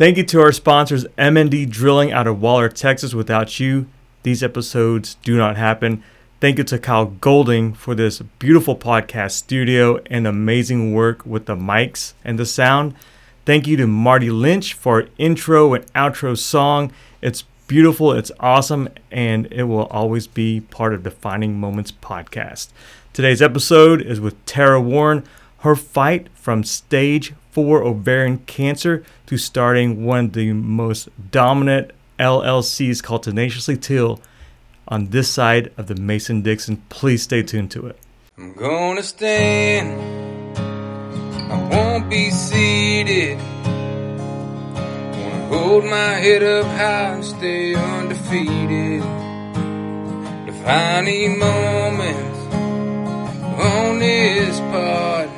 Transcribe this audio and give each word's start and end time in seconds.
Thank 0.00 0.16
you 0.16 0.24
to 0.24 0.40
our 0.40 0.50
sponsors, 0.50 1.04
MND 1.18 1.68
Drilling 1.68 2.10
out 2.10 2.26
of 2.26 2.40
Waller, 2.40 2.70
Texas. 2.70 3.12
Without 3.12 3.60
you, 3.60 3.86
these 4.22 4.42
episodes 4.42 5.16
do 5.16 5.36
not 5.36 5.58
happen. 5.58 6.02
Thank 6.40 6.56
you 6.56 6.64
to 6.64 6.78
Kyle 6.78 7.04
Golding 7.04 7.74
for 7.74 7.94
this 7.94 8.22
beautiful 8.38 8.74
podcast 8.74 9.32
studio 9.32 10.00
and 10.06 10.26
amazing 10.26 10.94
work 10.94 11.26
with 11.26 11.44
the 11.44 11.54
mics 11.54 12.14
and 12.24 12.38
the 12.38 12.46
sound. 12.46 12.94
Thank 13.44 13.66
you 13.66 13.76
to 13.76 13.86
Marty 13.86 14.30
Lynch 14.30 14.72
for 14.72 15.06
intro 15.18 15.74
and 15.74 15.84
outro 15.92 16.34
song. 16.34 16.92
It's 17.20 17.44
beautiful, 17.66 18.12
it's 18.12 18.32
awesome, 18.40 18.88
and 19.10 19.52
it 19.52 19.64
will 19.64 19.84
always 19.88 20.26
be 20.26 20.62
part 20.62 20.94
of 20.94 21.02
Defining 21.02 21.60
Moments 21.60 21.92
podcast. 21.92 22.68
Today's 23.12 23.42
episode 23.42 24.00
is 24.00 24.18
with 24.18 24.42
Tarah 24.46 24.80
Warren. 24.80 25.24
Her 25.58 25.76
fight 25.76 26.28
from 26.32 26.64
stage 26.64 27.34
four 27.50 27.82
ovarian 27.82 28.38
cancer 28.38 29.04
to 29.26 29.36
starting 29.36 30.04
one 30.04 30.26
of 30.26 30.32
the 30.32 30.52
most 30.52 31.08
dominant 31.30 31.92
LLCs 32.18 33.02
called 33.02 33.22
Tenaciously 33.22 33.76
Teal 33.76 34.20
on 34.88 35.06
this 35.10 35.32
side 35.32 35.72
of 35.76 35.86
the 35.86 35.94
Mason 35.94 36.42
Dixon. 36.42 36.82
Please 36.88 37.22
stay 37.22 37.42
tuned 37.42 37.70
to 37.72 37.86
it. 37.86 37.98
I'm 38.36 38.54
gonna 38.54 39.02
stand, 39.02 40.00
I 41.50 41.68
won't 41.70 42.10
be 42.10 42.30
seated. 42.30 43.38
Gonna 43.64 45.46
hold 45.48 45.84
my 45.84 46.14
head 46.14 46.42
up 46.42 46.66
high 46.66 47.14
and 47.14 47.24
stay 47.24 47.74
undefeated. 47.74 49.02
Defining 50.46 51.38
moments 51.38 52.38
on 53.60 53.98
this 53.98 54.58
pod. 54.60 55.29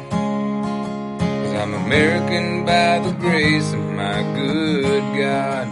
Cause 1.92 2.00
I'm 2.00 2.06
American 2.06 2.64
by 2.64 3.00
the 3.00 3.12
grace 3.18 3.74
of 3.74 3.80
my 3.80 4.22
good 4.34 5.02
God. 5.14 5.68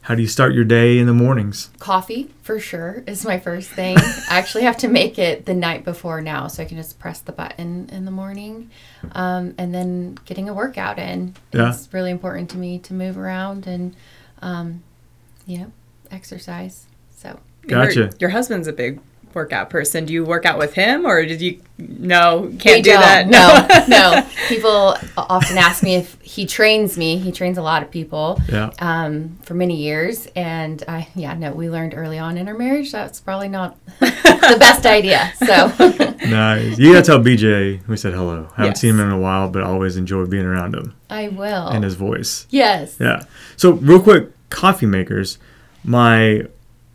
How 0.00 0.16
do 0.16 0.22
you 0.22 0.26
start 0.26 0.54
your 0.54 0.64
day 0.64 0.98
in 0.98 1.06
the 1.06 1.12
mornings? 1.12 1.70
Coffee, 1.78 2.34
for 2.42 2.58
sure, 2.58 3.04
is 3.06 3.24
my 3.24 3.38
first 3.38 3.70
thing. 3.70 3.96
I 3.96 4.38
actually 4.38 4.64
have 4.64 4.76
to 4.78 4.88
make 4.88 5.20
it 5.20 5.46
the 5.46 5.54
night 5.54 5.84
before 5.84 6.20
now, 6.20 6.48
so 6.48 6.64
I 6.64 6.66
can 6.66 6.76
just 6.76 6.98
press 6.98 7.20
the 7.20 7.30
button 7.30 7.88
in 7.92 8.06
the 8.06 8.10
morning. 8.10 8.70
Um, 9.12 9.54
and 9.56 9.72
then 9.72 10.18
getting 10.24 10.48
a 10.48 10.54
workout 10.54 10.98
in. 10.98 11.36
Yeah. 11.52 11.68
It's 11.68 11.88
really 11.92 12.10
important 12.10 12.50
to 12.50 12.58
me 12.58 12.80
to 12.80 12.94
move 12.94 13.16
around 13.16 13.68
and, 13.68 13.94
um, 14.42 14.82
you 15.46 15.58
know, 15.58 15.72
exercise. 16.10 16.86
So, 17.14 17.38
Gotcha. 17.68 17.94
Your, 17.94 18.10
your 18.18 18.30
husband's 18.30 18.66
a 18.66 18.72
big 18.72 18.98
workout 19.34 19.70
person. 19.70 20.04
Do 20.06 20.12
you 20.12 20.24
work 20.24 20.44
out 20.46 20.58
with 20.58 20.74
him, 20.74 21.06
or 21.06 21.24
did 21.24 21.40
you? 21.40 21.60
No, 21.78 22.52
can't 22.58 22.78
We 22.78 22.82
do 22.82 22.90
don't. 22.92 23.00
that. 23.00 23.28
No, 23.28 23.86
no. 23.88 24.26
People 24.48 24.96
often 25.16 25.58
ask 25.58 25.82
me 25.82 25.94
if 25.94 26.20
he 26.20 26.44
trains 26.46 26.98
me. 26.98 27.18
He 27.18 27.30
trains 27.30 27.56
a 27.58 27.62
lot 27.62 27.82
of 27.84 27.90
people 27.90 28.40
Yeah. 28.48 28.70
um, 28.80 29.38
for 29.42 29.54
many 29.54 29.76
years. 29.76 30.26
And 30.34 30.82
I, 30.88 31.06
yeah, 31.14 31.34
no, 31.34 31.52
we 31.52 31.70
learned 31.70 31.94
early 31.94 32.18
on 32.18 32.36
in 32.36 32.48
our 32.48 32.54
marriage 32.54 32.90
that's 32.90 33.20
probably 33.20 33.48
not 33.48 33.76
the 34.00 34.56
best 34.58 34.86
idea. 34.86 35.32
So, 35.38 35.72
Nice. 36.28 36.78
You 36.78 36.92
gotta 36.94 37.04
tell 37.06 37.20
BJ 37.20 37.86
we 37.86 37.96
said 37.96 38.12
hello. 38.12 38.48
I 38.56 38.62
Haven't 38.62 38.70
Yes. 38.72 38.80
seen 38.80 38.90
him 38.94 39.00
in 39.00 39.10
a 39.10 39.18
while, 39.18 39.48
but 39.48 39.62
always 39.62 39.96
enjoy 39.96 40.26
being 40.26 40.44
around 40.46 40.74
him 40.74 40.94
I 41.08 41.28
will. 41.28 41.68
and 41.68 41.84
his 41.84 41.94
voice. 41.94 42.46
yes. 42.50 42.96
Yeah. 42.98 43.22
So 43.56 43.72
real 43.72 44.00
quick, 44.02 44.30
coffee 44.50 44.86
makers. 44.86 45.38
My 45.84 46.42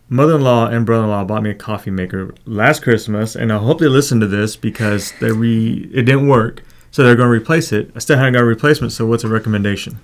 mother-in-law 0.09 0.67
and 0.67 0.85
brother-in-law 0.85 1.23
bought 1.25 1.43
me 1.43 1.49
a 1.51 1.55
coffee 1.55 1.91
maker 1.91 2.33
last 2.45 2.81
Christmas, 2.83 3.35
and 3.35 3.51
I 3.51 3.57
hope 3.57 3.79
they 3.79 3.87
listen 3.87 4.19
to 4.19 4.27
this 4.27 4.55
because 4.55 5.11
they 5.19 5.31
re 5.31 5.89
it 5.93 6.03
didn't 6.03 6.27
work, 6.27 6.63
so 6.91 7.03
they're 7.03 7.15
going 7.15 7.27
to 7.27 7.31
replace 7.31 7.71
it. 7.71 7.91
I 7.95 7.99
still 7.99 8.17
haven't 8.17 8.33
got 8.33 8.41
a 8.41 8.45
replacement. 8.45 8.93
So 8.93 9.05
what's 9.05 9.23
a 9.23 9.27
recommendation? 9.29 9.99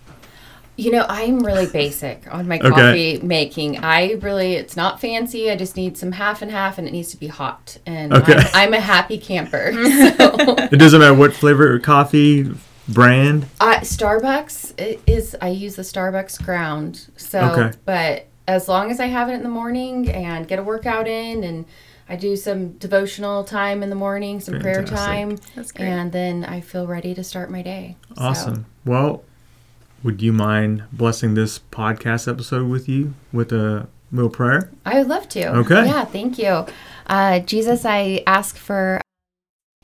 You 0.77 0.91
know, 0.91 1.05
I'm 1.09 1.39
really 1.45 1.65
basic 1.67 2.25
on 2.33 2.47
my 2.47 2.57
Okay. 2.57 2.69
coffee 2.69 3.19
making. 3.21 3.83
I 3.83 4.13
really, 4.21 4.53
it's 4.53 4.77
not 4.77 5.01
fancy. 5.01 5.51
I 5.51 5.57
just 5.57 5.75
need 5.75 5.97
some 5.97 6.13
half 6.13 6.41
and 6.41 6.49
half, 6.49 6.77
and 6.77 6.87
it 6.87 6.91
needs 6.91 7.11
to 7.11 7.17
be 7.17 7.27
hot. 7.27 7.77
And 7.85 8.13
Okay. 8.13 8.35
I'm, 8.37 8.47
I'm 8.69 8.73
a 8.73 8.79
happy 8.79 9.17
camper. 9.17 9.73
So. 10.17 10.35
It 10.71 10.77
doesn't 10.79 11.01
matter 11.01 11.13
what 11.13 11.33
flavor 11.33 11.73
or 11.73 11.79
coffee 11.79 12.49
brand. 12.87 13.47
Uh, 13.59 13.79
Starbucks 13.81 14.97
is 15.05 15.35
I 15.41 15.49
use 15.49 15.75
the 15.75 15.81
Starbucks 15.81 16.43
ground. 16.45 17.07
So, 17.17 17.41
Okay. 17.51 17.77
but 17.83 18.27
as 18.49 18.67
long 18.67 18.89
as 18.91 18.99
I 18.99 19.05
have 19.07 19.29
it 19.29 19.33
in 19.33 19.43
the 19.43 19.49
morning 19.49 20.09
and 20.09 20.47
get 20.47 20.59
a 20.59 20.63
workout 20.63 21.07
in, 21.07 21.43
and 21.43 21.65
I 22.07 22.15
do 22.15 22.35
some 22.35 22.73
devotional 22.73 23.43
time 23.43 23.83
in 23.83 23.89
the 23.89 23.95
morning, 23.95 24.39
some 24.39 24.59
prayer 24.59 24.83
time, 24.83 25.37
That's 25.55 25.71
great. 25.71 25.87
and 25.87 26.11
then 26.11 26.43
I 26.43 26.59
feel 26.61 26.87
ready 26.87 27.13
to 27.13 27.23
start 27.23 27.51
my 27.51 27.61
day. 27.61 27.95
So- 28.17 28.23
Awesome. 28.23 28.65
Well, 28.85 29.23
would 30.03 30.21
you 30.21 30.33
mind 30.33 30.83
blessing 30.91 31.35
this 31.35 31.59
podcast 31.71 32.27
episode 32.27 32.67
with 32.67 32.89
you 32.89 33.13
with 33.31 33.51
a 33.51 33.87
little 34.11 34.29
prayer? 34.31 34.71
I 34.85 34.97
would 34.97 35.07
love 35.07 35.29
to. 35.29 35.55
Okay. 35.57 35.85
Yeah, 35.85 36.05
thank 36.05 36.39
you. 36.39 36.65
Uh, 37.05 37.39
Jesus, 37.39 37.85
I 37.85 38.23
ask 38.25 38.55
for 38.57 39.01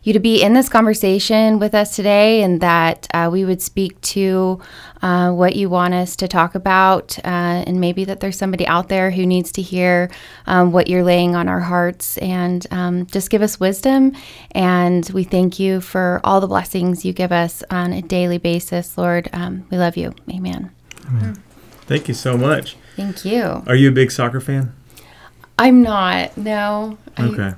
you 0.05 0.13
to 0.13 0.19
be 0.19 0.41
in 0.43 0.53
this 0.53 0.69
conversation 0.69 1.57
with 1.57 1.73
us 1.73 1.95
today 1.95 2.43
and 2.43 2.61
that 2.61 3.07
uh, 3.13 3.27
we 3.31 3.43
would 3.43 3.59
speak 3.61 3.99
to 4.01 4.59
uh, 5.01 5.31
what 5.31 5.55
you 5.55 5.67
want 5.67 5.95
us 5.95 6.15
to 6.15 6.27
talk 6.27 6.53
about. 6.53 7.17
Uh, 7.25 7.65
and 7.65 7.81
maybe 7.81 8.05
that 8.05 8.19
there's 8.19 8.37
somebody 8.37 8.67
out 8.67 8.87
there 8.87 9.09
who 9.09 9.25
needs 9.25 9.51
to 9.51 9.63
hear 9.63 10.11
um, 10.45 10.71
what 10.71 10.87
you're 10.87 11.03
laying 11.03 11.35
on 11.35 11.47
our 11.49 11.59
hearts. 11.59 12.17
And 12.19 12.65
um, 12.69 13.07
just 13.07 13.31
give 13.31 13.41
us 13.41 13.59
wisdom. 13.59 14.13
And 14.51 15.09
we 15.09 15.23
thank 15.23 15.59
you 15.59 15.81
for 15.81 16.21
all 16.23 16.39
the 16.39 16.47
blessings 16.47 17.03
you 17.03 17.11
give 17.11 17.31
us 17.31 17.63
on 17.71 17.91
a 17.91 18.01
daily 18.03 18.37
basis, 18.37 18.97
Lord. 18.99 19.27
Um, 19.33 19.65
we 19.71 19.77
love 19.77 19.97
you. 19.97 20.13
Amen. 20.29 20.71
Thank 21.87 22.07
you 22.07 22.13
so 22.13 22.37
much. 22.37 22.77
Thank 22.95 23.25
you. 23.25 23.63
Are 23.67 23.75
you 23.75 23.89
a 23.89 23.91
big 23.91 24.11
soccer 24.11 24.39
fan? 24.39 24.73
I'm 25.57 25.81
not. 25.81 26.37
No. 26.37 26.97
I- 27.17 27.23
Okay. 27.23 27.53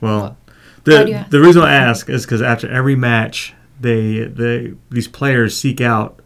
Well, 0.00 0.20
do 0.20 0.26
you 0.26 0.36
the 0.84 1.04
oh, 1.04 1.12
ask? 1.12 1.30
the 1.30 1.40
reason 1.40 1.62
I 1.62 1.72
ask 1.74 2.08
is 2.08 2.24
because 2.24 2.42
after 2.42 2.70
every 2.70 2.96
match, 2.96 3.54
they 3.80 4.24
they 4.24 4.74
these 4.90 5.08
players 5.08 5.56
seek 5.56 5.80
out 5.80 6.20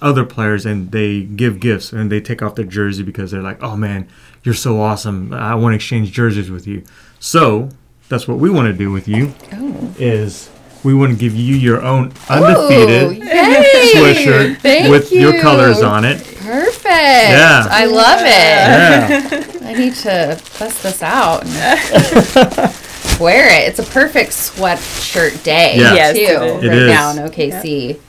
other 0.00 0.24
players 0.24 0.66
and 0.66 0.90
they 0.90 1.22
give 1.22 1.60
gifts 1.60 1.92
and 1.92 2.10
they 2.10 2.20
take 2.20 2.42
off 2.42 2.56
their 2.56 2.64
jersey 2.64 3.02
because 3.04 3.30
they're 3.30 3.42
like, 3.42 3.62
oh 3.62 3.76
man, 3.76 4.08
you're 4.42 4.54
so 4.54 4.80
awesome. 4.80 5.32
I 5.32 5.54
want 5.54 5.72
to 5.72 5.76
exchange 5.76 6.10
jerseys 6.10 6.50
with 6.50 6.66
you. 6.66 6.82
So 7.20 7.68
that's 8.08 8.26
what 8.26 8.38
we 8.38 8.50
want 8.50 8.66
to 8.66 8.72
do 8.72 8.90
with 8.90 9.06
you 9.08 9.32
Oh. 9.52 9.94
is 9.98 10.50
we 10.84 10.92
want 10.92 11.12
to 11.12 11.18
give 11.18 11.34
you 11.36 11.54
your 11.54 11.80
own 11.82 12.12
undefeated 12.28 13.18
Ooh, 13.18 13.94
sweatshirt 13.94 14.58
Thank 14.58 14.90
with 14.90 15.12
your 15.12 15.40
colors 15.40 15.80
on 15.80 16.04
it. 16.04 16.18
Perfect. 16.38 16.84
Yeah. 16.84 17.66
I 17.70 17.84
love 17.86 18.20
it. 18.20 19.52
Yeah. 19.62 19.68
I 19.68 19.72
need 19.74 19.94
to 19.94 20.40
bust 20.58 20.82
this 20.82 21.02
out 21.02 21.44
wear 23.22 23.48
it. 23.48 23.68
It's 23.68 23.78
a 23.78 23.84
perfect 23.92 24.30
sweatshirt 24.30 25.42
day 25.44 25.76
Yeah. 25.76 25.94
Yes, 25.94 26.16
too. 26.16 26.22
it 26.22 26.28
is. 26.28 26.64
It 26.64 26.68
right 26.68 26.78
is. 26.78 26.88
now 26.88 27.10
in 27.10 27.16
OKC. 27.30 28.00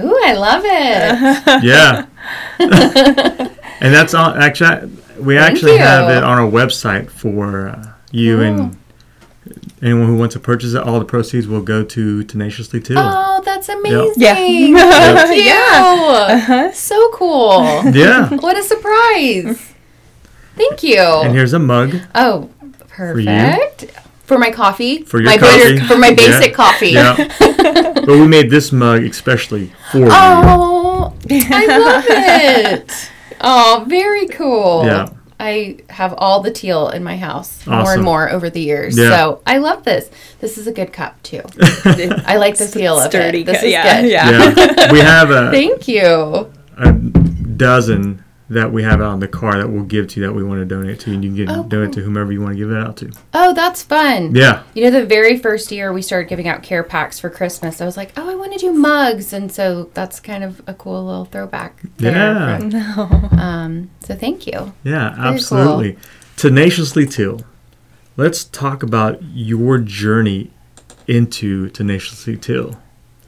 Ooh, 0.00 0.20
I 0.24 0.32
love 0.34 0.62
it. 0.64 1.62
Yeah. 1.64 2.06
and 2.58 3.94
that's 3.94 4.14
on 4.14 4.42
actually 4.42 4.90
we 5.20 5.36
Thank 5.36 5.50
actually 5.50 5.76
have 5.76 6.10
it 6.10 6.24
on 6.24 6.38
our 6.38 6.50
website 6.50 7.10
for 7.10 7.68
uh, 7.68 7.92
you 8.10 8.40
and 8.40 8.76
anyone 9.82 10.06
who 10.06 10.16
wants 10.16 10.32
to 10.34 10.40
purchase 10.40 10.72
it. 10.74 10.82
All 10.82 10.98
the 10.98 11.04
proceeds 11.04 11.46
will 11.46 11.60
go 11.62 11.84
to 11.84 12.24
Tenaciously 12.24 12.80
too. 12.80 12.94
Oh, 12.96 13.42
that's 13.44 13.68
amazing. 13.68 14.14
Yeah. 14.16 14.34
Thank 14.34 14.68
you. 15.36 15.44
Yeah. 15.44 16.70
So 16.72 17.10
cool. 17.12 17.62
Yeah. 17.92 18.30
What 18.36 18.56
a 18.58 18.62
surprise. 18.62 19.74
Thank 20.56 20.82
you. 20.82 20.98
And 21.00 21.32
here's 21.34 21.52
a 21.52 21.58
mug. 21.58 21.96
Oh, 22.14 22.50
perfect. 22.88 23.86
For 24.24 24.38
my 24.38 24.50
coffee. 24.50 25.02
For 25.02 25.20
your 25.20 25.30
my 25.30 25.36
coffee. 25.38 25.78
For 25.80 25.98
my 25.98 26.14
basic 26.14 26.50
Yeah. 26.50 26.56
coffee. 26.56 26.90
Yeah. 26.90 27.16
but 27.94 28.08
we 28.08 28.26
made 28.26 28.50
this 28.50 28.72
mug 28.72 29.04
especially 29.04 29.72
for 29.92 29.98
oh, 29.98 30.00
you. 30.00 30.08
Oh, 30.10 31.14
I 31.30 31.78
love 31.78 32.04
it. 32.08 33.10
Oh, 33.40 33.84
very 33.86 34.26
cool. 34.28 34.84
Yeah. 34.86 35.08
I 35.38 35.80
have 35.90 36.14
all 36.16 36.40
the 36.40 36.50
teal 36.50 36.88
in 36.88 37.04
my 37.04 37.16
house 37.16 37.66
more 37.66 37.92
and 37.92 38.02
more 38.02 38.30
over 38.30 38.48
the 38.48 38.60
years. 38.60 38.96
Yeah. 38.96 39.10
So 39.10 39.42
I 39.44 39.58
love 39.58 39.84
this. 39.84 40.10
This 40.40 40.56
is 40.56 40.66
a 40.66 40.72
good 40.72 40.92
cup 40.92 41.22
too. 41.22 41.42
I 41.84 42.36
like 42.38 42.56
the 42.56 42.66
feel 42.66 42.98
of 42.98 43.14
it. 43.14 43.44
This 43.44 43.60
cu- 43.60 43.66
is 43.66 43.72
yeah, 43.72 44.00
good. 44.00 44.10
yeah. 44.10 44.54
Yeah. 44.56 44.92
we 44.92 45.00
have 45.00 45.30
a, 45.30 45.50
Thank 45.52 45.86
you. 45.88 46.50
a 46.78 46.92
dozen 46.92 48.23
that 48.54 48.72
we 48.72 48.82
have 48.82 49.00
out 49.00 49.14
in 49.14 49.20
the 49.20 49.28
car 49.28 49.58
that 49.58 49.68
we'll 49.68 49.84
give 49.84 50.08
to 50.08 50.20
you 50.20 50.26
that 50.26 50.32
we 50.32 50.42
want 50.42 50.60
to 50.60 50.64
donate 50.64 51.00
to. 51.00 51.12
And 51.12 51.22
you 51.24 51.30
can 51.30 51.36
get, 51.36 51.48
Oh, 51.50 51.62
donate 51.64 51.92
to 51.94 52.00
whomever 52.00 52.32
you 52.32 52.40
want 52.40 52.54
to 52.54 52.58
give 52.58 52.70
it 52.70 52.76
out 52.78 52.96
to. 52.98 53.12
Oh, 53.34 53.52
that's 53.54 53.82
fun. 53.82 54.34
Yeah. 54.34 54.62
You 54.74 54.84
know, 54.84 54.90
the 54.90 55.04
very 55.06 55.38
first 55.38 55.70
year 55.70 55.92
we 55.92 56.02
started 56.02 56.28
giving 56.28 56.48
out 56.48 56.62
care 56.62 56.82
packs 56.82 57.18
for 57.20 57.28
Christmas, 57.30 57.80
I 57.80 57.84
was 57.84 57.96
like, 57.96 58.12
oh, 58.16 58.28
I 58.30 58.34
want 58.34 58.52
to 58.54 58.58
do 58.58 58.72
mugs. 58.72 59.32
And 59.32 59.52
so 59.52 59.90
that's 59.94 60.18
kind 60.20 60.42
of 60.42 60.62
a 60.66 60.74
cool 60.74 61.04
little 61.04 61.24
throwback. 61.26 61.80
there 61.98 62.12
Yeah. 62.12 62.58
from- 62.58 63.38
um, 63.38 63.90
so 64.00 64.14
thank 64.14 64.46
you. 64.46 64.72
Yeah, 64.82 65.14
Very 65.14 65.28
absolutely. 65.34 65.98
Tenaciously 66.36 67.06
Teal. 67.06 67.40
Let's 68.16 68.44
talk 68.44 68.82
about 68.82 69.22
your 69.22 69.78
journey 69.78 70.50
into 71.06 71.68
Tenaciously 71.70 72.36
Teal. 72.36 72.80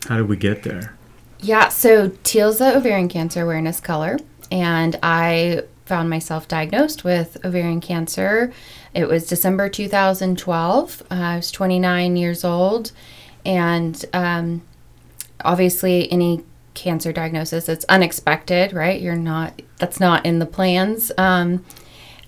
How 0.08 0.16
did 0.18 0.28
we 0.28 0.36
get 0.36 0.62
there? 0.62 0.96
Yeah, 1.40 1.68
so 1.68 2.12
teal's 2.24 2.58
the 2.58 2.76
ovarian 2.76 3.08
cancer 3.08 3.42
awareness 3.42 3.78
color, 3.80 4.18
and 4.50 4.98
I 5.02 5.62
found 5.86 6.10
myself 6.10 6.48
diagnosed 6.48 7.04
with 7.04 7.36
ovarian 7.44 7.80
cancer. 7.80 8.52
It 8.92 9.08
was 9.08 9.26
December 9.26 9.68
2012. 9.68 11.02
Uh, 11.10 11.14
I 11.14 11.36
was 11.36 11.50
29 11.50 12.16
years 12.16 12.44
old, 12.44 12.92
and 13.44 14.04
um, 14.12 14.62
obviously, 15.44 16.10
any 16.10 16.44
cancer 16.74 17.10
diagnosis 17.10 17.68
it's 17.68 17.86
unexpected, 17.88 18.72
right? 18.72 19.00
You're 19.00 19.16
not 19.16 19.62
that's 19.78 19.98
not 19.98 20.26
in 20.26 20.38
the 20.38 20.46
plans. 20.46 21.10
Um, 21.16 21.64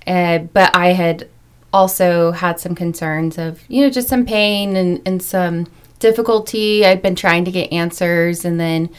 uh, 0.06 0.38
but 0.38 0.74
I 0.74 0.88
had 0.88 1.28
also 1.72 2.32
had 2.32 2.58
some 2.58 2.74
concerns 2.74 3.38
of 3.38 3.62
you 3.68 3.82
know 3.82 3.90
just 3.90 4.08
some 4.08 4.24
pain 4.24 4.76
and, 4.76 5.02
and 5.06 5.22
some 5.22 5.66
difficulty. 5.98 6.84
I'd 6.84 7.02
been 7.02 7.16
trying 7.16 7.44
to 7.44 7.50
get 7.50 7.72
answers, 7.72 8.44
and 8.44 8.58
then 8.58 8.90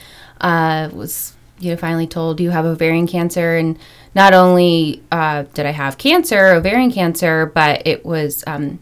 uh, 0.41 0.89
was 0.93 1.33
you 1.59 1.71
know 1.71 1.77
finally 1.77 2.07
told 2.07 2.39
you 2.39 2.49
have 2.51 2.65
ovarian 2.65 3.07
cancer 3.07 3.55
and 3.57 3.77
not 4.15 4.33
only 4.33 5.03
uh, 5.11 5.43
did 5.53 5.65
I 5.65 5.71
have 5.71 5.97
cancer, 5.97 6.47
ovarian 6.47 6.91
cancer, 6.91 7.45
but 7.45 7.85
it 7.85 8.05
was 8.05 8.43
um, 8.47 8.79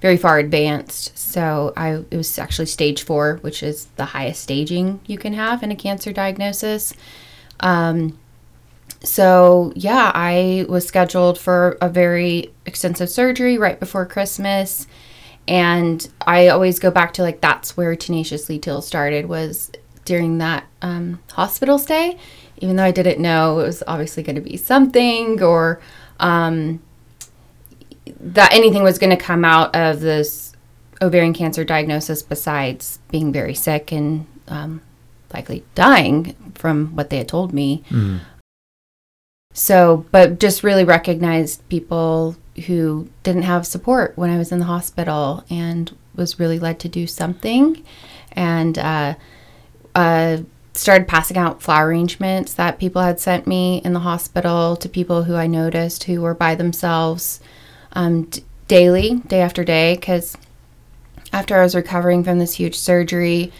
very 0.00 0.16
far 0.16 0.38
advanced. 0.38 1.16
So 1.16 1.72
I 1.76 2.04
it 2.10 2.16
was 2.16 2.38
actually 2.38 2.66
stage 2.66 3.02
four, 3.02 3.38
which 3.40 3.62
is 3.62 3.86
the 3.96 4.06
highest 4.06 4.42
staging 4.42 5.00
you 5.06 5.18
can 5.18 5.32
have 5.32 5.62
in 5.62 5.70
a 5.70 5.76
cancer 5.76 6.12
diagnosis. 6.12 6.92
Um, 7.60 8.18
so 9.02 9.72
yeah, 9.74 10.10
I 10.14 10.66
was 10.68 10.86
scheduled 10.86 11.38
for 11.38 11.78
a 11.80 11.88
very 11.88 12.52
extensive 12.66 13.08
surgery 13.08 13.58
right 13.58 13.78
before 13.78 14.06
Christmas. 14.06 14.86
And 15.48 16.06
I 16.26 16.48
always 16.48 16.80
go 16.80 16.90
back 16.90 17.12
to 17.14 17.22
like 17.22 17.40
that's 17.40 17.76
where 17.76 17.94
Tenacious 17.94 18.42
tenaciously 18.42 18.58
teal 18.58 18.82
started 18.82 19.26
was 19.26 19.70
during 20.06 20.38
that 20.38 20.66
um, 20.82 21.20
hospital 21.32 21.78
stay 21.78 22.18
even 22.58 22.76
though 22.76 22.84
I 22.84 22.90
didn't 22.90 23.20
know 23.20 23.60
it 23.60 23.64
was 23.64 23.82
obviously 23.86 24.22
going 24.22 24.36
to 24.36 24.42
be 24.42 24.56
something 24.56 25.42
or 25.42 25.80
um, 26.20 26.80
that 28.20 28.52
anything 28.52 28.82
was 28.82 28.98
going 28.98 29.16
to 29.16 29.22
come 29.22 29.44
out 29.44 29.74
of 29.74 30.00
this 30.00 30.52
ovarian 31.02 31.34
cancer 31.34 31.64
diagnosis 31.64 32.22
besides 32.22 32.98
being 33.10 33.32
very 33.32 33.54
sick 33.54 33.92
and 33.92 34.26
um, 34.48 34.80
likely 35.34 35.64
dying 35.74 36.34
from 36.54 36.94
what 36.96 37.10
they 37.10 37.18
had 37.18 37.28
told 37.28 37.52
me. 37.52 37.84
Mm. 37.90 38.20
So, 39.52 40.06
but 40.10 40.38
just 40.38 40.62
really 40.62 40.84
recognized 40.84 41.66
people 41.68 42.36
who 42.66 43.08
didn't 43.22 43.42
have 43.42 43.66
support 43.66 44.16
when 44.16 44.30
I 44.30 44.38
was 44.38 44.52
in 44.52 44.58
the 44.58 44.66
hospital 44.66 45.44
and 45.50 45.94
was 46.14 46.38
really 46.38 46.58
led 46.58 46.78
to 46.80 46.88
do 46.88 47.06
something. 47.06 47.82
And 48.32 48.78
uh, 48.78 49.14
uh, 49.96 50.42
started 50.74 51.08
passing 51.08 51.38
out 51.38 51.62
flower 51.62 51.88
arrangements 51.88 52.52
that 52.52 52.78
people 52.78 53.00
had 53.00 53.18
sent 53.18 53.46
me 53.46 53.80
in 53.82 53.94
the 53.94 54.00
hospital 54.00 54.76
to 54.76 54.88
people 54.90 55.24
who 55.24 55.34
I 55.34 55.46
noticed 55.46 56.04
who 56.04 56.20
were 56.20 56.34
by 56.34 56.54
themselves 56.54 57.40
um, 57.92 58.24
d- 58.24 58.44
daily, 58.68 59.16
day 59.26 59.40
after 59.40 59.64
day, 59.64 59.94
because 59.94 60.36
after 61.32 61.58
I 61.58 61.62
was 61.62 61.74
recovering 61.74 62.22
from 62.22 62.38
this 62.38 62.54
huge 62.54 62.76
surgery, 62.76 63.50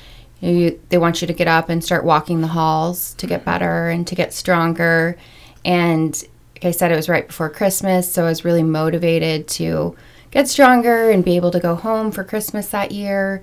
you, 0.41 0.79
they 0.91 0.99
want 0.99 1.23
you 1.23 1.27
to 1.27 1.33
get 1.33 1.49
up 1.49 1.71
and 1.71 1.83
start 1.83 2.05
walking 2.05 2.43
the 2.43 2.49
halls 2.49 3.15
to 3.15 3.27
get 3.27 3.47
better 3.47 3.89
and 3.89 4.07
to 4.07 4.15
get 4.15 4.35
stronger. 4.35 5.17
And 5.65 6.23
like 6.57 6.67
I 6.67 6.71
said, 6.71 6.93
it 6.93 6.97
was 6.97 7.09
right 7.09 7.27
before 7.27 7.49
Christmas, 7.49 8.13
so 8.13 8.25
I 8.25 8.29
was 8.29 8.45
really 8.45 8.63
motivated 8.63 9.49
to 9.49 9.97
get 10.31 10.49
stronger 10.49 11.11
and 11.11 11.25
be 11.25 11.37
able 11.37 11.51
to 11.53 11.61
go 11.61 11.75
home 11.77 12.11
for 12.11 12.25
Christmas 12.25 12.69
that 12.69 12.93
year. 12.93 13.41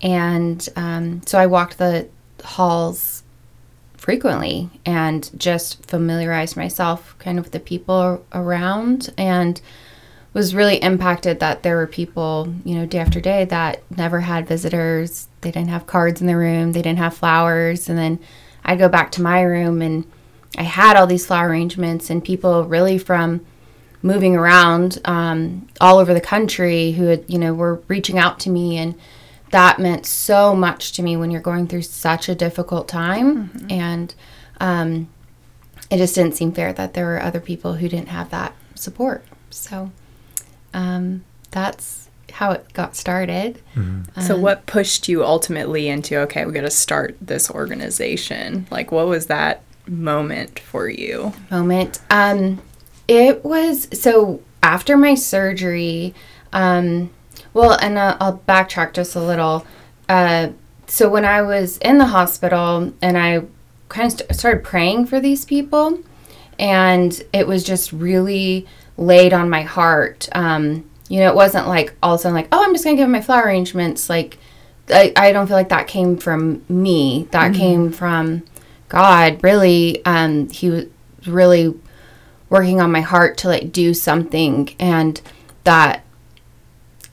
And 0.00 0.66
um, 0.76 1.20
so 1.26 1.38
I 1.38 1.44
walked 1.44 1.76
the 1.76 2.08
halls 2.42 3.22
frequently 3.96 4.70
and 4.86 5.30
just 5.38 5.84
familiarized 5.86 6.56
myself 6.56 7.14
kind 7.18 7.38
of 7.38 7.44
with 7.44 7.52
the 7.52 7.60
people 7.60 8.24
around 8.32 9.12
and 9.18 9.60
was 10.32 10.54
really 10.54 10.76
impacted 10.76 11.40
that 11.40 11.62
there 11.62 11.76
were 11.76 11.86
people, 11.86 12.54
you 12.64 12.74
know, 12.74 12.86
day 12.86 12.98
after 12.98 13.20
day 13.20 13.44
that 13.44 13.82
never 13.94 14.20
had 14.20 14.46
visitors. 14.46 15.28
They 15.40 15.50
didn't 15.50 15.70
have 15.70 15.86
cards 15.86 16.20
in 16.20 16.26
their 16.26 16.38
room, 16.38 16.72
they 16.72 16.82
didn't 16.82 16.98
have 16.98 17.16
flowers. 17.16 17.88
And 17.88 17.98
then 17.98 18.18
I'd 18.64 18.78
go 18.78 18.88
back 18.88 19.10
to 19.12 19.22
my 19.22 19.42
room 19.42 19.82
and 19.82 20.04
I 20.56 20.62
had 20.62 20.96
all 20.96 21.06
these 21.06 21.26
flower 21.26 21.48
arrangements 21.48 22.10
and 22.10 22.24
people 22.24 22.64
really 22.64 22.98
from 22.98 23.44
moving 24.02 24.34
around 24.34 24.98
um, 25.04 25.68
all 25.80 25.98
over 25.98 26.14
the 26.14 26.20
country 26.20 26.92
who 26.92 27.04
had, 27.04 27.24
you 27.28 27.38
know, 27.38 27.52
were 27.52 27.82
reaching 27.88 28.18
out 28.18 28.40
to 28.40 28.50
me 28.50 28.78
and 28.78 28.94
that 29.50 29.78
meant 29.78 30.06
so 30.06 30.54
much 30.54 30.92
to 30.92 31.02
me 31.02 31.16
when 31.16 31.30
you're 31.30 31.40
going 31.40 31.66
through 31.66 31.82
such 31.82 32.28
a 32.28 32.34
difficult 32.34 32.88
time. 32.88 33.48
Mm-hmm. 33.48 33.70
And 33.70 34.14
um, 34.60 35.08
it 35.90 35.98
just 35.98 36.14
didn't 36.14 36.34
seem 36.36 36.52
fair 36.52 36.72
that 36.72 36.94
there 36.94 37.06
were 37.06 37.22
other 37.22 37.40
people 37.40 37.74
who 37.74 37.88
didn't 37.88 38.08
have 38.08 38.30
that 38.30 38.54
support. 38.74 39.24
So 39.50 39.90
um, 40.72 41.24
that's 41.50 42.08
how 42.32 42.52
it 42.52 42.72
got 42.72 42.96
started. 42.96 43.60
Mm-hmm. 43.74 44.20
so, 44.20 44.36
what 44.36 44.66
pushed 44.66 45.08
you 45.08 45.24
ultimately 45.24 45.88
into, 45.88 46.16
okay, 46.20 46.46
we 46.46 46.52
got 46.52 46.62
to 46.62 46.70
start 46.70 47.16
this 47.20 47.50
organization? 47.50 48.66
Like, 48.70 48.92
what 48.92 49.08
was 49.08 49.26
that 49.26 49.62
moment 49.86 50.58
for 50.58 50.88
you? 50.88 51.32
Moment. 51.50 52.00
Um, 52.08 52.62
it 53.08 53.44
was 53.44 53.88
so 54.00 54.40
after 54.62 54.96
my 54.96 55.14
surgery, 55.14 56.14
um, 56.52 57.10
well, 57.52 57.72
and 57.72 57.98
uh, 57.98 58.16
I'll 58.20 58.38
backtrack 58.38 58.94
just 58.94 59.16
a 59.16 59.20
little. 59.20 59.66
Uh, 60.08 60.50
so 60.86 61.08
when 61.08 61.24
I 61.24 61.42
was 61.42 61.78
in 61.78 61.98
the 61.98 62.06
hospital 62.06 62.92
and 63.00 63.16
I 63.16 63.44
kind 63.88 64.12
of 64.12 64.18
st- 64.18 64.34
started 64.34 64.64
praying 64.64 65.06
for 65.06 65.20
these 65.20 65.44
people, 65.44 66.00
and 66.58 67.22
it 67.32 67.46
was 67.46 67.64
just 67.64 67.92
really 67.92 68.66
laid 68.96 69.32
on 69.32 69.48
my 69.48 69.62
heart. 69.62 70.28
Um, 70.32 70.88
you 71.08 71.20
know, 71.20 71.28
it 71.28 71.34
wasn't 71.34 71.66
like 71.66 71.94
all 72.02 72.14
of 72.14 72.20
a 72.20 72.22
sudden 72.22 72.34
like, 72.34 72.48
oh, 72.52 72.62
I'm 72.62 72.72
just 72.72 72.84
gonna 72.84 72.96
give 72.96 73.08
my 73.08 73.20
flower 73.20 73.44
arrangements. 73.44 74.08
Like, 74.08 74.38
I, 74.88 75.12
I 75.16 75.32
don't 75.32 75.46
feel 75.46 75.56
like 75.56 75.70
that 75.70 75.88
came 75.88 76.16
from 76.16 76.64
me. 76.68 77.28
That 77.32 77.52
mm-hmm. 77.52 77.60
came 77.60 77.92
from 77.92 78.44
God. 78.88 79.42
Really, 79.42 80.04
um, 80.04 80.48
He 80.50 80.70
was 80.70 80.86
really 81.26 81.74
working 82.48 82.80
on 82.80 82.92
my 82.92 83.00
heart 83.00 83.38
to 83.38 83.48
like 83.48 83.72
do 83.72 83.94
something, 83.94 84.74
and 84.78 85.20
that 85.64 86.04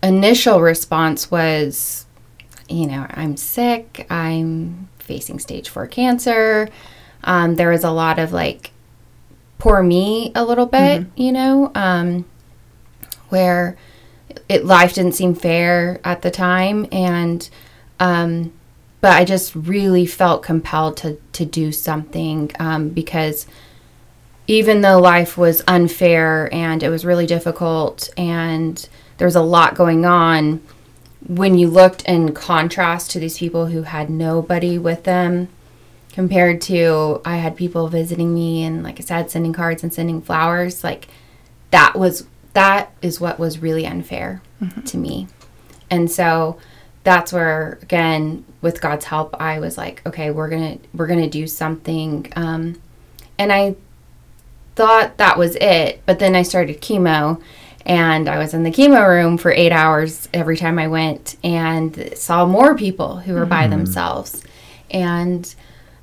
initial 0.04 0.62
response 0.62 1.32
was, 1.32 2.06
you 2.70 2.88
know, 2.88 3.06
I'm 3.10 3.38
sick, 3.38 4.06
I'm 4.10 4.90
facing 5.00 5.40
stage 5.40 5.70
four 5.70 5.88
cancer. 5.88 6.70
Um, 7.24 7.56
there 7.56 7.70
was 7.70 7.84
a 7.84 7.92
lot 7.92 8.20
of 8.20 8.32
like, 8.32 8.72
poor 9.58 9.82
me 9.82 10.32
a 10.36 10.46
little 10.46 10.66
bit, 10.66 11.02
mm-hmm. 11.02 11.22
you 11.22 11.32
know, 11.32 11.72
um, 11.76 12.26
where 13.30 13.78
it 14.48 14.66
life 14.66 14.94
didn't 14.94 15.16
seem 15.16 15.36
fair 15.36 16.00
at 16.04 16.22
the 16.22 16.32
time, 16.32 16.88
and 16.92 17.50
um, 18.00 18.54
but 19.02 19.12
I 19.12 19.26
just 19.26 19.56
really 19.56 20.06
felt 20.06 20.44
compelled 20.44 20.98
to 20.98 21.18
to 21.34 21.46
do 21.46 21.72
something 21.72 22.52
um, 22.60 22.90
because 22.90 23.48
even 24.48 24.82
though 24.82 25.00
life 25.00 25.38
was 25.38 25.62
unfair 25.68 26.54
and 26.54 26.82
it 26.82 26.90
was 26.90 27.04
really 27.04 27.26
difficult 27.26 28.10
and 28.18 28.88
there 29.18 29.28
was 29.28 29.36
a 29.36 29.42
lot 29.42 29.76
going 29.76 30.06
on 30.06 30.62
when 31.28 31.58
you 31.58 31.68
looked 31.68 32.04
in 32.04 32.34
contrast 32.34 33.12
to 33.12 33.20
these 33.20 33.38
people 33.38 33.68
who 33.68 33.84
had 33.84 34.10
nobody 34.10 34.78
with 34.78 35.04
them 35.04 35.50
compared 36.14 36.62
to 36.62 37.22
I 37.26 37.38
had 37.38 37.56
people 37.56 37.88
visiting 37.90 38.34
me 38.34 38.64
and 38.64 38.84
like 38.84 39.00
I 39.00 39.04
said 39.04 39.30
sending 39.30 39.54
cards 39.54 39.84
and 39.84 39.94
sending 39.94 40.22
flowers 40.22 40.84
like 40.84 41.08
that 41.72 41.96
was 41.96 42.26
that 42.54 42.92
is 43.02 43.20
what 43.20 43.38
was 43.38 43.60
really 43.60 43.86
unfair 43.86 44.42
mm-hmm. 44.62 44.82
to 44.82 44.98
me. 44.98 45.28
And 45.92 46.10
so 46.10 46.58
that's 47.04 47.32
where 47.32 47.78
again 47.82 48.46
with 48.62 48.82
God's 48.82 49.06
help 49.06 49.40
I 49.40 49.60
was 49.60 49.78
like 49.78 50.02
okay 50.06 50.32
we're 50.32 50.50
going 50.50 50.80
to 50.80 50.88
we're 50.94 51.08
to 51.08 51.30
do 51.30 51.46
something 51.46 52.32
um 52.36 52.82
and 53.38 53.52
I 53.52 53.76
thought 54.76 55.18
that 55.18 55.38
was 55.38 55.56
it 55.58 56.02
but 56.06 56.20
then 56.20 56.36
I 56.36 56.42
started 56.42 56.82
chemo 56.82 57.42
and 57.88 58.28
I 58.28 58.38
was 58.38 58.54
in 58.54 58.64
the 58.64 58.70
chemo 58.70 59.08
room 59.08 59.38
for 59.38 59.50
eight 59.50 59.72
hours 59.72 60.28
every 60.34 60.58
time 60.58 60.78
I 60.78 60.90
went 60.90 61.38
and 61.42 62.12
saw 62.18 62.46
more 62.46 62.76
people 62.76 63.16
who 63.18 63.34
were 63.34 63.46
mm. 63.46 63.50
by 63.50 63.62
mm-hmm. 63.62 63.72
themselves. 63.72 64.44
And 64.92 65.56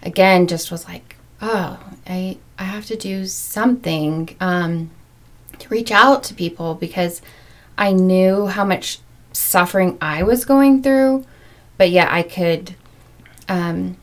again, 0.02 0.46
just 0.46 0.72
was 0.72 0.86
like, 0.86 1.16
oh, 1.42 1.78
I, 2.06 2.38
I 2.58 2.64
have 2.64 2.86
to 2.86 2.96
do 2.96 3.26
something 3.26 4.34
um, 4.40 4.90
to 5.58 5.68
reach 5.68 5.92
out 5.92 6.24
to 6.24 6.34
people 6.34 6.74
because 6.74 7.20
I 7.76 7.92
knew 7.92 8.46
how 8.46 8.64
much 8.64 9.00
suffering 9.32 9.98
I 10.00 10.22
was 10.22 10.46
going 10.46 10.82
through, 10.82 11.26
but 11.76 11.90
yet 11.90 12.10
I 12.10 12.22
could 12.22 12.76
um, 13.46 13.98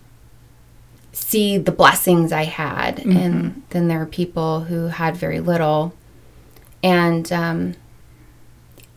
see 1.13 1.57
the 1.57 1.71
blessings 1.71 2.31
I 2.31 2.43
had. 2.43 2.97
Mm-hmm. 2.97 3.17
And 3.17 3.63
then 3.71 3.87
there 3.87 3.97
were 3.97 4.05
people 4.05 4.65
who 4.65 4.87
had 4.87 5.17
very 5.17 5.39
little 5.39 5.95
and 6.83 7.31
um, 7.31 7.75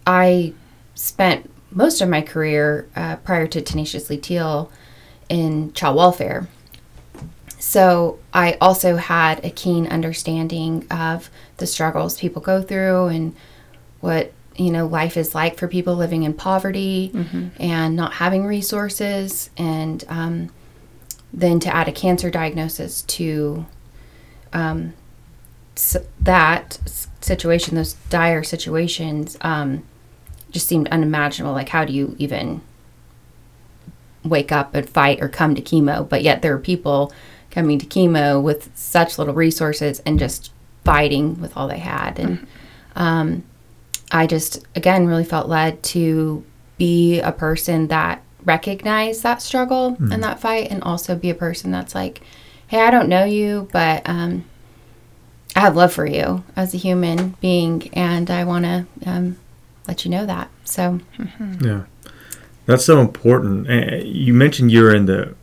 I 0.07 0.53
spent 0.95 1.51
most 1.71 2.01
of 2.01 2.09
my 2.09 2.23
career 2.23 2.89
uh, 2.95 3.17
prior 3.17 3.47
to 3.49 3.61
Tenaciously 3.61 4.19
Teal 4.19 4.71
in 5.29 5.73
child 5.73 5.97
welfare. 5.97 6.49
so 7.59 8.19
I 8.33 8.57
also 8.61 8.97
had 8.97 9.45
a 9.45 9.51
keen 9.51 9.87
understanding 9.87 10.87
of 10.91 11.31
the 11.57 11.67
struggles 11.67 12.19
people 12.19 12.43
go 12.43 12.63
through 12.63 13.07
and 13.07 13.35
what 14.01 14.33
you 14.57 14.71
know 14.71 14.87
life 14.87 15.17
is 15.17 15.35
like 15.35 15.57
for 15.57 15.67
people 15.67 15.97
living 15.97 16.23
in 16.25 16.35
poverty 16.35 17.11
and 17.59 17.97
not 17.97 18.13
having 18.15 18.45
resources 18.47 19.51
and 19.57 20.05
um, 20.09 20.51
then 21.33 21.59
to 21.61 21.75
add 21.75 21.89
a 21.89 21.93
cancer 21.93 22.31
diagnosis 22.31 23.03
to 23.03 23.65
um, 24.53 24.93
s- 25.77 25.97
that 26.21 26.79
situation 27.25 27.75
those 27.75 27.95
dire 28.11 28.43
situations 28.43 29.37
um, 29.41 29.85
just 30.51 30.67
seemed 30.67 30.89
unimaginable. 30.89 31.55
Like 31.55 31.71
how 31.71 31.85
do 31.85 31.93
you 31.93 32.15
even 32.19 32.61
wake 34.25 34.53
up 34.53 34.75
and 34.75 34.89
fight 34.89 35.21
or 35.21 35.29
come 35.29 35.55
to 35.55 35.63
chemo? 35.63 36.09
But 36.09 36.23
yet 36.23 36.43
there 36.43 36.55
are 36.55 36.59
people 36.59 37.13
coming 37.51 37.79
to 37.79 37.87
chemo 37.87 38.43
with 38.43 38.71
such 38.75 39.19
little 39.19 39.35
resources 39.35 40.01
and 40.07 40.19
just 40.19 40.53
fighting 40.85 41.41
with 41.41 41.57
all 41.57 41.69
they 41.69 41.79
had. 41.79 42.19
And 42.19 42.47
um, 42.97 43.45
i 44.11 44.27
just 44.27 44.65
again 44.75 45.07
really 45.07 45.25
felt 45.25 45.49
led 45.49 45.83
to 45.83 46.45
be 46.79 47.21
a 47.21 47.33
person 47.33 47.89
that 47.89 48.23
recognized 48.45 49.23
that 49.23 49.41
struggle 49.41 49.97
and 50.13 50.23
that 50.23 50.39
fight 50.41 50.71
and 50.71 50.83
also 50.83 51.15
be 51.17 51.31
a 51.31 51.35
person 51.35 51.71
that's 51.71 51.95
like 51.95 52.21
hey 52.67 52.81
i 52.81 52.91
don't 52.91 53.09
know 53.09 53.25
you 53.25 53.69
but 53.73 54.03
um, 54.07 54.45
i 55.57 55.61
have 55.61 55.77
love 55.77 55.93
for 55.93 56.07
you 56.07 56.45
as 56.57 56.75
a 56.75 56.77
human 56.77 57.31
being 57.41 57.89
and 57.93 58.31
i 58.31 58.45
want 58.45 58.65
to 58.65 58.87
um, 59.07 59.37
let 59.89 60.05
you 60.05 60.11
know 60.11 60.27
that 60.27 60.51
so 60.65 61.01
Yeah, 61.61 61.85
that's 62.67 62.85
so 62.85 63.01
important. 63.01 63.69
You 64.05 64.33
mentioned 64.33 64.73
you're 64.73 64.95
in 64.95 65.07
the 65.07 65.35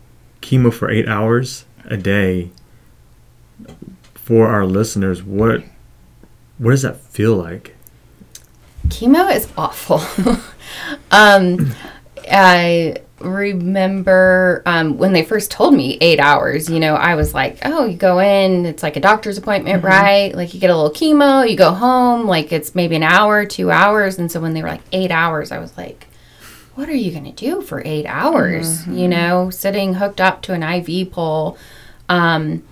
chemo 0.41 0.73
for 0.73 0.89
eight 0.89 1.07
hours 1.07 1.65
a 1.85 1.97
day. 1.97 2.49
For 4.15 4.47
our 4.47 4.65
listeners, 4.65 5.21
what 5.23 5.63
what 6.57 6.71
does 6.71 6.81
that 6.81 6.99
feel 6.99 7.35
like? 7.35 7.75
chemo 8.87 9.33
is 9.33 9.47
awful. 9.57 9.99
um, 11.11 11.71
I 12.31 12.97
remember 13.23 14.61
um, 14.65 14.97
when 14.97 15.13
they 15.13 15.23
first 15.23 15.51
told 15.51 15.73
me 15.73 15.97
eight 16.01 16.19
hours, 16.19 16.69
you 16.69 16.79
know, 16.79 16.95
I 16.95 17.15
was 17.15 17.33
like, 17.33 17.59
oh, 17.63 17.85
you 17.85 17.97
go 17.97 18.19
in, 18.19 18.65
it's 18.65 18.83
like 18.83 18.95
a 18.95 18.99
doctor's 18.99 19.37
appointment, 19.37 19.83
right? 19.83 20.33
Like 20.35 20.53
you 20.53 20.59
get 20.59 20.69
a 20.69 20.75
little 20.75 20.91
chemo, 20.91 21.49
you 21.49 21.55
go 21.57 21.71
home, 21.71 22.27
like 22.27 22.51
it's 22.51 22.75
maybe 22.75 22.95
an 22.95 23.03
hour, 23.03 23.45
two 23.45 23.71
hours. 23.71 24.17
And 24.19 24.31
so 24.31 24.39
when 24.39 24.53
they 24.53 24.61
were 24.61 24.69
like 24.69 24.81
eight 24.91 25.11
hours, 25.11 25.51
I 25.51 25.59
was 25.59 25.75
like, 25.77 26.07
what 26.75 26.87
are 26.89 26.95
you 26.95 27.11
going 27.11 27.25
to 27.25 27.31
do 27.31 27.61
for 27.61 27.81
eight 27.85 28.05
hours? 28.05 28.85
You 28.87 29.07
know, 29.07 29.49
sitting 29.49 29.95
hooked 29.95 30.21
up 30.21 30.41
to 30.43 30.53
an 30.53 30.63
IV 30.63 31.11
pole. 31.11 31.57
Um, 32.07 32.63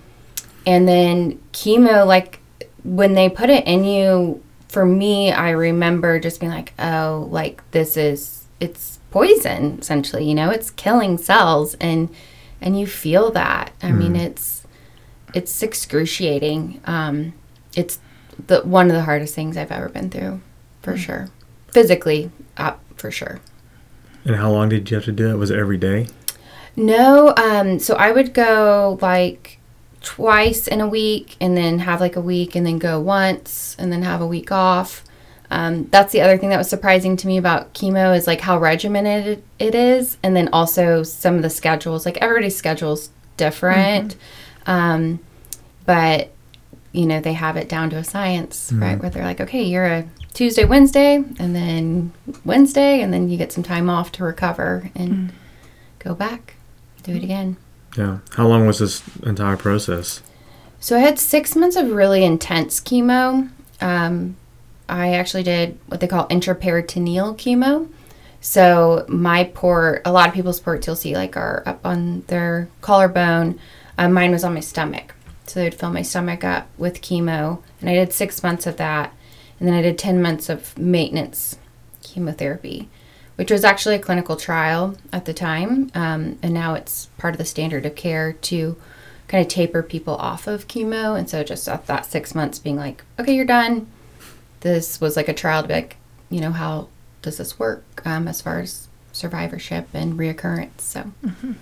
and 0.66 0.86
then 0.86 1.38
chemo, 1.52 2.06
like 2.06 2.40
when 2.84 3.14
they 3.14 3.28
put 3.28 3.50
it 3.50 3.66
in 3.66 3.84
you, 3.84 4.42
for 4.68 4.86
me, 4.86 5.32
I 5.32 5.50
remember 5.50 6.20
just 6.20 6.38
being 6.38 6.52
like, 6.52 6.72
oh, 6.78 7.26
like 7.30 7.68
this 7.72 7.96
is, 7.96 8.44
it's 8.60 8.99
poison 9.10 9.78
essentially, 9.80 10.24
you 10.28 10.34
know, 10.34 10.50
it's 10.50 10.70
killing 10.70 11.18
cells 11.18 11.74
and, 11.74 12.08
and 12.60 12.78
you 12.78 12.86
feel 12.86 13.30
that. 13.32 13.72
I 13.82 13.92
mean, 13.92 14.16
it's, 14.16 14.66
it's 15.34 15.62
excruciating. 15.62 16.80
Um, 16.84 17.32
it's 17.74 17.98
the, 18.46 18.62
one 18.62 18.88
of 18.88 18.92
the 18.94 19.02
hardest 19.02 19.34
things 19.34 19.56
I've 19.56 19.72
ever 19.72 19.88
been 19.88 20.10
through 20.10 20.40
for 20.82 20.96
sure. 20.96 21.28
Physically, 21.68 22.30
uh, 22.56 22.74
for 22.96 23.10
sure. 23.10 23.40
And 24.24 24.36
how 24.36 24.50
long 24.50 24.68
did 24.68 24.90
you 24.90 24.96
have 24.96 25.04
to 25.04 25.12
do 25.12 25.30
it? 25.30 25.36
Was 25.36 25.50
it 25.50 25.58
every 25.58 25.78
day? 25.78 26.06
No, 26.76 27.34
um, 27.36 27.78
so 27.78 27.94
I 27.96 28.12
would 28.12 28.32
go 28.32 28.98
like 29.00 29.58
twice 30.00 30.66
in 30.66 30.80
a 30.80 30.88
week 30.88 31.36
and 31.40 31.56
then 31.56 31.80
have 31.80 32.00
like 32.00 32.16
a 32.16 32.20
week 32.20 32.54
and 32.54 32.66
then 32.66 32.78
go 32.78 33.00
once 33.00 33.76
and 33.78 33.92
then 33.92 34.02
have 34.02 34.20
a 34.20 34.26
week 34.26 34.52
off. 34.52 35.04
Um, 35.50 35.86
that's 35.86 36.12
the 36.12 36.20
other 36.20 36.38
thing 36.38 36.50
that 36.50 36.58
was 36.58 36.68
surprising 36.68 37.16
to 37.18 37.26
me 37.26 37.36
about 37.36 37.74
chemo 37.74 38.16
is 38.16 38.26
like 38.26 38.40
how 38.40 38.58
regimented 38.58 39.42
it 39.58 39.74
is, 39.74 40.16
and 40.22 40.36
then 40.36 40.48
also 40.52 41.02
some 41.02 41.34
of 41.36 41.42
the 41.42 41.50
schedules. 41.50 42.06
Like 42.06 42.18
everybody's 42.18 42.56
schedule's 42.56 43.10
different, 43.36 44.16
um, 44.66 45.18
but 45.86 46.30
you 46.92 47.06
know 47.06 47.20
they 47.20 47.32
have 47.32 47.56
it 47.56 47.68
down 47.68 47.90
to 47.90 47.96
a 47.96 48.04
science, 48.04 48.72
right? 48.72 49.00
Where 49.00 49.10
they're 49.10 49.24
like, 49.24 49.40
okay, 49.40 49.62
you're 49.62 49.86
a 49.86 50.08
Tuesday, 50.32 50.64
Wednesday, 50.64 51.16
and 51.16 51.54
then 51.56 52.12
Wednesday, 52.44 53.00
and 53.00 53.12
then 53.12 53.28
you 53.28 53.36
get 53.36 53.52
some 53.52 53.64
time 53.64 53.90
off 53.90 54.12
to 54.12 54.24
recover 54.24 54.90
and 54.94 55.32
go 55.98 56.14
back, 56.14 56.54
do 57.02 57.12
it 57.12 57.24
again. 57.24 57.56
Yeah. 57.96 58.18
How 58.36 58.46
long 58.46 58.66
was 58.66 58.78
this 58.78 59.02
entire 59.24 59.56
process? 59.56 60.22
So 60.78 60.96
I 60.96 61.00
had 61.00 61.18
six 61.18 61.56
months 61.56 61.76
of 61.76 61.90
really 61.90 62.24
intense 62.24 62.80
chemo. 62.80 63.50
Um, 63.80 64.36
I 64.90 65.14
actually 65.14 65.44
did 65.44 65.78
what 65.86 66.00
they 66.00 66.08
call 66.08 66.28
intraperitoneal 66.28 67.36
chemo. 67.36 67.88
So 68.40 69.04
my 69.08 69.44
port, 69.44 70.02
a 70.04 70.12
lot 70.12 70.28
of 70.28 70.34
people's 70.34 70.60
ports 70.60 70.86
you'll 70.86 70.96
see 70.96 71.14
like 71.14 71.36
are 71.36 71.62
up 71.66 71.84
on 71.84 72.22
their 72.26 72.68
collarbone. 72.80 73.60
Uh, 73.96 74.08
mine 74.08 74.30
was 74.32 74.44
on 74.44 74.54
my 74.54 74.60
stomach. 74.60 75.14
So 75.46 75.60
they'd 75.60 75.74
fill 75.74 75.90
my 75.90 76.02
stomach 76.02 76.44
up 76.44 76.68
with 76.78 77.02
chemo, 77.02 77.60
and 77.80 77.90
I 77.90 77.94
did 77.94 78.12
six 78.12 78.42
months 78.42 78.68
of 78.68 78.76
that, 78.76 79.12
and 79.58 79.66
then 79.66 79.74
I 79.74 79.82
did 79.82 79.98
ten 79.98 80.22
months 80.22 80.48
of 80.48 80.78
maintenance 80.78 81.58
chemotherapy, 82.02 82.88
which 83.34 83.50
was 83.50 83.64
actually 83.64 83.96
a 83.96 84.00
clinical 84.00 84.36
trial 84.36 84.96
at 85.12 85.24
the 85.24 85.34
time, 85.34 85.90
um, 85.92 86.38
and 86.40 86.54
now 86.54 86.74
it's 86.74 87.06
part 87.18 87.34
of 87.34 87.38
the 87.38 87.44
standard 87.44 87.84
of 87.84 87.96
care 87.96 88.32
to 88.32 88.76
kind 89.26 89.44
of 89.44 89.48
taper 89.48 89.82
people 89.82 90.14
off 90.16 90.46
of 90.46 90.68
chemo. 90.68 91.18
And 91.18 91.28
so 91.28 91.42
just 91.42 91.68
at 91.68 91.86
that 91.86 92.06
six 92.06 92.32
months 92.34 92.60
being 92.60 92.76
like, 92.76 93.02
okay, 93.18 93.34
you're 93.34 93.44
done. 93.44 93.88
This 94.60 95.00
was 95.00 95.16
like 95.16 95.28
a 95.28 95.34
trial 95.34 95.62
to 95.62 95.68
be 95.68 95.74
like, 95.74 95.96
you 96.28 96.40
know, 96.40 96.52
how 96.52 96.88
does 97.22 97.38
this 97.38 97.58
work 97.58 97.84
um, 98.04 98.28
as 98.28 98.40
far 98.40 98.60
as 98.60 98.88
survivorship 99.12 99.88
and 99.94 100.18
reoccurrence? 100.18 100.80
So 100.80 101.12
I'm 101.22 101.58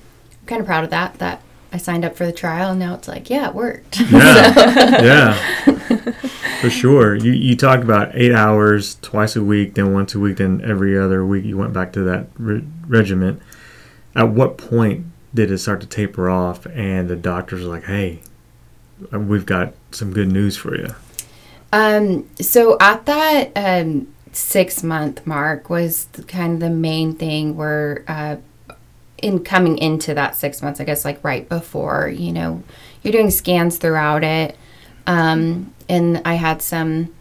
kind 0.46 0.60
of 0.60 0.66
proud 0.66 0.84
of 0.84 0.90
that, 0.90 1.18
that 1.18 1.42
I 1.72 1.76
signed 1.76 2.04
up 2.04 2.16
for 2.16 2.26
the 2.26 2.32
trial 2.32 2.70
and 2.70 2.80
now 2.80 2.94
it's 2.94 3.08
like, 3.08 3.30
yeah, 3.30 3.48
it 3.48 3.54
worked. 3.54 4.00
Yeah. 4.00 5.02
yeah. 5.36 6.12
For 6.60 6.70
sure. 6.70 7.14
You 7.14 7.30
you 7.30 7.54
talked 7.54 7.84
about 7.84 8.10
eight 8.14 8.32
hours 8.32 8.96
twice 8.96 9.36
a 9.36 9.44
week, 9.44 9.74
then 9.74 9.92
once 9.92 10.14
a 10.16 10.18
week, 10.18 10.38
then 10.38 10.60
every 10.64 10.98
other 10.98 11.24
week. 11.24 11.44
You 11.44 11.56
went 11.56 11.72
back 11.72 11.92
to 11.92 12.02
that 12.02 12.26
re- 12.36 12.64
regiment. 12.86 13.40
At 14.16 14.30
what 14.30 14.58
point 14.58 15.06
did 15.32 15.52
it 15.52 15.58
start 15.58 15.80
to 15.82 15.86
taper 15.86 16.28
off, 16.28 16.66
and 16.66 17.08
the 17.08 17.14
doctors 17.14 17.62
were 17.62 17.68
like, 17.68 17.84
"Hey, 17.84 18.22
uh, 19.12 19.20
we've 19.20 19.46
got 19.46 19.74
some 19.92 20.12
good 20.12 20.32
news 20.32 20.56
for 20.56 20.76
you." 20.76 20.88
Um, 21.72 22.28
so 22.40 22.76
at 22.80 23.06
that 23.06 23.52
um, 23.56 24.08
six 24.32 24.82
month 24.82 25.26
mark 25.26 25.68
was 25.68 26.06
the, 26.06 26.22
kind 26.22 26.54
of 26.54 26.60
the 26.60 26.70
main 26.70 27.14
thing 27.14 27.56
where 27.56 28.04
uh, 28.08 28.36
in 29.18 29.44
coming 29.44 29.78
into 29.78 30.14
that 30.14 30.36
six 30.36 30.62
months, 30.62 30.80
I 30.80 30.84
guess 30.84 31.04
like 31.04 31.22
right 31.22 31.48
before, 31.48 32.08
you 32.08 32.32
know, 32.32 32.62
you're 33.02 33.12
doing 33.12 33.30
scans 33.30 33.76
throughout 33.76 34.24
it. 34.24 34.56
Um, 35.06 35.74
and 35.88 36.22
I 36.24 36.34
had 36.34 36.62
some 36.62 37.14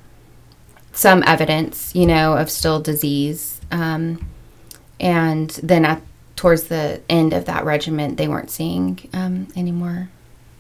some 0.92 1.24
evidence, 1.27 1.94
you 1.94 2.06
know, 2.08 2.36
of 2.36 2.50
still 2.50 2.80
disease. 2.82 3.62
Um, 3.72 4.27
and 5.00 5.50
then 5.62 5.86
at 5.86 6.01
towards 6.36 6.63
the 6.63 7.01
end 7.10 7.34
of 7.34 7.46
that 7.46 7.66
regiment, 7.66 8.18
they 8.18 8.27
weren't 8.27 8.50
seeing 8.50 9.08
um, 9.13 9.48
any 9.56 9.72
more 9.72 10.10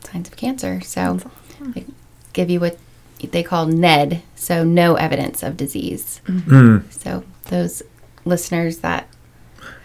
signs 0.03 0.27
of 0.27 0.35
cancer. 0.35 0.81
So 0.81 1.19
they 1.59 1.85
give 2.33 2.49
you 2.49 2.59
what 2.59 2.77
they 3.19 3.43
call 3.43 3.65
NED, 3.65 4.21
so 4.35 4.63
no 4.63 4.95
evidence 4.95 5.43
of 5.43 5.57
disease. 5.57 6.21
Mm. 6.27 6.91
So 6.91 7.23
those 7.45 7.81
listeners 8.25 8.79
that 8.79 9.07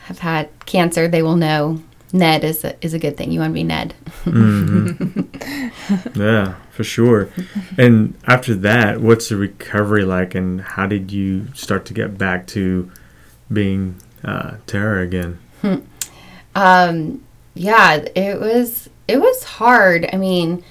have 0.04 0.18
had 0.20 0.48
cancer, 0.66 1.08
they 1.08 1.22
will 1.22 1.36
know 1.36 1.82
NED 2.12 2.44
is 2.44 2.64
a, 2.64 2.76
is 2.84 2.92
a 2.94 2.98
good 2.98 3.16
thing. 3.16 3.32
You 3.32 3.40
want 3.40 3.50
to 3.50 3.54
be 3.54 3.64
NED. 3.64 3.94
Yeah, 6.14 6.54
for 6.70 6.84
sure. 6.84 7.28
And 7.76 8.14
after 8.26 8.54
that, 8.54 9.00
what's 9.00 9.28
the 9.28 9.36
recovery 9.36 10.04
like, 10.04 10.34
and 10.34 10.60
how 10.60 10.86
did 10.86 11.10
you 11.10 11.48
start 11.54 11.84
to 11.86 11.94
get 11.94 12.16
back 12.16 12.46
to 12.48 12.90
being 13.52 13.96
uh, 14.24 14.56
Tarah 14.66 15.02
again? 15.02 15.38
Um, 16.54 17.24
yeah, 17.54 18.04
it 18.14 18.40
was 18.40 18.88
it 19.08 19.20
was 19.20 19.42
hard. 19.42 20.08
I 20.12 20.16
mean, 20.16 20.62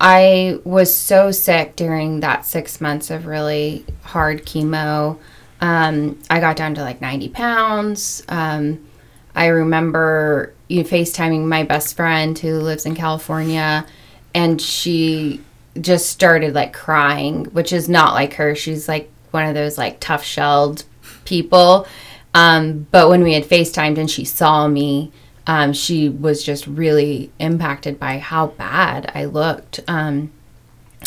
I 0.00 0.58
was 0.64 0.94
so 0.94 1.30
sick 1.30 1.76
during 1.76 2.20
that 2.20 2.46
six 2.46 2.80
months 2.80 3.10
of 3.10 3.26
really 3.26 3.84
hard 4.02 4.46
chemo. 4.46 5.18
Um, 5.60 6.18
I 6.30 6.40
got 6.40 6.56
down 6.56 6.74
to 6.76 6.80
like 6.80 7.02
ninety 7.02 7.28
pounds. 7.28 8.22
Um, 8.28 8.86
I 9.34 9.48
remember 9.48 10.54
you 10.68 10.82
know, 10.82 10.88
FaceTiming 10.88 11.44
my 11.44 11.64
best 11.64 11.96
friend 11.96 12.38
who 12.38 12.58
lives 12.60 12.86
in 12.86 12.94
California, 12.94 13.86
and 14.34 14.60
she 14.60 15.42
just 15.80 16.08
started 16.08 16.54
like 16.54 16.72
crying, 16.72 17.44
which 17.46 17.72
is 17.72 17.88
not 17.88 18.14
like 18.14 18.34
her. 18.34 18.54
She's 18.54 18.88
like 18.88 19.10
one 19.32 19.46
of 19.46 19.54
those 19.54 19.76
like 19.76 20.00
tough 20.00 20.24
shelled 20.24 20.84
people. 21.24 21.86
Um, 22.32 22.86
but 22.90 23.08
when 23.08 23.22
we 23.22 23.34
had 23.34 23.44
FaceTimed 23.44 23.98
and 23.98 24.10
she 24.10 24.24
saw 24.24 24.66
me, 24.66 25.12
um, 25.50 25.72
she 25.72 26.08
was 26.08 26.44
just 26.44 26.64
really 26.68 27.32
impacted 27.40 27.98
by 27.98 28.18
how 28.18 28.46
bad 28.46 29.10
I 29.16 29.24
looked. 29.24 29.80
Um, 29.88 30.30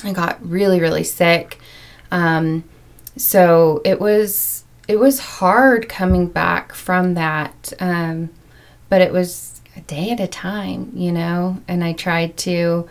I 0.04 0.12
got 0.12 0.38
really, 0.46 0.82
really 0.82 1.06
sick. 1.06 1.60
Um, 2.12 2.66
so 3.16 3.82
it 3.86 4.02
was 4.02 4.66
it 4.90 4.98
was 4.98 5.20
hard 5.20 5.88
coming 5.88 6.28
back 6.28 6.74
from 6.74 7.14
that, 7.14 7.72
um, 7.80 8.32
but 8.90 9.00
it 9.00 9.14
was 9.14 9.62
a 9.78 9.80
day 9.80 10.10
at 10.10 10.20
a 10.20 10.28
time, 10.28 10.92
you 10.94 11.14
know. 11.14 11.62
And 11.70 11.82
I 11.82 11.94
tried 11.94 12.36
to 12.40 12.90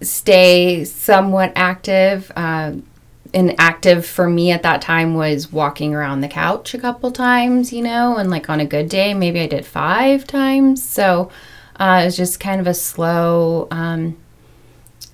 stay 0.00 0.86
somewhat 0.86 1.52
active. 1.56 2.32
Um, 2.36 2.86
and 3.34 3.54
active 3.60 4.04
for 4.06 4.28
me 4.28 4.50
at 4.50 4.62
that 4.62 4.82
time 4.82 5.14
was 5.14 5.52
walking 5.52 5.94
around 5.94 6.20
the 6.20 6.28
couch 6.28 6.74
a 6.74 6.78
couple 6.78 7.10
times, 7.10 7.72
you 7.72 7.82
know, 7.82 8.16
and 8.16 8.30
like 8.30 8.48
on 8.50 8.60
a 8.60 8.64
good 8.66 8.88
day, 8.88 9.14
maybe 9.14 9.40
I 9.40 9.46
did 9.46 9.64
five 9.66 10.26
times. 10.26 10.82
So 10.82 11.30
uh, 11.76 12.00
it 12.02 12.04
was 12.06 12.16
just 12.16 12.40
kind 12.40 12.60
of 12.60 12.66
a 12.66 12.74
slow, 12.74 13.68
um, 13.70 14.16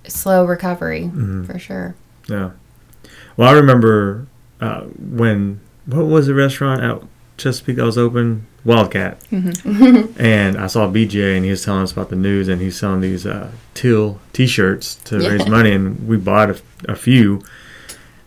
slow 0.07 0.45
recovery 0.45 1.11
for 1.47 1.59
sure. 1.59 1.95
Yeah. 2.29 2.51
Well, 3.37 3.49
I 3.49 3.53
remember 3.53 4.27
uh, 4.61 4.83
when 4.83 5.61
what 5.87 6.07
was 6.07 6.27
the 6.27 6.35
restaurant 6.35 6.83
out 6.83 7.07
Chesapeake 7.37 7.77
that 7.77 7.85
was 7.85 7.99
open? 7.99 8.47
Wildcat. 8.65 9.21
and 9.31 10.57
I 10.59 10.67
saw 10.67 10.89
BJ, 10.89 11.37
and 11.37 11.45
he 11.45 11.51
was 11.51 11.65
telling 11.65 11.83
us 11.83 11.93
about 11.93 12.09
the 12.11 12.17
news, 12.17 12.49
and 12.49 12.61
he's 12.61 12.77
selling 12.79 13.01
these 13.01 13.25
uh, 13.27 13.53
teal 13.75 14.19
T-shirts 14.33 14.97
to 15.05 15.21
Yeah. 15.23 15.29
raise 15.29 15.47
money, 15.47 15.71
and 15.73 16.09
we 16.09 16.17
bought 16.17 16.51
a, 16.51 16.61
a 16.89 16.97
few. 16.97 17.43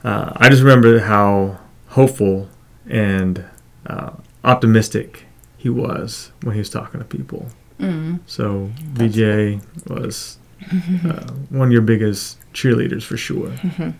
Uh, 0.03 0.32
I 0.36 0.50
just 0.50 0.62
remember 0.62 1.00
how 1.00 1.60
hopeful 1.89 2.50
and 2.88 3.44
uh, 3.86 4.12
optimistic 4.44 5.25
he 5.58 5.70
was 5.70 6.32
when 6.44 6.53
he 6.56 6.60
was 6.60 6.70
talking 6.70 7.00
to 7.00 7.06
people. 7.06 7.48
Mm. 7.79 8.20
So 8.25 8.72
BJ 8.94 9.62
was 9.89 10.38
uh, 10.72 11.32
one 11.50 11.68
of 11.68 11.72
your 11.72 11.82
biggest 11.82 12.38
cheerleaders 12.53 13.03
for 13.03 13.18
sure. 13.18 13.53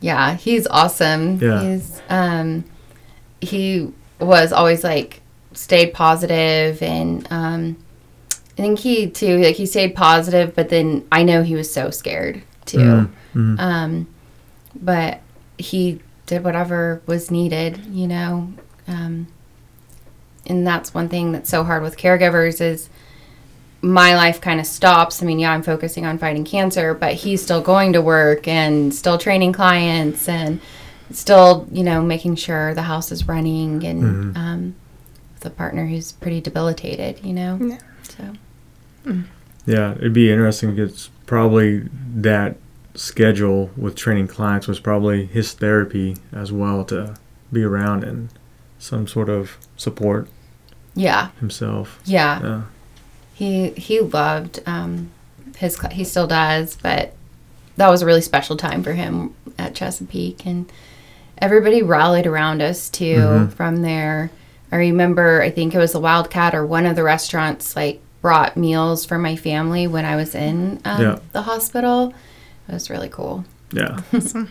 Yeah, 0.00 0.34
he's 0.36 0.66
awesome. 0.66 1.38
Yeah. 1.38 1.62
He's 1.62 2.00
um 2.08 2.64
he 3.40 3.92
was 4.18 4.52
always 4.52 4.82
like 4.82 5.20
stayed 5.52 5.92
positive 5.92 6.82
and 6.82 7.26
um 7.30 7.76
I 8.58 8.62
think 8.62 8.78
he 8.78 9.10
too 9.10 9.38
like 9.38 9.56
he 9.56 9.66
stayed 9.66 9.94
positive 9.94 10.54
but 10.54 10.70
then 10.70 11.06
I 11.12 11.22
know 11.22 11.42
he 11.42 11.54
was 11.54 11.70
so 11.70 11.90
scared 11.90 12.42
too. 12.64 12.78
Mhm, 12.78 13.10
mhm. 13.34 13.60
Um 13.60 14.06
but 14.74 15.20
he 15.60 16.00
did 16.26 16.44
whatever 16.44 17.02
was 17.06 17.30
needed, 17.30 17.84
you 17.86 18.06
know. 18.06 18.52
Um 18.88 19.28
and 20.46 20.66
that's 20.66 20.94
one 20.94 21.08
thing 21.08 21.32
that's 21.32 21.50
so 21.50 21.64
hard 21.64 21.82
with 21.82 21.96
caregivers 21.96 22.60
is 22.60 22.88
my 23.82 24.14
life 24.14 24.40
kind 24.40 24.60
of 24.60 24.66
stops. 24.66 25.22
I 25.22 25.26
mean, 25.26 25.38
yeah, 25.38 25.52
I'm 25.52 25.62
focusing 25.62 26.04
on 26.04 26.18
fighting 26.18 26.44
cancer, 26.44 26.94
but 26.94 27.14
he's 27.14 27.42
still 27.42 27.62
going 27.62 27.92
to 27.94 28.02
work 28.02 28.46
and 28.46 28.94
still 28.94 29.16
training 29.16 29.52
clients 29.52 30.28
and 30.28 30.60
still, 31.12 31.66
you 31.72 31.82
know, 31.82 32.02
making 32.02 32.36
sure 32.36 32.74
the 32.74 32.82
house 32.82 33.10
is 33.10 33.26
running 33.26 33.84
and 33.84 34.36
um, 34.36 34.74
with 35.34 35.46
a 35.46 35.50
partner 35.50 35.86
who's 35.86 36.12
pretty 36.12 36.40
debilitated, 36.40 37.24
you 37.24 37.32
know. 37.32 37.58
Yeah. 37.60 37.78
So 38.02 39.22
Yeah, 39.66 39.92
it'd 39.92 40.12
be 40.12 40.30
interesting 40.30 40.78
It's 40.78 41.08
probably 41.26 41.88
that 42.16 42.56
schedule 42.94 43.70
with 43.76 43.94
training 43.96 44.26
clients 44.28 44.66
was 44.66 44.80
probably 44.80 45.26
his 45.26 45.52
therapy 45.52 46.16
as 46.32 46.50
well 46.52 46.84
to 46.84 47.16
be 47.52 47.62
around 47.62 48.04
and 48.04 48.28
some 48.78 49.06
sort 49.06 49.28
of 49.28 49.56
support 49.76 50.28
yeah, 50.94 51.28
himself. 51.38 52.00
yeah, 52.04 52.40
Yeah. 52.42 52.62
he 53.34 53.70
he 53.70 54.00
loved 54.00 54.60
um, 54.66 55.10
his. 55.56 55.78
He 55.92 56.04
still 56.04 56.26
does, 56.26 56.76
but 56.82 57.14
that 57.76 57.88
was 57.88 58.02
a 58.02 58.06
really 58.06 58.20
special 58.20 58.56
time 58.56 58.82
for 58.82 58.92
him 58.92 59.34
at 59.58 59.74
Chesapeake, 59.74 60.44
and 60.46 60.70
everybody 61.38 61.82
rallied 61.82 62.26
around 62.26 62.60
us 62.60 62.88
too 62.88 63.16
Mhm. 63.16 63.52
from 63.52 63.82
there. 63.82 64.30
I 64.72 64.76
remember, 64.76 65.42
I 65.42 65.50
think 65.50 65.74
it 65.74 65.78
was 65.78 65.92
the 65.92 66.00
Wildcat 66.00 66.54
or 66.54 66.64
one 66.66 66.86
of 66.86 66.96
the 66.96 67.02
restaurants 67.02 67.74
like 67.76 68.00
brought 68.22 68.56
meals 68.56 69.04
for 69.04 69.18
my 69.18 69.34
family 69.36 69.86
when 69.86 70.04
I 70.04 70.16
was 70.16 70.34
in 70.34 70.80
um, 70.84 71.00
Yeah. 71.02 71.18
the 71.32 71.42
hospital. 71.42 72.12
It 72.70 72.74
was 72.74 72.88
really 72.90 73.08
cool. 73.08 73.44
Yeah. 73.72 74.00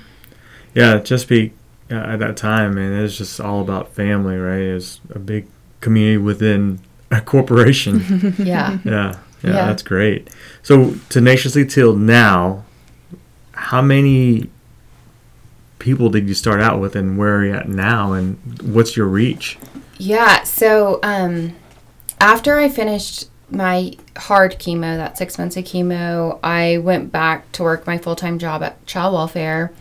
yeah, 0.76 1.00
Chesapeake 1.00 1.54
uh, 1.90 1.96
at 1.96 2.20
that 2.20 2.38
time, 2.38 2.76
man, 2.76 2.92
it 2.94 3.02
was 3.02 3.18
just 3.18 3.40
all 3.40 3.62
about 3.62 3.94
family, 3.94 4.38
right? 4.38 4.60
It 4.62 4.74
was 4.76 5.00
a 5.12 5.20
big 5.20 5.48
community 5.82 6.18
within 6.18 6.80
a 7.12 7.22
corporation. 7.22 8.36
Yeah. 8.38 8.80
yeah, 8.84 8.84
yeah, 8.84 9.16
Yeah. 9.44 9.66
that's 9.68 9.82
great. 9.84 10.30
So, 10.62 10.96
tenaciously 11.10 11.66
teal 11.66 11.96
now, 11.96 12.66
how 13.54 13.82
many 13.82 14.50
people 15.80 16.10
did 16.10 16.28
you 16.28 16.34
start 16.34 16.60
out 16.62 16.80
with, 16.80 16.96
and 16.96 17.18
where 17.18 17.38
are 17.38 17.46
you 17.46 17.54
at 17.54 17.70
now, 17.70 18.14
and 18.14 18.38
what's 18.62 18.96
your 18.98 19.08
reach? 19.08 19.58
Yeah. 19.98 20.44
So 20.44 21.00
um, 21.04 21.56
after 22.22 22.58
I 22.58 22.70
finished 22.70 23.28
my 23.52 23.94
hard 24.18 24.60
chemo, 24.60 24.98
that 24.98 25.18
six 25.18 25.38
months 25.38 25.58
of 25.58 25.66
chemo, 25.66 26.40
I 26.44 26.78
went 26.78 27.12
back 27.12 27.52
to 27.54 27.64
work 27.64 27.88
my 27.88 27.98
full 27.98 28.16
time 28.16 28.40
job 28.40 28.64
at 28.64 28.86
child 28.86 29.14
welfare, 29.14 29.72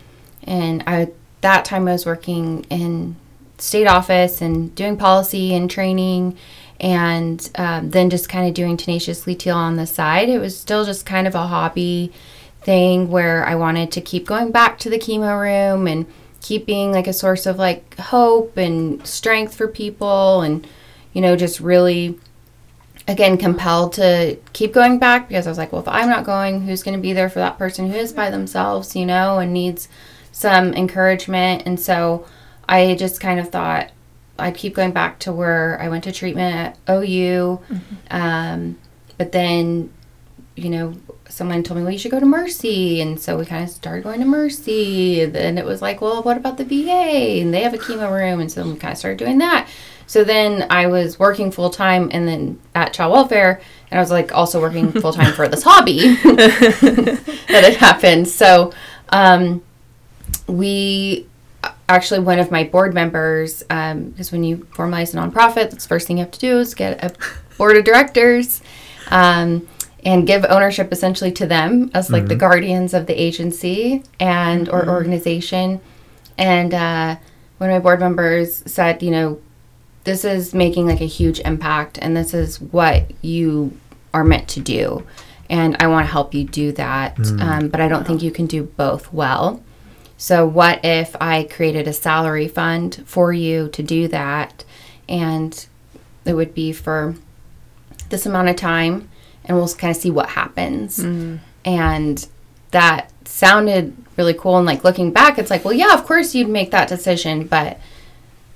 and 0.43 0.83
I 0.87 1.09
that 1.41 1.65
time 1.65 1.87
I 1.87 1.93
was 1.93 2.05
working 2.05 2.65
in 2.69 3.15
state 3.57 3.87
office 3.87 4.41
and 4.41 4.73
doing 4.75 4.97
policy 4.97 5.53
and 5.53 5.69
training. 5.69 6.37
And 6.81 7.49
um, 7.55 7.89
then 7.89 8.09
just 8.09 8.29
kind 8.29 8.47
of 8.47 8.53
doing 8.53 8.77
tenaciously 8.77 9.35
teal 9.35 9.57
on 9.57 9.75
the 9.75 9.85
side. 9.85 10.29
It 10.29 10.39
was 10.39 10.57
still 10.57 10.85
just 10.85 11.05
kind 11.05 11.27
of 11.27 11.35
a 11.35 11.47
hobby 11.47 12.13
thing 12.61 13.09
where 13.09 13.45
I 13.45 13.55
wanted 13.55 13.91
to 13.91 14.01
keep 14.01 14.25
going 14.25 14.51
back 14.51 14.79
to 14.79 14.89
the 14.89 14.97
chemo 14.97 15.41
room 15.41 15.87
and 15.87 16.05
keep 16.41 16.65
being 16.65 16.91
like 16.91 17.07
a 17.07 17.13
source 17.13 17.45
of 17.45 17.57
like 17.57 17.97
hope 17.97 18.57
and 18.57 19.05
strength 19.05 19.55
for 19.55 19.67
people 19.67 20.41
and 20.41 20.65
you 21.13 21.21
know 21.21 21.35
just 21.35 21.59
really 21.59 22.17
again 23.09 23.37
compelled 23.37 23.93
to 23.93 24.37
keep 24.53 24.73
going 24.73 24.99
back 24.99 25.27
because 25.27 25.47
I 25.47 25.49
was 25.49 25.57
like 25.57 25.71
well 25.71 25.81
if 25.81 25.87
I'm 25.87 26.09
not 26.09 26.25
going 26.25 26.61
who's 26.61 26.83
going 26.83 26.95
to 26.95 27.01
be 27.01 27.13
there 27.13 27.29
for 27.29 27.39
that 27.39 27.57
person 27.57 27.89
who 27.89 27.95
is 27.95 28.13
by 28.13 28.29
themselves 28.29 28.95
you 28.95 29.05
know 29.05 29.39
and 29.39 29.53
needs 29.53 29.89
some 30.31 30.73
encouragement 30.73 31.63
and 31.65 31.79
so 31.79 32.25
I 32.67 32.95
just 32.95 33.19
kind 33.19 33.39
of 33.39 33.49
thought 33.49 33.91
I'd 34.37 34.55
keep 34.55 34.75
going 34.75 34.91
back 34.91 35.19
to 35.19 35.33
where 35.33 35.81
I 35.81 35.89
went 35.89 36.05
to 36.05 36.11
treatment 36.11 36.55
at 36.55 36.77
OU 36.89 37.59
um, 38.11 38.77
but 39.17 39.31
then 39.31 39.91
you 40.59 40.69
know, 40.69 40.93
someone 41.29 41.63
told 41.63 41.77
me, 41.77 41.83
well, 41.83 41.93
you 41.93 41.99
should 41.99 42.11
go 42.11 42.19
to 42.19 42.25
Mercy. 42.25 43.01
And 43.01 43.19
so 43.19 43.37
we 43.37 43.45
kind 43.45 43.63
of 43.63 43.69
started 43.69 44.03
going 44.03 44.19
to 44.19 44.25
Mercy. 44.25 45.21
And 45.21 45.33
then 45.33 45.57
it 45.57 45.65
was 45.65 45.81
like, 45.81 46.01
well, 46.01 46.21
what 46.21 46.37
about 46.37 46.57
the 46.57 46.65
VA? 46.65 47.41
And 47.41 47.53
they 47.53 47.61
have 47.61 47.73
a 47.73 47.77
chemo 47.77 48.11
room. 48.11 48.39
And 48.39 48.51
so 48.51 48.63
we 48.63 48.75
kind 48.77 48.91
of 48.91 48.97
started 48.97 49.17
doing 49.17 49.37
that. 49.39 49.67
So 50.09 50.23
then 50.23 50.65
I 50.71 50.87
was 50.87 51.19
working 51.19 51.51
full 51.51 51.69
time 51.69 52.09
and 52.11 52.27
then 52.27 52.59
at 52.73 52.93
child 52.93 53.13
welfare. 53.13 53.61
And 53.91 53.99
I 53.99 54.01
was 54.01 54.09
like 54.09 54.33
also 54.33 54.59
working 54.59 54.91
full 55.01 55.13
time 55.13 55.33
for 55.33 55.47
this 55.47 55.61
hobby 55.61 56.15
that 56.23 57.61
had 57.63 57.75
happened. 57.75 58.27
So 58.27 58.73
um, 59.09 59.61
we 60.47 61.27
actually, 61.87 62.21
one 62.21 62.39
of 62.39 62.49
my 62.49 62.63
board 62.63 62.95
members, 62.95 63.61
because 63.61 64.31
when 64.31 64.43
you 64.43 64.57
formalize 64.73 65.13
a 65.13 65.17
nonprofit, 65.17 65.69
that's 65.69 65.83
the 65.83 65.89
first 65.89 66.07
thing 66.07 66.17
you 66.17 66.23
have 66.23 66.31
to 66.31 66.39
do 66.39 66.57
is 66.57 66.73
get 66.73 67.03
a 67.03 67.15
board 67.59 67.77
of 67.77 67.85
directors. 67.85 68.63
Um, 69.11 69.67
and 70.03 70.25
give 70.25 70.43
ownership 70.49 70.91
essentially 70.91 71.33
to 71.33 71.45
them 71.45 71.91
as 71.93 72.09
like 72.09 72.27
the 72.27 72.35
guardians 72.35 72.93
of 72.93 73.05
the 73.05 73.21
agency 73.21 74.01
and 74.17 74.69
or 74.69 74.87
organization 74.87 75.81
and 76.37 76.73
uh, 76.73 77.17
one 77.57 77.69
of 77.69 77.73
my 77.73 77.79
board 77.79 77.99
members 77.99 78.63
said 78.65 79.03
you 79.03 79.11
know 79.11 79.41
this 80.09 80.25
is 80.25 80.53
making 80.53 80.87
like 80.87 81.01
a 81.01 81.05
huge 81.05 81.39
impact 81.41 81.97
and 82.01 82.15
this 82.15 82.33
is 82.33 82.59
what 82.59 83.11
you 83.21 83.77
are 84.13 84.23
meant 84.23 84.47
to 84.47 84.59
do 84.59 85.05
and 85.49 85.75
i 85.79 85.87
want 85.87 86.05
to 86.05 86.11
help 86.11 86.33
you 86.33 86.43
do 86.43 86.71
that 86.71 87.17
um, 87.39 87.69
but 87.69 87.79
i 87.79 87.87
don't 87.87 88.05
think 88.05 88.21
you 88.21 88.31
can 88.31 88.45
do 88.45 88.63
both 88.63 89.11
well 89.13 89.61
so 90.17 90.45
what 90.45 90.83
if 90.83 91.15
i 91.21 91.43
created 91.43 91.87
a 91.87 91.93
salary 91.93 92.47
fund 92.47 93.03
for 93.05 93.31
you 93.31 93.69
to 93.69 93.83
do 93.83 94.07
that 94.07 94.63
and 95.07 95.67
it 96.25 96.33
would 96.33 96.53
be 96.53 96.71
for 96.71 97.15
this 98.09 98.25
amount 98.25 98.49
of 98.49 98.55
time 98.55 99.09
and 99.45 99.57
we'll 99.57 99.67
kind 99.69 99.91
of 99.91 99.97
see 99.97 100.11
what 100.11 100.29
happens. 100.29 100.99
And 101.65 102.27
that 102.71 103.11
sounded 103.25 103.95
really 104.15 104.33
cool. 104.33 104.57
And 104.57 104.65
like 104.65 104.83
looking 104.83 105.11
back, 105.11 105.39
it's 105.39 105.49
like, 105.49 105.65
well, 105.65 105.73
yeah, 105.73 105.93
of 105.93 106.05
course 106.05 106.35
you'd 106.35 106.49
make 106.49 106.71
that 106.71 106.87
decision. 106.87 107.47
But 107.47 107.79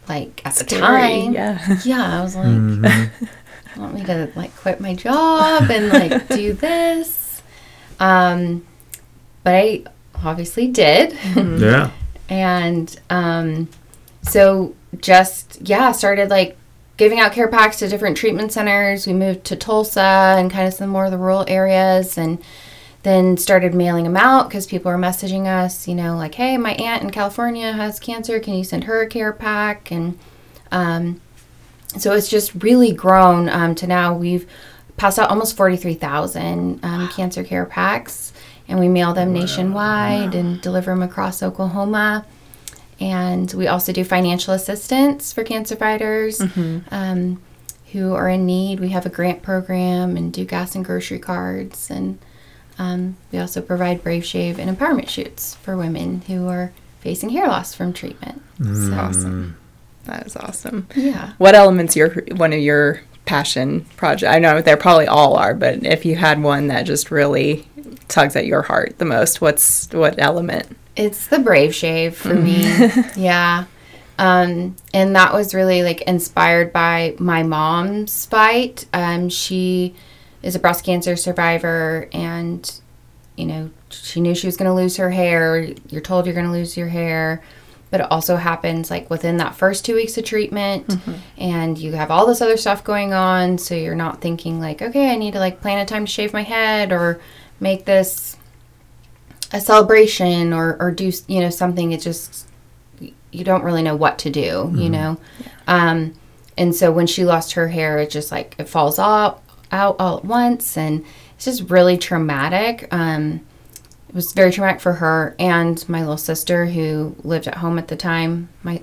like 0.07 0.41
at 0.45 0.53
the 0.55 0.65
Scary, 0.65 0.81
time, 1.23 1.33
yeah. 1.33 1.77
yeah, 1.85 2.19
I 2.19 2.23
was 2.23 2.35
like, 2.35 2.45
you 2.47 3.81
want 3.81 3.93
me 3.95 4.03
to 4.05 4.31
like 4.35 4.55
quit 4.57 4.79
my 4.79 4.93
job 4.95 5.69
and 5.69 5.89
like 5.89 6.27
do 6.29 6.53
this? 6.67 7.41
Um, 7.99 8.65
but 9.43 9.55
I 9.55 9.83
obviously 10.23 10.67
did. 10.67 11.13
Yeah. 11.35 11.91
and 12.29 12.99
um, 13.09 13.69
so 14.21 14.75
just 15.01 15.59
yeah 15.61 15.91
started 15.91 16.29
like 16.29 16.55
giving 16.97 17.19
out 17.19 17.31
care 17.33 17.47
packs 17.47 17.79
to 17.79 17.87
different 17.87 18.15
treatment 18.17 18.51
centers. 18.51 19.07
We 19.07 19.13
moved 19.13 19.43
to 19.45 19.55
Tulsa 19.55 20.35
and 20.37 20.51
kind 20.51 20.67
of 20.67 20.73
some 20.73 20.89
more 20.89 21.05
of 21.05 21.11
the 21.11 21.17
rural 21.17 21.45
areas, 21.47 22.17
and 22.17 22.39
then 23.03 23.37
started 23.37 23.73
mailing 23.73 24.05
them 24.05 24.17
out 24.17 24.49
because 24.49 24.65
people 24.65 24.91
were 24.91 24.97
messaging 24.97 25.45
us, 25.45 25.87
you 25.87 25.95
know, 25.95 26.15
like, 26.15 26.35
"Hey, 26.35 26.57
my 26.57 26.73
aunt 26.73 27.03
in 27.03 27.11
California 27.11 27.71
has 27.73 27.99
cancer. 27.99 28.39
Can 28.39 28.55
you 28.55 28.63
send 28.63 28.85
her 28.85 29.01
a 29.01 29.07
care 29.07 29.33
pack?" 29.33 29.91
And 29.91 30.17
um, 30.71 31.21
so 31.97 32.13
it's 32.13 32.29
just 32.29 32.63
really 32.63 32.91
grown 32.91 33.49
um, 33.49 33.75
to 33.75 33.87
now 33.87 34.13
we've 34.13 34.47
passed 34.97 35.19
out 35.19 35.29
almost 35.29 35.57
43,000 35.57 36.79
um, 36.83 37.07
cancer 37.09 37.43
care 37.43 37.65
packs 37.65 38.31
and 38.67 38.79
we 38.79 38.87
mail 38.87 39.13
them 39.13 39.33
nationwide 39.33 40.33
and 40.35 40.61
deliver 40.61 40.91
them 40.91 41.01
across 41.03 41.43
Oklahoma. 41.43 42.25
And 42.99 43.51
we 43.53 43.67
also 43.67 43.91
do 43.91 44.03
financial 44.03 44.53
assistance 44.53 45.33
for 45.33 45.43
cancer 45.43 45.75
fighters 45.75 46.39
um, 46.91 47.41
who 47.91 48.13
are 48.13 48.29
in 48.29 48.45
need. 48.45 48.79
We 48.79 48.89
have 48.89 49.05
a 49.05 49.09
grant 49.09 49.41
program 49.43 50.15
and 50.15 50.31
do 50.31 50.45
gas 50.45 50.75
and 50.75 50.85
grocery 50.85 51.19
cards. 51.19 51.89
And 51.91 52.19
um, 52.77 53.15
we 53.31 53.39
also 53.39 53.61
provide 53.61 54.03
Brave 54.03 54.25
Shave 54.25 54.59
and 54.59 54.75
empowerment 54.75 55.09
shoots 55.09 55.55
for 55.55 55.77
women 55.77 56.21
who 56.27 56.47
are 56.47 56.71
facing 57.01 57.29
hair 57.29 57.47
loss 57.47 57.73
from 57.73 57.93
treatment. 57.93 58.41
So, 58.63 58.93
Awesome. 58.93 59.57
That 60.05 60.25
is 60.27 60.35
awesome. 60.35 60.87
yeah. 60.95 61.33
What 61.37 61.55
elements 61.55 61.95
your 61.95 62.09
one 62.35 62.51
of 62.53 62.59
your 62.59 63.01
passion 63.25 63.85
project? 63.95 64.31
I 64.33 64.39
know 64.39 64.61
they 64.61 64.75
probably 64.75 65.07
all 65.07 65.35
are, 65.37 65.53
but 65.53 65.85
if 65.85 66.03
you 66.05 66.15
had 66.15 66.41
one 66.43 66.67
that 66.67 66.83
just 66.83 67.09
really 67.09 67.65
tugs 68.09 68.35
at 68.35 68.45
your 68.45 68.63
heart 68.63 68.97
the 68.97 69.05
most, 69.05 69.39
what's 69.39 69.87
what 69.93 70.15
element? 70.17 70.75
It's 70.95 71.27
the 71.27 71.39
Brave 71.39 71.73
Shave 71.73 72.15
for 72.17 72.33
me. 72.33 72.63
yeah. 73.15 73.65
Um, 74.19 74.75
and 74.93 75.15
that 75.15 75.33
was 75.33 75.55
really 75.55 75.83
like 75.83 76.01
inspired 76.01 76.71
by 76.73 77.15
my 77.17 77.43
mom's 77.43 78.25
fight. 78.25 78.85
Um, 78.93 79.29
she 79.29 79.95
is 80.43 80.55
a 80.55 80.59
breast 80.59 80.85
cancer 80.85 81.15
survivor 81.15 82.07
and, 82.13 82.79
you 83.35 83.45
know, 83.45 83.71
she 83.89 84.21
knew 84.21 84.35
she 84.35 84.47
was 84.47 84.57
going 84.57 84.69
to 84.69 84.75
lose 84.75 84.97
her 84.97 85.09
hair. 85.09 85.73
You're 85.89 86.01
told 86.01 86.25
you're 86.25 86.35
going 86.35 86.45
to 86.45 86.51
lose 86.51 86.77
your 86.77 86.89
hair. 86.89 87.41
But 87.89 88.01
it 88.01 88.11
also 88.11 88.37
happens 88.37 88.89
like 88.89 89.09
within 89.09 89.37
that 89.37 89.55
first 89.55 89.85
two 89.85 89.93
weeks 89.95 90.17
of 90.17 90.25
treatment, 90.25 90.91
and 91.37 91.77
you 91.77 91.91
have 91.91 92.09
all 92.09 92.25
this 92.25 92.41
other 92.41 92.57
stuff 92.57 92.83
going 92.83 93.13
on. 93.13 93.59
So 93.59 93.75
you're 93.75 93.93
not 93.93 94.19
thinking, 94.19 94.59
like, 94.59 94.81
okay, 94.81 95.11
I 95.11 95.15
need 95.15 95.33
to 95.33 95.39
like 95.39 95.61
plan 95.61 95.77
a 95.77 95.85
time 95.85 96.05
to 96.05 96.11
shave 96.11 96.33
my 96.33 96.41
head 96.41 96.91
or 96.91 97.21
make 97.59 97.85
this 97.85 98.35
a 99.53 99.61
celebration 99.61 100.51
or 100.51 100.75
or 100.79 100.89
do 100.91 101.11
you 101.27 101.39
know 101.39 101.51
something 101.51 101.91
it 101.91 102.01
just 102.01 102.47
you 102.99 103.43
don't 103.43 103.63
really 103.63 103.83
know 103.83 103.95
what 103.95 104.17
to 104.17 104.31
do 104.31 104.73
you 104.75 104.89
know 104.89 105.17
um 105.67 106.13
and 106.57 106.75
so 106.75 106.91
when 106.91 107.05
she 107.05 107.23
lost 107.23 107.53
her 107.53 107.67
hair 107.67 107.99
it 107.99 108.09
just 108.09 108.31
like 108.31 108.55
it 108.57 108.67
falls 108.67 108.97
out 108.97 109.42
out 109.73 109.95
all 109.99 110.17
at 110.17 110.25
once 110.25 110.77
and 110.77 111.05
it's 111.35 111.45
just 111.45 111.69
really 111.69 111.97
traumatic 111.97 112.87
um 112.91 113.41
it 114.07 114.15
was 114.15 114.31
very 114.33 114.51
traumatic 114.51 114.79
for 114.79 114.93
her 114.93 115.35
and 115.39 115.87
my 115.89 115.99
little 115.99 116.17
sister 116.17 116.67
who 116.67 117.15
lived 117.23 117.47
at 117.47 117.55
home 117.55 117.77
at 117.77 117.87
the 117.87 117.95
time 117.95 118.49
my 118.61 118.81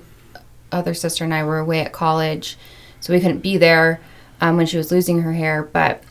other 0.71 0.93
sister 0.93 1.23
and 1.23 1.33
i 1.33 1.43
were 1.43 1.59
away 1.59 1.79
at 1.81 1.91
college 1.91 2.57
so 2.99 3.13
we 3.13 3.19
couldn't 3.19 3.39
be 3.39 3.57
there 3.57 3.99
um, 4.41 4.57
when 4.57 4.65
she 4.65 4.77
was 4.77 4.91
losing 4.91 5.21
her 5.21 5.33
hair 5.33 5.63
but 5.63 6.03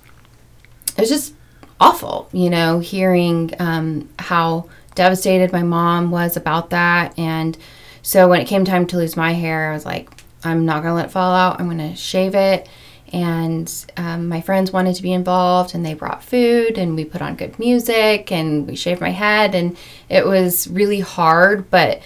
it 0.96 1.00
was 1.00 1.08
just 1.08 1.34
awful, 1.80 2.28
you 2.32 2.50
know, 2.50 2.78
hearing 2.78 3.52
um, 3.58 4.08
how 4.18 4.68
devastated 4.94 5.52
my 5.52 5.62
mom 5.62 6.10
was 6.10 6.36
about 6.36 6.70
that. 6.70 7.18
And 7.18 7.56
so 8.02 8.28
when 8.28 8.40
it 8.40 8.46
came 8.46 8.64
time 8.64 8.86
to 8.88 8.96
lose 8.96 9.16
my 9.16 9.32
hair, 9.32 9.70
I 9.70 9.74
was 9.74 9.86
like, 9.86 10.10
I'm 10.44 10.66
not 10.66 10.82
to 10.82 10.92
let 10.92 11.06
it 11.06 11.10
fall 11.10 11.34
out. 11.34 11.58
I'm 11.58 11.66
to 11.78 11.96
shave 11.96 12.34
it. 12.34 12.68
And 13.12 13.72
um, 13.96 14.28
my 14.28 14.40
friends 14.40 14.72
wanted 14.72 14.94
to 14.96 15.02
be 15.02 15.12
involved, 15.12 15.74
and 15.74 15.84
they 15.84 15.94
brought 15.94 16.22
food, 16.22 16.78
and 16.78 16.94
we 16.94 17.04
put 17.04 17.22
on 17.22 17.34
good 17.34 17.58
music, 17.58 18.30
and 18.30 18.66
we 18.66 18.76
shaved 18.76 19.00
my 19.00 19.10
head. 19.10 19.54
And 19.54 19.76
it 20.08 20.26
was 20.26 20.68
really 20.68 21.00
hard, 21.00 21.70
but 21.70 22.02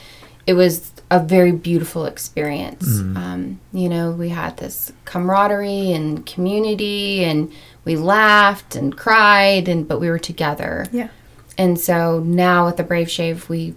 it 0.47 0.55
was 0.55 0.93
a 1.11 1.21
very 1.21 1.53
beautiful 1.53 2.07
experience. 2.07 3.01
Um, 3.17 3.61
you 3.73 3.89
know, 3.89 4.11
we 4.11 4.31
had 4.31 4.57
this 4.57 4.93
camaraderie 5.05 5.93
and 5.93 6.25
community, 6.25 7.23
and 7.25 7.53
we 7.85 7.97
laughed 7.97 8.75
and 8.75 8.97
cried, 8.97 9.69
and 9.69 9.87
but 9.87 10.01
we 10.01 10.09
were 10.09 10.19
together. 10.19 10.87
Yeah. 10.91 11.09
And 11.57 11.79
so 11.79 12.21
now 12.21 12.67
with 12.67 12.79
the 12.79 12.83
Brave 12.83 13.11
Shave, 13.11 13.49
we 13.49 13.75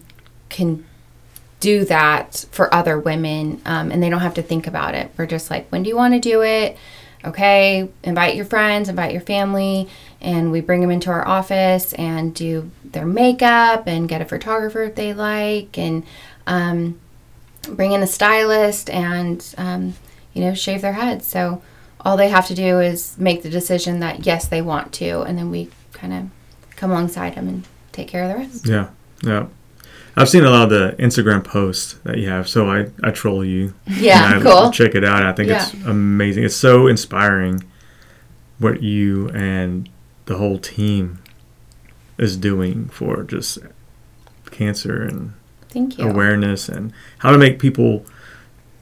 can 0.50 0.86
do 1.60 1.86
that 1.86 2.46
for 2.52 2.74
other 2.74 2.98
women, 3.00 3.62
um, 3.66 3.92
and 3.92 4.02
they 4.02 4.10
don't 4.10 4.22
have 4.22 4.36
to 4.36 4.42
think 4.42 4.66
about 4.68 4.96
it. 4.96 5.12
We're 5.18 5.26
just 5.26 5.52
like, 5.52 5.68
when 5.70 5.84
do 5.84 5.90
you 5.90 5.96
want 5.96 6.14
to 6.14 6.20
do 6.20 6.42
it? 6.42 6.78
Okay, 7.28 7.90
invite 8.04 8.36
your 8.36 8.46
friends, 8.46 8.88
invite 8.90 9.12
your 9.12 9.22
family, 9.22 9.90
and 10.22 10.52
we 10.52 10.62
bring 10.62 10.82
them 10.82 10.92
into 10.92 11.10
our 11.10 11.28
office 11.28 11.94
and 11.94 12.34
do 12.34 12.72
their 12.86 13.06
makeup 13.06 13.86
and 13.86 14.08
get 14.08 14.22
a 14.22 14.26
photographer 14.26 14.84
if 14.84 14.96
they 14.96 15.14
like, 15.14 15.78
and 15.78 16.04
um, 16.46 17.00
bring 17.70 17.92
in 17.92 18.02
a 18.02 18.08
stylist 18.08 18.90
and 18.90 19.54
um, 19.58 19.94
you 20.34 20.42
know 20.42 20.54
shave 20.54 20.82
their 20.82 20.94
heads. 20.94 21.26
So 21.26 21.62
all 22.02 22.16
they 22.16 22.30
have 22.30 22.48
to 22.48 22.56
do 22.56 22.80
is 22.80 23.18
make 23.18 23.44
the 23.44 23.50
decision 23.50 24.00
that 24.00 24.26
yes 24.26 24.48
they 24.48 24.62
want 24.62 24.94
to, 24.94 25.22
and 25.22 25.38
then 25.38 25.52
we 25.52 25.70
kind 25.94 26.14
of 26.14 26.30
come 26.78 26.92
alongside 26.92 27.36
them 27.36 27.48
and 27.48 27.68
take 27.92 28.08
care 28.08 28.24
of 28.24 28.30
the 28.30 28.36
rest. 28.36 28.66
Yeah, 28.66 28.90
yeah. 29.24 29.48
I've 30.20 30.28
seen 30.30 30.44
a 30.44 30.50
lot 30.50 30.64
of 30.64 30.70
the 30.72 30.96
Instagram 31.02 31.44
posts 31.44 31.94
that 32.04 32.18
you 32.18 32.28
have, 32.30 32.50
so 32.50 32.70
I, 32.70 32.88
I 33.04 33.12
troll 33.12 33.46
you. 33.46 33.74
Yeah, 33.86 34.40
cool. 34.42 34.72
Check 34.72 34.96
it 34.96 35.04
out. 35.04 35.24
I 35.24 35.32
think 35.32 35.50
it's 35.50 35.74
amazing. 35.86 36.44
It's 36.44 36.56
so 36.56 36.88
inspiring 36.88 37.64
what 38.58 38.82
you 38.82 39.30
and 39.30 39.88
the 40.26 40.38
whole 40.38 40.58
team 40.58 41.20
is 42.18 42.36
doing 42.36 42.90
for 42.90 43.22
just 43.24 43.60
cancer 44.50 45.04
and 45.04 45.34
Thank 45.70 45.98
you. 46.00 46.10
awareness 46.10 46.68
and 46.68 46.92
how 47.20 47.32
to 47.32 47.38
make 47.38 47.60
people 47.60 48.04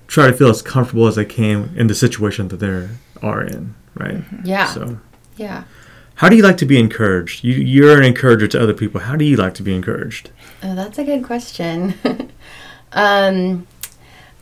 try 0.08 0.28
to 0.28 0.34
feel 0.34 0.50
as 0.50 0.62
comfortable 0.62 1.08
as 1.08 1.15
they 1.15 1.26
can 1.26 1.74
in 1.76 1.88
the 1.88 1.95
situation 1.95 2.48
that 2.48 2.58
they 2.58 2.88
are 3.21 3.43
in, 3.43 3.76
right? 3.95 4.15
Mm-hmm. 4.17 4.45
Yeah, 4.45 4.67
So, 4.67 5.00
yeah. 5.36 5.63
How 6.15 6.30
do 6.30 6.36
you 6.36 6.43
like 6.43 6.58
to 6.58 6.65
be 6.65 6.80
encouraged? 6.80 7.43
You, 7.43 7.54
you're 7.56 7.97
an 7.97 8.04
encourager 8.06 8.47
to 8.47 8.62
other 8.62 8.73
people. 8.73 9.01
How 9.01 9.15
do 9.15 9.25
you 9.25 9.36
like 9.38 9.54
to 9.56 9.63
be 9.63 9.75
encouraged? 9.75 10.30
Oh, 10.63 10.73
that's 10.75 10.97
a 10.97 11.04
good 11.04 11.23
question. 11.23 11.93
um, 12.93 13.67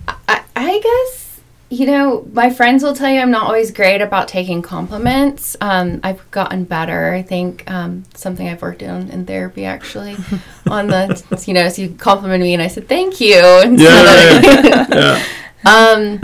I, 0.08 0.44
I 0.56 0.80
guess 0.80 1.42
you 1.70 1.88
know 1.88 2.28
my 2.34 2.52
friends 2.52 2.84
will 2.84 2.94
tell 2.94 3.10
you 3.10 3.20
I'm 3.20 3.32
not 3.32 3.44
always 3.48 3.72
great 3.72 4.02
about 4.02 4.28
taking 4.28 4.62
compliments. 4.62 5.56
Um, 5.60 6.00
I've 6.04 6.30
gotten 6.30 6.66
better. 6.66 7.14
I 7.14 7.24
think 7.24 7.70
um, 7.70 8.04
something 8.14 8.48
I've 8.48 8.62
worked 8.62 8.84
on 8.84 9.10
in 9.10 9.26
therapy 9.26 9.66
actually. 9.66 10.16
on 10.70 10.88
the 10.88 11.44
you 11.48 11.54
know, 11.54 11.68
so 11.70 11.82
you 11.82 11.96
complimented 11.96 12.46
me 12.46 12.54
and 12.54 12.62
I 12.62 12.68
said 12.68 12.88
thank 12.88 13.20
you. 13.20 13.40
instead 13.64 14.44
of- 14.86 14.90
yeah. 14.90 15.24
Um, 15.66 16.20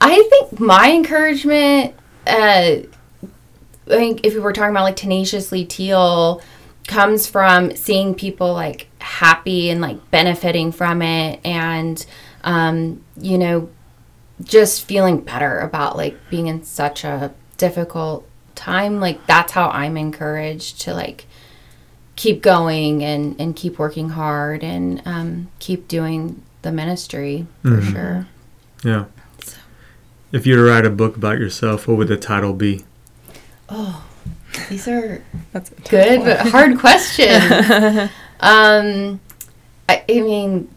I 0.00 0.28
think 0.30 0.60
my 0.60 0.92
encouragement, 0.92 1.94
uh, 2.24 2.76
I 3.86 3.90
think 3.90 4.24
if 4.24 4.34
we 4.34 4.40
were 4.40 4.52
talking 4.52 4.70
about 4.70 4.84
like 4.84 4.96
tenaciously 4.96 5.64
teal, 5.64 6.42
comes 6.86 7.26
from 7.26 7.74
seeing 7.74 8.14
people 8.14 8.52
like 8.52 8.88
happy 8.98 9.70
and 9.70 9.80
like 9.80 10.10
benefiting 10.10 10.72
from 10.72 11.02
it, 11.02 11.40
and 11.44 12.04
um, 12.44 13.04
you 13.16 13.38
know, 13.38 13.68
just 14.42 14.84
feeling 14.84 15.20
better 15.20 15.58
about 15.58 15.96
like 15.96 16.16
being 16.30 16.46
in 16.46 16.64
such 16.64 17.04
a 17.04 17.32
difficult 17.56 18.28
time. 18.54 19.00
Like 19.00 19.26
that's 19.26 19.52
how 19.52 19.68
I'm 19.70 19.96
encouraged 19.96 20.80
to 20.82 20.94
like 20.94 21.26
keep 22.16 22.42
going 22.42 23.04
and 23.04 23.38
and 23.40 23.54
keep 23.54 23.78
working 23.78 24.10
hard 24.10 24.64
and 24.64 25.02
um, 25.06 25.48
keep 25.58 25.86
doing 25.86 26.42
the 26.62 26.72
ministry 26.72 27.46
for 27.62 27.80
sure. 27.80 28.26
Yeah. 28.82 29.04
so. 29.40 29.56
If 30.32 30.46
you 30.46 30.56
were 30.56 30.64
to 30.64 30.70
write 30.70 30.84
a 30.84 30.90
book 30.90 31.16
about 31.16 31.38
yourself, 31.38 31.86
what 31.86 31.96
would 31.96 32.08
the 32.08 32.16
title 32.16 32.52
be? 32.52 32.84
Oh, 33.68 34.04
these 34.68 34.86
are 34.88 35.22
That's 35.52 35.70
good 35.70 36.18
one. 36.20 36.28
but 36.28 36.48
hard 36.48 36.78
questions. 36.84 37.42
um, 38.40 39.20
I, 39.88 40.04
I 40.08 40.20
mean, 40.20 40.68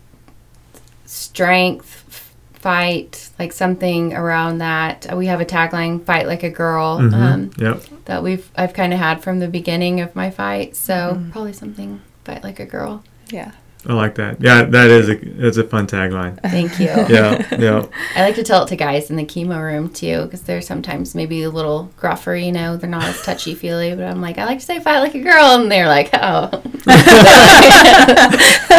strength, 1.06 2.34
fight, 2.54 3.30
like 3.40 3.54
something 3.54 4.14
around 4.14 4.60
that. 4.60 5.08
We 5.16 5.28
have 5.28 5.42
a 5.42 5.46
tagline: 5.46 6.04
"Fight 6.04 6.28
like 6.28 6.44
a 6.44 6.50
girl." 6.50 7.00
Mhm. 7.00 7.14
Um, 7.14 7.52
Yep. 7.58 7.84
that 8.06 8.24
we've 8.24 8.50
I've 8.56 8.74
kind 8.74 8.94
of 8.94 9.00
had 9.00 9.22
from 9.24 9.40
the 9.40 9.48
beginning 9.48 10.02
of 10.02 10.16
my 10.16 10.30
fight. 10.30 10.76
So 10.76 11.22
probably 11.32 11.54
something 11.54 12.02
"Fight 12.26 12.44
like 12.44 12.60
a 12.60 12.66
girl." 12.66 13.04
Yeah. 13.30 13.52
I 13.88 13.94
like 13.94 14.16
that. 14.16 14.42
Yeah, 14.42 14.64
that 14.64 14.90
is 14.90 15.08
a 15.08 15.16
that's 15.16 15.56
a 15.56 15.64
fun 15.64 15.88
tagline. 15.88 16.40
Thank 16.42 16.80
you. 16.80 16.88
Yeah, 17.10 17.42
yeah. 17.58 17.86
I 18.16 18.22
like 18.24 18.36
to 18.36 18.44
tell 18.44 18.64
it 18.64 18.68
to 18.68 18.76
guys 18.76 19.10
in 19.10 19.16
the 19.16 19.24
chemo 19.26 19.60
room 19.64 19.90
too, 19.90 20.26
because 20.26 20.42
they're 20.42 20.62
sometimes 20.62 21.16
maybe 21.16 21.44
a 21.44 21.50
little 21.50 21.90
gruffer, 21.98 22.36
you 22.36 22.52
know, 22.52 22.76
they're 22.78 22.90
not 22.90 23.04
as 23.06 23.22
touchy 23.22 23.56
feely. 23.56 23.96
But 23.96 24.04
I'm 24.04 24.22
like, 24.22 24.38
I 24.38 24.46
like 24.46 24.60
to 24.60 24.66
say 24.66 24.80
fight 24.80 25.00
like 25.00 25.16
a 25.16 25.22
girl, 25.22 25.56
and 25.62 25.72
they're 25.72 25.88
like, 25.88 26.10
oh. 26.14 26.50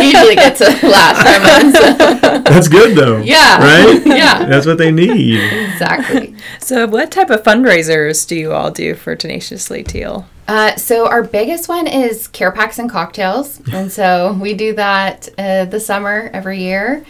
Usually 0.00 0.34
get 0.36 0.60
a 0.60 0.86
laugh 0.86 1.16
from 1.16 1.42
us. 1.46 2.44
That's 2.44 2.68
good 2.68 2.96
though. 2.96 3.18
Yeah. 3.30 3.58
Right? 3.58 4.02
Yeah. 4.06 4.44
That's 4.46 4.66
what 4.66 4.78
they 4.78 4.90
need. 4.92 5.40
exactly. 5.72 6.34
So, 6.58 6.86
what 6.86 7.10
type 7.10 7.30
of 7.30 7.42
fundraisers 7.42 8.26
do 8.26 8.36
you 8.36 8.52
all 8.52 8.70
do 8.70 8.94
for 8.94 9.14
Tenaciously 9.16 9.82
Teal? 9.82 10.26
Uh, 10.50 10.74
so 10.74 11.06
our 11.06 11.22
biggest 11.22 11.68
one 11.68 11.86
is 11.86 12.26
care 12.26 12.50
packs 12.50 12.80
and 12.80 12.90
cocktails, 12.90 13.60
and 13.72 13.92
so 13.92 14.32
we 14.32 14.52
do 14.52 14.74
that 14.74 15.28
uh, 15.38 15.64
the 15.64 15.78
summer 15.78 16.28
every 16.32 16.58
year, 16.58 17.06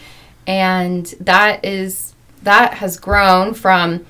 and 0.47 1.07
that 1.21 1.65
is 1.65 2.15
that 2.43 2.75
has 2.75 2.99
grown 2.99 3.55
from 3.55 4.05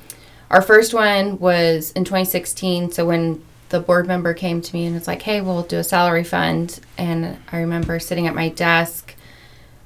our 0.50 0.60
first 0.60 0.92
one 0.92 1.38
was 1.38 1.92
in 1.92 2.02
2016. 2.02 2.90
So 2.90 3.06
when 3.06 3.40
the 3.68 3.78
board 3.78 4.08
member 4.08 4.34
came 4.34 4.60
to 4.62 4.74
me 4.74 4.86
and 4.86 4.96
was 4.96 5.06
like, 5.06 5.22
"Hey, 5.22 5.40
we'll 5.40 5.62
do 5.62 5.78
a 5.78 5.84
salary 5.84 6.24
fund," 6.24 6.80
and 6.98 7.38
I 7.52 7.58
remember 7.58 8.00
sitting 8.00 8.26
at 8.26 8.34
my 8.34 8.48
desk. 8.48 9.14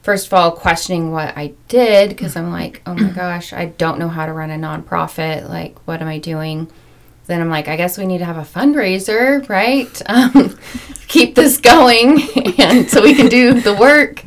First 0.00 0.26
of 0.28 0.32
all, 0.32 0.52
questioning 0.52 1.12
what 1.12 1.36
I 1.36 1.52
did 1.68 2.08
because 2.08 2.34
I'm 2.34 2.50
like, 2.50 2.80
oh 2.86 2.94
my 2.94 3.08
gosh, 3.14 3.52
I 3.52 3.66
don't 3.66 3.98
know 3.98 4.08
how 4.08 4.24
to 4.24 4.32
run 4.32 4.50
a 4.50 4.56
nonprofit. 4.56 5.46
Like, 5.50 5.78
what 5.86 6.00
am 6.00 6.08
I 6.08 6.16
doing? 6.16 6.70
Then 7.26 7.40
I'm 7.40 7.48
like, 7.48 7.68
I 7.68 7.76
guess 7.76 7.96
we 7.96 8.06
need 8.06 8.18
to 8.18 8.24
have 8.24 8.36
a 8.36 8.42
fundraiser, 8.42 9.48
right? 9.48 10.02
Um, 10.14 10.58
keep 11.08 11.34
this 11.34 11.58
going, 11.58 12.20
and 12.58 12.88
so 12.88 13.02
we 13.02 13.14
can 13.14 13.28
do 13.28 13.60
the 13.60 13.74
work. 13.74 14.22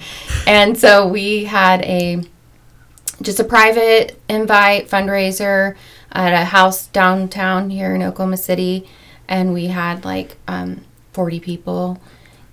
And 0.46 0.78
so 0.78 1.08
we 1.08 1.46
had 1.46 1.82
a 1.82 2.24
just 3.22 3.40
a 3.40 3.44
private 3.44 4.20
invite 4.30 4.88
fundraiser 4.88 5.76
at 6.12 6.34
a 6.34 6.46
house 6.46 6.88
downtown 6.88 7.70
here 7.70 7.96
in 7.96 8.04
Oklahoma 8.04 8.38
City, 8.38 8.88
and 9.28 9.54
we 9.54 9.68
had 9.68 10.06
like 10.06 10.38
um, 10.48 10.84
40 11.14 11.40
people. 11.40 12.02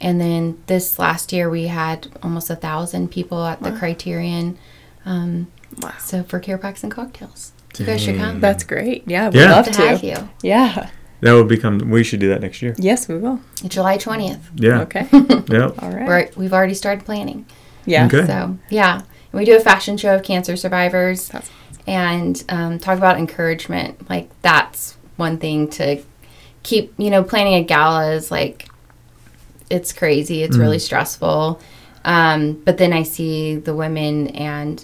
And 0.01 0.21
then 0.21 0.63
this 0.67 0.99
last 0.99 1.33
year 1.33 1.49
we 1.49 1.69
had 1.69 2.09
almost 2.23 2.51
a 2.51 2.57
thousand 2.57 3.11
people 3.11 3.45
at 3.45 3.63
the 3.63 3.73
Criterion. 3.73 4.59
Um, 5.07 5.49
Wow. 5.81 5.95
So 5.99 6.23
for 6.23 6.39
care 6.39 6.59
packs 6.59 6.83
and 6.83 6.93
cocktails, 6.93 7.53
you 7.79 7.87
guys 7.87 8.03
should 8.03 8.17
come. 8.17 8.41
That's 8.41 8.65
great. 8.65 9.05
Yeah, 9.07 9.29
we'd 9.29 9.41
Yeah. 9.41 9.53
love 9.53 9.67
to 9.67 9.73
to. 9.73 9.83
have 9.89 10.03
you. 10.05 10.29
Yeah. 10.43 10.91
That 11.21 11.33
would 11.33 11.49
become. 11.49 11.79
We 11.91 12.05
should 12.05 12.21
do 12.21 12.29
that 12.29 12.41
next 12.43 12.61
year. 12.61 12.75
Yes, 12.79 13.09
we 13.09 13.17
will. 13.17 13.41
July 13.67 13.97
20th. 13.99 14.41
Yeah. 14.57 14.81
Okay. 14.83 15.07
Yeah. 15.49 15.71
All 15.79 15.91
right. 15.91 16.07
We're, 16.07 16.29
we've 16.37 16.53
already 16.53 16.75
started 16.75 17.05
planning. 17.05 17.47
Yeah. 17.87 18.07
Okay. 18.07 18.27
So, 18.27 18.59
yeah. 18.71 18.97
And 18.97 19.05
we 19.33 19.45
do 19.45 19.57
a 19.57 19.61
fashion 19.61 19.97
show 19.97 20.15
of 20.15 20.23
cancer 20.23 20.57
survivors 20.57 21.29
That's- 21.29 21.51
and 21.87 22.43
um, 22.49 22.79
talk 22.79 22.99
about 22.99 23.19
encouragement. 23.19 24.09
Like, 24.11 24.29
that's 24.43 24.97
one 25.17 25.39
thing 25.39 25.69
to 25.71 26.03
keep, 26.63 26.93
you 26.99 27.11
know, 27.11 27.23
planning 27.23 27.55
a 27.55 27.63
gala 27.65 28.13
is 28.13 28.31
like, 28.31 28.69
it's 29.71 29.93
crazy, 29.93 30.43
it's 30.43 30.57
really 30.57 30.79
stressful. 30.79 31.61
Um, 32.05 32.53
but 32.65 32.77
then 32.79 32.93
I 32.93 33.03
see 33.03 33.57
the 33.57 33.75
women 33.75 34.29
and 34.29 34.83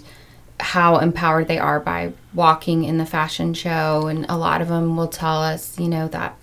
how 0.61 0.97
empowered 0.97 1.47
they 1.47 1.59
are 1.59 1.79
by 1.79 2.13
walking 2.33 2.83
in 2.83 2.97
the 2.97 3.05
fashion 3.05 3.53
show. 3.53 4.07
And 4.07 4.25
a 4.29 4.37
lot 4.37 4.61
of 4.61 4.67
them 4.67 4.95
will 4.95 5.07
tell 5.07 5.41
us, 5.41 5.79
you 5.79 5.87
know, 5.87 6.07
that 6.09 6.37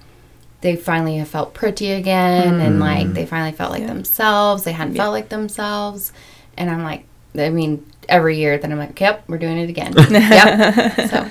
they 0.61 0.77
finally 0.77 1.17
have 1.17 1.29
felt 1.29 1.55
pretty 1.55 1.93
again 1.93 2.61
and 2.61 2.77
mm. 2.77 2.81
like 2.81 3.13
they 3.15 3.25
finally 3.25 3.53
felt 3.53 3.71
like 3.73 3.87
themselves. 3.87 4.65
They 4.65 4.73
hadn't 4.73 4.97
felt 4.97 5.13
like 5.13 5.29
themselves. 5.29 6.13
And 6.57 6.71
I'm 6.71 6.83
like, 6.83 7.05
I 7.39 7.51
mean, 7.51 7.87
every 8.09 8.39
year 8.39 8.59
then 8.59 8.73
I'm 8.73 8.79
like, 8.79 8.99
yep, 9.01 9.23
we're 9.29 9.39
doing 9.39 9.59
it 9.59 9.71
again. 9.71 9.95
yep. 10.11 10.95
So 11.09 11.31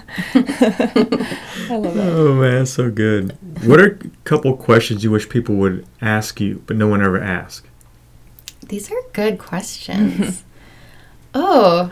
I 1.69 1.75
love 1.75 1.97
it. 1.97 1.99
Oh 1.99 2.33
man, 2.35 2.65
so 2.65 2.89
good. 2.89 3.37
What 3.65 3.81
are 3.81 3.99
a 4.01 4.07
couple 4.23 4.55
questions 4.55 5.03
you 5.03 5.11
wish 5.11 5.27
people 5.27 5.55
would 5.55 5.85
ask 6.01 6.39
you, 6.39 6.63
but 6.65 6.77
no 6.77 6.87
one 6.87 7.01
ever 7.01 7.21
asked? 7.21 7.67
these 8.67 8.91
are 8.91 9.01
good 9.13 9.37
questions. 9.37 10.43
oh, 11.33 11.91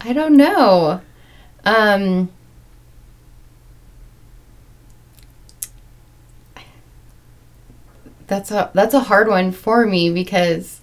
I 0.00 0.12
don't 0.12 0.36
know. 0.36 1.00
Um, 1.64 2.30
that's 8.26 8.50
a 8.50 8.70
that's 8.74 8.94
a 8.94 9.00
hard 9.00 9.28
one 9.28 9.52
for 9.52 9.86
me 9.86 10.10
because 10.10 10.80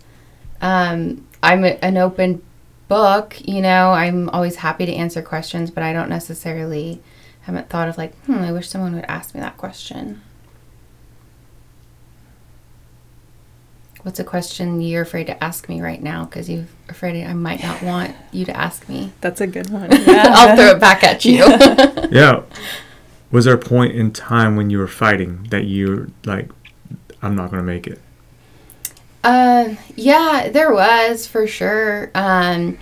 um, 0.62 1.26
I'm 1.42 1.64
a, 1.64 1.78
an 1.84 1.98
open 1.98 2.42
book. 2.88 3.36
You 3.46 3.62
know, 3.62 3.92
I'm 3.92 4.30
always 4.30 4.58
happy 4.58 4.86
to 4.86 4.94
answer 4.94 5.22
questions, 5.22 5.72
but 5.72 5.84
I 5.84 5.94
don't 5.94 6.10
necessarily 6.10 7.02
haven't 7.42 7.70
thought 7.70 7.90
of 7.90 7.98
like, 7.98 8.16
hmm, 8.26 8.38
I 8.40 8.52
wish 8.52 8.70
someone 8.70 8.96
would 8.96 9.06
ask 9.06 9.36
me 9.36 9.42
that 9.42 9.58
question. 9.58 10.22
What's 14.04 14.20
a 14.20 14.24
question 14.26 14.82
you're 14.82 15.02
afraid 15.02 15.28
to 15.28 15.44
ask 15.44 15.70
me 15.70 15.82
right 15.82 16.02
now? 16.02 16.26
Because 16.26 16.50
you're 16.50 16.66
afraid 16.90 17.24
I 17.26 17.34
might 17.34 17.64
not 17.64 17.82
want 17.82 18.14
you 18.32 18.44
to 18.46 18.56
ask 18.56 18.88
me. 18.90 19.14
That's 19.22 19.40
a 19.42 19.48
good 19.48 19.70
one. 19.70 19.90
I'll 20.08 20.56
throw 20.56 20.72
it 20.72 20.80
back 20.80 21.04
at 21.04 21.26
you. 21.26 21.44
Yeah. 22.12 22.44
Was 23.32 23.46
there 23.46 23.56
a 23.56 23.58
point 23.58 23.96
in 23.96 24.12
time 24.12 24.56
when 24.56 24.70
you 24.70 24.78
were 24.78 24.88
fighting 24.88 25.48
that 25.50 25.64
you 25.64 25.88
were 25.88 26.10
like, 26.26 26.52
I'm 27.24 27.36
not 27.36 27.50
going 27.50 27.62
to 27.62 27.66
make 27.66 27.88
it? 27.88 28.00
Uh, 29.24 29.76
yeah, 29.96 30.50
there 30.54 30.72
was 30.72 31.26
for 31.26 31.48
sure. 31.48 32.12
Um, 32.14 32.78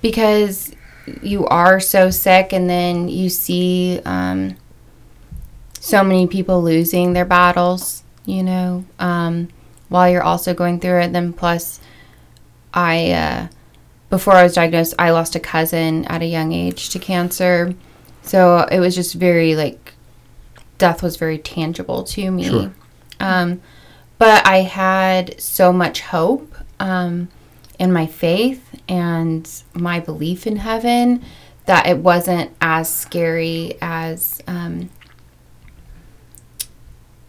because 0.00 0.74
you 1.20 1.44
are 1.46 1.80
so 1.80 2.10
sick, 2.10 2.54
and 2.54 2.70
then 2.70 3.08
you 3.08 3.28
see 3.28 4.00
um, 4.06 4.56
so 5.78 6.02
many 6.02 6.26
people 6.26 6.62
losing 6.62 7.12
their 7.12 7.26
battles. 7.26 8.02
You 8.24 8.42
know, 8.42 8.84
um, 8.98 9.48
while 9.88 10.08
you're 10.08 10.22
also 10.22 10.54
going 10.54 10.80
through 10.80 11.00
it. 11.00 11.12
Then 11.12 11.32
plus, 11.32 11.80
I 12.74 13.12
uh, 13.12 13.48
before 14.10 14.34
I 14.34 14.42
was 14.42 14.54
diagnosed, 14.54 14.94
I 14.98 15.10
lost 15.10 15.34
a 15.34 15.40
cousin 15.40 16.04
at 16.06 16.22
a 16.22 16.26
young 16.26 16.52
age 16.52 16.90
to 16.90 16.98
cancer, 16.98 17.74
so 18.22 18.66
it 18.70 18.80
was 18.80 18.94
just 18.94 19.14
very 19.14 19.56
like 19.56 19.94
death 20.78 21.02
was 21.02 21.16
very 21.16 21.38
tangible 21.38 22.04
to 22.04 22.30
me. 22.30 22.44
Sure. 22.44 22.72
Um, 23.20 23.62
but 24.18 24.46
I 24.46 24.58
had 24.58 25.40
so 25.40 25.72
much 25.72 26.00
hope 26.00 26.54
um, 26.80 27.28
in 27.78 27.92
my 27.92 28.06
faith 28.06 28.80
and 28.88 29.50
my 29.74 30.00
belief 30.00 30.46
in 30.46 30.56
heaven 30.56 31.22
that 31.66 31.86
it 31.86 31.98
wasn't 31.98 32.50
as 32.60 32.92
scary 32.92 33.76
as 33.82 34.40
um, 34.46 34.88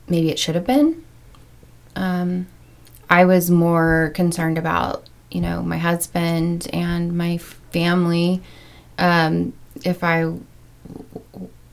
maybe 0.07 0.29
it 0.29 0.39
should 0.39 0.55
have 0.55 0.65
been. 0.65 1.03
Um, 1.97 2.47
I 3.09 3.25
was 3.25 3.49
more 3.49 4.11
concerned 4.13 4.57
about, 4.57 5.09
you 5.31 5.41
know, 5.41 5.61
my 5.63 5.77
husband 5.77 6.67
and 6.71 7.17
my 7.17 7.37
family. 7.37 8.41
Um, 8.99 9.53
if 9.83 10.03
I 10.03 10.21
w- 10.21 10.43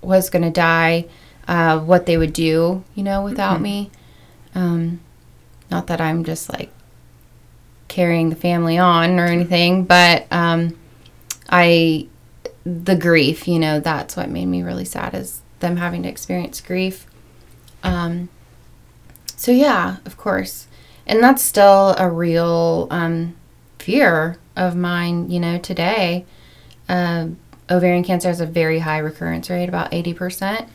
was 0.01 0.31
going 0.31 0.43
to 0.45 0.51
die, 0.51 1.07
uh, 1.47 1.79
what 1.79 2.07
they 2.07 2.17
would 2.17 2.33
do, 2.33 2.85
you 2.95 3.03
know, 3.03 3.23
without 3.23 3.61
me. 3.61 3.91
Um, 4.55 5.01
not 5.71 5.89
that 5.89 6.01
I'm 6.01 6.25
just 6.25 6.51
like 6.53 6.71
carrying 7.89 8.31
the 8.31 8.37
family 8.37 8.79
on 8.79 9.19
or 9.19 9.27
anything, 9.27 9.85
but 9.85 10.27
um, 10.33 10.79
I, 11.51 12.07
the 12.65 12.97
grief, 12.97 13.47
you 13.47 13.59
know, 13.59 13.79
that's 13.81 14.17
what 14.17 14.31
made 14.31 14.47
me 14.47 14.63
really 14.63 14.85
sad 14.87 15.15
is 15.15 15.43
them 15.61 15.77
having 15.77 16.03
to 16.05 16.09
experience 16.09 16.61
grief. 16.61 17.07
Um, 17.83 18.31
so 19.37 19.53
yeah, 19.53 19.97
of 20.05 20.17
course, 20.17 20.67
and 21.07 21.23
that's 21.23 21.43
still 21.43 21.95
a 21.99 22.11
real 22.11 22.87
um, 22.91 23.37
fear 23.79 24.39
of 24.57 24.77
mine. 24.77 25.31
You 25.31 25.41
know, 25.41 25.59
today, 25.59 26.25
uh, 26.89 27.29
ovarian 27.71 28.05
cancer 28.05 28.29
has 28.29 28.41
a 28.41 28.47
very 28.47 28.81
high 28.81 28.99
recurrence 28.99 29.51
rate, 29.51 29.69
about 29.69 29.93
eighty 29.93 30.15
percent. 30.15 30.69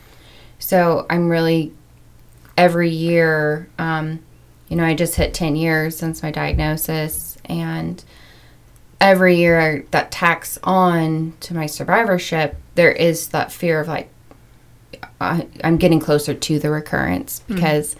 So 0.58 1.06
I'm 1.10 1.28
really 1.28 1.72
every 2.56 2.90
year. 2.90 3.68
Um, 3.78 4.20
you 4.68 4.76
know, 4.76 4.84
I 4.84 4.94
just 4.94 5.16
hit 5.16 5.34
ten 5.34 5.56
years 5.56 5.96
since 5.96 6.22
my 6.22 6.30
diagnosis, 6.30 7.38
and 7.44 8.04
every 9.00 9.36
year 9.36 9.84
that 9.90 10.10
tacks 10.10 10.58
on 10.62 11.32
to 11.40 11.54
my 11.54 11.66
survivorship, 11.66 12.56
there 12.74 12.92
is 12.92 13.28
that 13.28 13.50
fear 13.50 13.80
of 13.80 13.88
like 13.88 14.10
I, 15.20 15.46
I'm 15.64 15.76
getting 15.76 16.00
closer 16.00 16.34
to 16.34 16.58
the 16.58 16.70
recurrence 16.70 17.40
because 17.48 17.96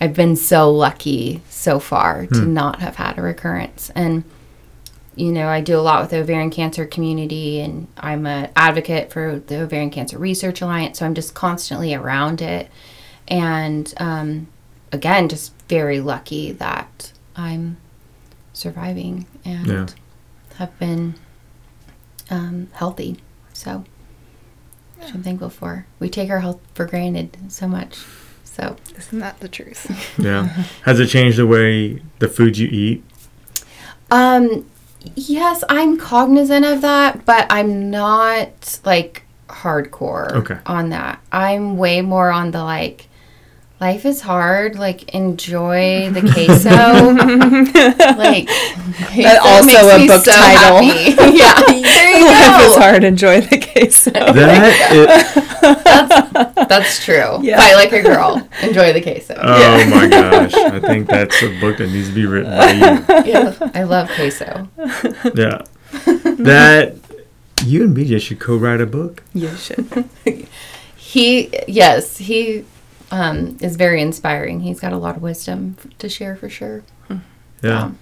I've 0.00 0.14
been 0.14 0.36
so 0.36 0.70
lucky 0.70 1.40
so 1.48 1.78
far 1.78 2.26
to 2.26 2.44
not 2.44 2.80
have 2.80 2.96
had 2.96 3.16
a 3.18 3.22
recurrence. 3.22 3.90
And, 3.94 4.24
you 5.14 5.32
know, 5.32 5.48
I 5.48 5.60
do 5.60 5.78
a 5.78 5.80
lot 5.80 6.00
with 6.02 6.10
the 6.10 6.18
ovarian 6.18 6.50
cancer 6.50 6.84
community 6.84 7.60
and 7.60 7.86
I'm 7.96 8.26
an 8.26 8.50
advocate 8.56 9.12
for 9.12 9.38
the 9.46 9.62
Ovarian 9.62 9.90
Cancer 9.90 10.18
Research 10.18 10.60
Alliance. 10.60 10.98
So 10.98 11.06
I'm 11.06 11.14
just 11.14 11.34
constantly 11.34 11.94
around 11.94 12.42
it. 12.42 12.68
And 13.28 13.92
um, 13.98 14.48
again, 14.92 15.28
just 15.28 15.52
very 15.68 16.00
lucky 16.00 16.52
that 16.52 17.12
I'm 17.36 17.76
surviving 18.52 19.26
and 19.44 19.66
Yeah. 19.66 19.86
have 20.56 20.78
been 20.78 21.14
um, 22.30 22.68
healthy. 22.72 23.18
So, 23.52 23.84
which 24.98 25.14
I'm 25.14 25.22
thankful 25.22 25.50
for. 25.50 25.86
We 26.00 26.10
take 26.10 26.28
our 26.30 26.40
health 26.40 26.60
for 26.74 26.84
granted 26.84 27.38
so 27.48 27.66
much. 27.68 27.98
So, 28.56 28.76
Isn't 28.96 29.18
that 29.18 29.40
the 29.40 29.48
truth? 29.48 29.90
Yeah. 30.18 30.44
Has 30.84 31.00
it 31.00 31.08
changed 31.08 31.38
the 31.38 31.46
way 31.46 32.00
the 32.20 32.28
food 32.28 32.56
you 32.56 32.68
eat? 32.68 33.02
um, 34.10 34.64
yes, 35.16 35.64
I'm 35.68 35.96
cognizant 35.98 36.64
of 36.64 36.80
that, 36.82 37.24
but 37.24 37.46
I'm 37.50 37.90
not 37.90 38.78
like 38.84 39.24
hardcore 39.48 40.30
Okay. 40.32 40.58
on 40.66 40.90
that. 40.90 41.20
I'm 41.32 41.76
way 41.76 42.00
more 42.00 42.30
on 42.30 42.52
the 42.52 42.62
like. 42.62 43.08
Life 43.84 44.06
is 44.06 44.22
hard. 44.22 44.76
Like 44.78 45.14
enjoy 45.14 46.08
the 46.08 46.22
queso. 46.32 46.70
like 48.16 48.48
queso 49.12 49.40
also 49.44 49.66
makes 49.66 49.82
a 49.82 49.98
me 49.98 50.06
book 50.08 50.24
so 50.24 50.32
title. 50.32 50.82
happy. 50.82 51.10
yeah, 51.36 51.60
there 51.82 52.16
you 52.18 52.24
Life 52.24 52.62
is 52.64 52.76
hard. 52.76 53.04
Enjoy 53.04 53.42
the 53.42 53.58
queso. 53.58 54.10
That 54.10 54.72
is, 54.90 56.66
That's 56.66 57.04
true. 57.04 57.40
Yeah. 57.42 57.58
Fight 57.58 57.74
like 57.74 57.92
a 57.92 58.00
girl. 58.00 58.48
Enjoy 58.62 58.94
the 58.94 59.02
queso. 59.02 59.34
oh 59.38 59.90
my 59.90 60.08
gosh. 60.08 60.54
I 60.54 60.80
think 60.80 61.06
that's 61.06 61.42
a 61.42 61.60
book 61.60 61.76
that 61.76 61.90
needs 61.90 62.08
to 62.08 62.14
be 62.14 62.24
written 62.24 62.52
by 62.56 62.70
you. 62.72 63.30
yeah, 63.30 63.54
I 63.74 63.82
love 63.82 64.08
queso. 64.16 64.66
Yeah. 65.34 65.60
That 66.40 66.94
you 67.66 67.84
and 67.84 67.94
BJ 67.94 68.18
should 68.18 68.40
co-write 68.40 68.80
a 68.80 68.86
book. 68.86 69.22
You 69.34 69.54
should. 69.56 70.08
He, 70.96 71.52
yes, 71.68 72.16
he 72.16 72.64
um, 73.14 73.56
is 73.60 73.76
very 73.76 74.00
inspiring. 74.02 74.60
He's 74.60 74.80
got 74.80 74.92
a 74.92 74.96
lot 74.98 75.16
of 75.16 75.22
wisdom 75.22 75.76
f- 75.78 75.98
to 75.98 76.08
share 76.08 76.34
for 76.36 76.48
sure. 76.48 76.82
Yeah. 77.62 77.82
Um, 77.84 77.98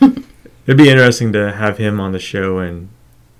It'd 0.66 0.76
be 0.78 0.88
interesting 0.90 1.32
to 1.32 1.52
have 1.52 1.78
him 1.78 2.00
on 2.00 2.12
the 2.12 2.18
show 2.18 2.58
and 2.58 2.88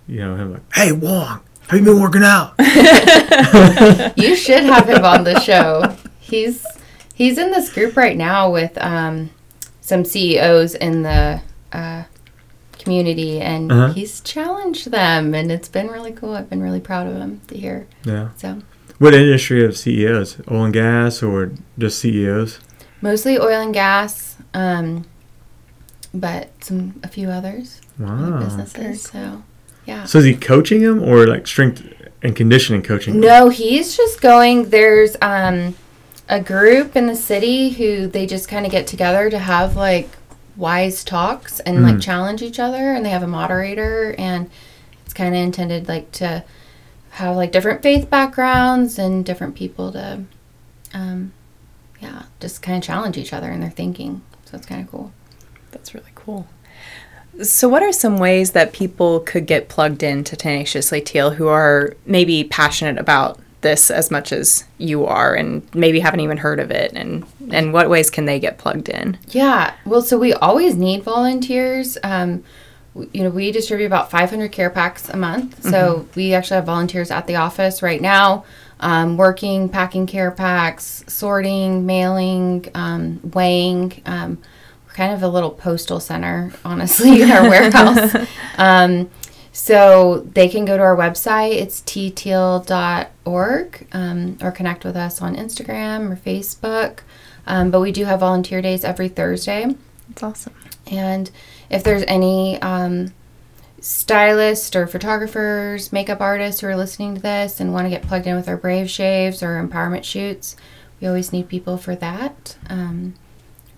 you 0.09 0.19
know 0.21 0.35
him 0.37 0.53
like, 0.55 0.75
"Hey 0.75 0.93
Wong, 0.93 1.41
have 1.69 1.79
you 1.79 1.85
been 1.85 2.01
working 2.01 2.23
out?" 2.25 2.55
you 4.17 4.35
should 4.37 4.65
have 4.65 4.89
him 4.89 5.05
on 5.05 5.25
the 5.25 5.39
show. 5.41 5.97
He's 6.19 6.67
he's 7.15 7.39
in 7.39 7.51
this 7.51 7.73
group 7.73 7.97
right 7.97 8.17
now 8.17 8.51
with 8.51 8.77
um, 8.79 9.31
some 9.81 10.05
CEOs 10.05 10.75
in 10.75 11.03
the 11.03 11.41
uh, 11.73 12.05
community, 12.79 13.41
and 13.41 13.71
Uh-huh. 13.71 13.93
he's 13.93 14.21
challenged 14.23 14.91
them, 14.91 15.35
and 15.35 15.53
it's 15.53 15.69
been 15.69 15.89
really 15.89 16.13
cool. 16.13 16.35
I've 16.35 16.51
been 16.51 16.63
really 16.63 16.81
proud 16.81 17.07
of 17.07 17.17
him 17.17 17.41
to 17.49 17.57
hear. 17.57 17.87
Yeah. 18.05 18.31
So 18.37 18.63
What 19.01 19.15
industry 19.15 19.65
of 19.65 19.79
CEOs? 19.79 20.43
Oil 20.51 20.65
and 20.65 20.75
gas 20.75 21.23
or 21.23 21.53
just 21.79 21.99
CEOs? 22.01 22.61
mostly 23.03 23.39
oil 23.39 23.63
and 23.63 23.73
gas, 23.73 24.37
um, 24.53 25.07
but 26.13 26.51
some 26.63 27.01
a 27.03 27.09
few 27.09 27.31
others 27.31 27.81
Wow. 27.99 28.39
businesses. 28.41 29.01
So 29.03 29.43
yeah. 29.87 30.05
So 30.05 30.19
is 30.19 30.27
he 30.27 30.35
coaching 30.37 30.83
them 30.83 31.03
or 31.03 31.27
like 31.27 31.47
strength 31.47 31.83
and 32.23 32.37
conditioning 32.37 32.83
coaching? 32.83 33.15
them? 33.15 33.23
No, 33.23 33.49
he's 33.49 33.97
just 33.97 34.21
going. 34.21 34.69
There's 34.69 35.17
um, 35.23 35.77
a 36.29 36.41
group 36.43 36.95
in 36.95 37.07
the 37.07 37.17
city 37.17 37.71
who 37.71 38.07
they 38.07 38.27
just 38.27 38.49
kind 38.51 38.67
of 38.67 38.71
get 38.71 38.87
together 38.87 39.31
to 39.31 39.39
have 39.39 39.77
like 39.77 40.11
wise 40.59 41.03
talks 41.05 41.59
and 41.61 41.83
like 41.83 41.95
Mm. 41.95 42.03
challenge 42.03 42.43
each 42.43 42.59
other, 42.59 42.93
and 42.93 43.03
they 43.07 43.11
have 43.11 43.23
a 43.23 43.27
moderator, 43.27 44.15
and 44.19 44.51
it's 45.07 45.15
kind 45.15 45.35
of 45.35 45.41
intended 45.41 45.89
like 45.89 46.13
to 46.13 46.45
have 47.11 47.37
like 47.37 47.53
different 47.53 47.83
faith 47.83 48.09
backgrounds 48.09 48.99
and 48.99 49.25
different 49.25 49.55
people 49.55 49.93
to, 49.93 50.25
um, 50.95 51.33
yeah, 52.01 52.25
just 52.41 52.63
kind 52.63 52.79
of 52.79 52.85
challenge 52.85 53.17
each 53.19 53.33
other 53.33 53.51
in 53.51 53.61
their 53.61 53.71
thinking. 53.71 54.23
So 54.45 54.57
it's 54.57 54.67
kind 54.67 54.83
of 54.83 54.91
cool. 54.91 55.13
That's 55.71 55.95
really 55.95 56.13
cool. 56.15 56.49
So, 57.43 57.69
what 57.69 57.83
are 57.83 57.93
some 57.93 58.19
ways 58.19 58.53
that 58.53 58.73
people 58.73 59.21
could 59.21 59.47
get 59.47 59.69
plugged 59.69 60.03
into 60.03 60.37
Tenaciously 60.37 61.01
Teal 61.01 61.31
who 61.31 61.49
are 61.49 61.95
maybe 62.05 62.45
passionate 62.45 62.99
about 62.99 63.39
this 63.61 63.91
as 63.91 64.11
much 64.11 64.33
as 64.33 64.65
you 64.79 65.05
are 65.07 65.35
and 65.35 65.63
maybe 65.75 66.01
haven't 66.01 66.21
even 66.21 66.39
heard 66.39 66.59
of 66.59 66.71
it? 66.71 66.93
And, 66.93 67.25
and 67.51 67.73
what 67.73 67.89
ways 67.89 68.11
can 68.11 68.25
they 68.25 68.41
get 68.41 68.59
plugged 68.59 68.89
in? 68.89 69.17
Yeah, 69.29 69.75
well, 69.87 70.03
so 70.03 70.19
we 70.19 70.35
always 70.35 70.75
need 70.75 71.03
volunteers. 71.03 71.97
Um, 72.03 72.43
you 73.13 73.23
know, 73.23 73.31
we 73.31 73.53
distribute 73.53 73.87
about 73.87 74.11
500 74.11 74.53
care 74.53 74.71
packs 74.71 75.09
a 75.09 75.17
month. 75.17 75.65
So 75.65 76.07
we 76.15 76.35
actually 76.35 76.57
have 76.57 76.67
volunteers 76.67 77.11
at 77.11 77.27
the 77.27 77.37
office 77.37 77.83
right 77.83 78.01
now, 78.01 78.45
um, 78.81 79.17
working, 79.17 79.69
packing 79.69 80.07
care 80.07 80.31
packs, 80.31 81.05
sorting, 81.07 81.87
mailing, 81.87 82.69
um, 82.75 83.21
weighing. 83.35 84.03
Um, 84.07 84.39
we're 84.87 84.95
kind 84.95 85.13
of 85.13 85.23
a 85.23 85.29
little 85.29 85.51
postal 85.51 86.01
center, 86.01 86.53
honestly, 86.65 87.23
in 87.23 87.31
our 87.31 87.43
warehouse. 87.49 88.17
Um, 88.57 89.11
so 89.53 90.21
they 90.33 90.49
can 90.49 90.65
go 90.65 90.77
to 90.77 90.83
our 90.83 90.97
website. 90.97 91.53
It's 91.53 91.81
tteal.org 91.83 93.87
um, 93.93 94.39
or 94.41 94.53
connect 94.53 94.85
with 94.85 94.97
us 94.97 95.21
on 95.21 95.37
Instagram 95.37 96.13
or 96.13 96.17
Facebook. 96.17 97.01
Um, 97.47 97.71
but 97.71 97.81
we 97.81 97.93
do 97.93 98.05
have 98.05 98.21
volunteer 98.21 98.63
days 98.63 98.85
every 98.85 99.09
Thursday. 99.09 99.75
That's 100.09 100.23
awesome. 100.23 100.55
And 100.87 101.31
if 101.71 101.83
there's 101.85 102.05
any 102.09 102.61
um, 102.61 103.13
stylists 103.81 104.75
or 104.77 104.87
photographers, 104.87 105.93
makeup 105.93 106.21
artists 106.21 106.61
who 106.61 106.67
are 106.67 106.77
listening 106.77 107.15
to 107.15 107.21
this 107.21 107.61
and 107.61 107.73
want 107.73 107.87
to 107.87 107.91
get 107.91 108.03
plugged 108.03 108.27
in 108.27 108.37
with 108.37 108.49
our 108.49 108.57
Brave 108.57 108.91
Shaves 108.91 109.43
or 109.43 109.63
empowerment 109.65 110.05
shoots, 110.05 110.57
we 111.01 111.07
always 111.07 111.33
need 111.33 111.49
people 111.49 111.77
for 111.79 111.95
that. 111.97 112.57
Um, 112.69 113.15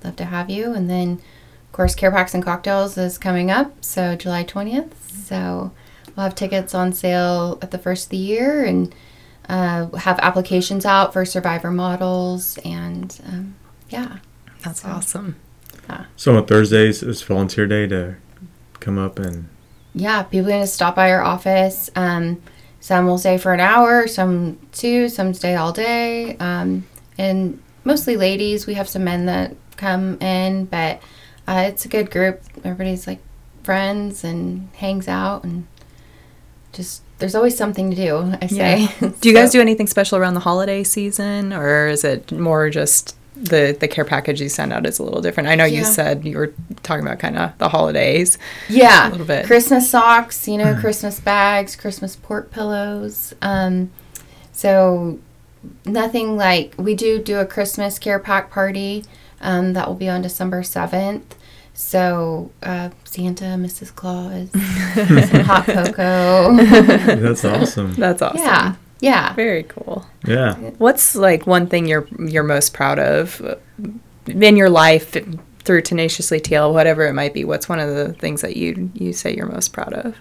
love 0.03 0.17
to 0.17 0.25
have 0.25 0.51
you. 0.51 0.73
And 0.73 0.91
then, 0.91 1.21
of 1.67 1.73
course, 1.73 1.95
Care 1.95 2.11
Packs 2.11 2.35
and 2.35 2.43
Cocktails 2.43 2.99
is 2.99 3.19
coming 3.19 3.51
up, 3.51 3.85
so 3.85 4.17
July 4.17 4.43
20th. 4.45 4.93
So 5.09 5.73
we'll 6.17 6.25
have 6.25 6.35
tickets 6.35 6.75
on 6.75 6.93
sale 6.93 7.59
at 7.63 7.71
the 7.71 7.79
first 7.79 8.07
of 8.07 8.11
the 8.11 8.17
year 8.17 8.65
and 8.65 8.93
uh, 9.49 9.89
have 9.99 10.19
applications 10.21 10.85
out 10.85 11.13
for 11.13 11.25
survivor 11.25 11.71
models. 11.71 12.59
And 12.65 13.21
um, 13.29 13.55
yeah. 13.89 14.19
That's 14.65 14.83
So- 14.83 14.89
awesome. 14.89 15.37
So 16.17 16.37
on 16.37 16.47
Thursdays 16.47 17.03
it's 17.03 17.23
volunteer 17.23 17.67
day 17.67 17.87
to 17.89 18.17
come 18.81 18.99
up 18.99 19.19
and 19.19 19.49
Yeah, 19.95 20.23
people 20.23 20.47
are 20.47 20.51
going 20.51 20.61
to 20.63 20.67
stop 20.67 20.95
by 20.97 21.11
our 21.13 21.23
office. 21.23 21.91
Um, 21.97 22.43
some 22.81 23.07
will 23.07 23.19
stay 23.19 23.39
for 23.39 23.53
an 23.53 23.61
hour, 23.61 24.07
some 24.09 24.59
two, 24.73 25.09
some 25.09 25.35
stay 25.35 25.55
all 25.55 25.73
day. 25.73 26.37
Um, 26.39 26.87
and 27.19 27.61
mostly 27.85 28.17
ladies. 28.17 28.67
We 28.67 28.75
have 28.75 28.89
some 28.89 29.05
men 29.05 29.27
that 29.27 29.55
come 29.77 30.19
in, 30.21 30.65
but 30.67 31.01
uh, 31.47 31.65
it's 31.69 31.85
a 31.85 31.89
good 31.89 32.11
group. 32.11 32.41
Everybody's 32.65 33.07
like 33.07 33.21
friends 33.63 34.25
and 34.25 34.69
hangs 34.77 35.07
out 35.09 35.45
and 35.45 35.67
just 36.73 37.03
there's 37.19 37.35
always 37.37 37.57
something 37.57 37.91
to 37.91 37.97
do. 37.97 38.33
I 38.41 38.47
say. 38.49 38.89
Do 39.21 39.29
you 39.29 39.35
guys 39.35 39.51
So- 39.53 39.59
do 39.59 39.61
anything 39.61 39.87
special 39.87 40.19
around 40.19 40.35
the 40.35 40.41
holiday 40.41 40.83
season 40.83 41.53
or 41.53 41.87
is 41.89 42.03
it 42.03 42.33
more 42.33 42.69
just 42.71 43.17
the, 43.35 43.77
the 43.79 43.89
care 43.89 44.05
package 44.05 44.41
you 44.41 44.49
send 44.49 44.73
out 44.73 44.87
is 44.87 44.99
a 44.99 45.03
little 45.03 45.23
different? 45.23 45.49
I 45.49 45.55
know 45.55 45.65
you 45.65 45.85
said 45.85 46.25
you 46.25 46.37
were 46.37 46.55
talking 46.83 47.07
about 47.07 47.19
kind 47.19 47.39
of 47.39 47.57
the 47.59 47.69
holidays. 47.69 48.39
Yeah, 48.69 49.09
a 49.09 49.11
little 49.11 49.27
bit. 49.27 49.47
Christmas 49.47 49.91
socks, 49.91 50.47
you 50.47 50.59
know, 50.59 50.77
Christmas 50.79 51.21
bags, 51.21 51.77
Christmas 51.77 52.17
port 52.17 52.51
pillows. 52.51 53.35
Um, 53.43 53.91
so 54.53 55.19
nothing 55.85 56.37
like 56.37 56.75
we 56.77 56.95
do 56.95 57.21
do 57.21 57.39
a 57.39 57.47
Christmas 57.47 57.99
care 57.99 58.19
pack 58.19 58.51
party 58.51 59.05
um, 59.41 59.73
that 59.73 59.89
will 59.89 59.95
be 59.95 60.09
on 60.09 60.23
December 60.23 60.63
seventh. 60.63 61.37
So 61.75 62.51
uh, 62.63 62.91
Santa, 63.05 63.45
Mrs. 63.45 63.95
Claus, 63.95 64.51
some 64.53 65.41
hot 65.41 65.65
cocoa. 65.67 66.55
that's 66.57 67.45
awesome. 67.45 67.95
That's 67.95 68.21
awesome. 68.21 68.39
Yeah, 68.39 68.75
yeah. 69.03 69.35
Very 69.35 69.65
cool. 69.65 70.07
Yeah. 70.25 70.55
What's 70.79 71.17
like 71.17 71.47
one 71.47 71.67
thing 71.67 71.87
you're 71.87 72.07
you're 72.21 72.45
most 72.45 72.73
proud 72.73 73.01
of 73.01 73.41
uh, 73.43 73.57
in 74.27 74.57
your 74.57 74.71
life 74.71 75.17
through 75.65 75.83
tenaciously 75.83 76.39
teal, 76.39 76.73
whatever 76.73 77.07
it 77.07 77.13
might 77.13 77.35
be? 77.35 77.45
What's 77.45 77.69
one 77.69 77.81
of 77.81 77.95
the 77.95 78.13
things 78.15 78.41
that 78.43 78.57
you 78.57 78.91
you 78.95 79.13
say 79.13 79.35
you're 79.35 79.51
most 79.51 79.73
proud 79.73 79.93
of? 79.93 80.17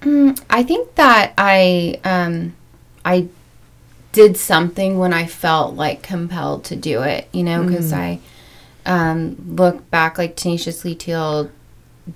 Mm, 0.00 0.42
I 0.50 0.64
think 0.64 0.96
that 0.96 1.32
I 1.38 2.00
um, 2.02 2.56
I 3.04 3.28
did 4.10 4.36
something 4.36 4.98
when 4.98 5.12
I 5.12 5.26
felt 5.26 5.76
like 5.76 6.02
compelled 6.02 6.64
to 6.64 6.76
do 6.76 7.02
it, 7.02 7.28
you 7.32 7.44
know, 7.44 7.64
because 7.64 7.92
I 7.92 8.18
um, 8.84 9.36
look 9.46 9.88
back 9.90 10.18
like 10.18 10.34
tenaciously 10.34 10.96
teal 10.96 11.52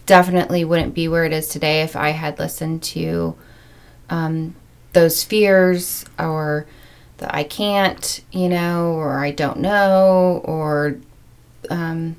definitely 0.07 0.65
wouldn't 0.65 0.95
be 0.95 1.07
where 1.07 1.25
it 1.25 1.33
is 1.33 1.47
today 1.49 1.83
if 1.83 1.95
I 1.95 2.11
had 2.11 2.39
listened 2.39 2.83
to 2.85 3.37
um, 4.11 4.55
those 4.93 5.25
fears 5.25 6.05
or 6.19 6.67
that 7.19 7.35
I 7.35 7.45
can't, 7.45 8.23
you 8.33 8.49
know, 8.49 8.93
or 8.93 9.19
I 9.19 9.31
don't 9.31 9.61
know, 9.61 10.43
or 10.45 10.97
um, 11.71 12.17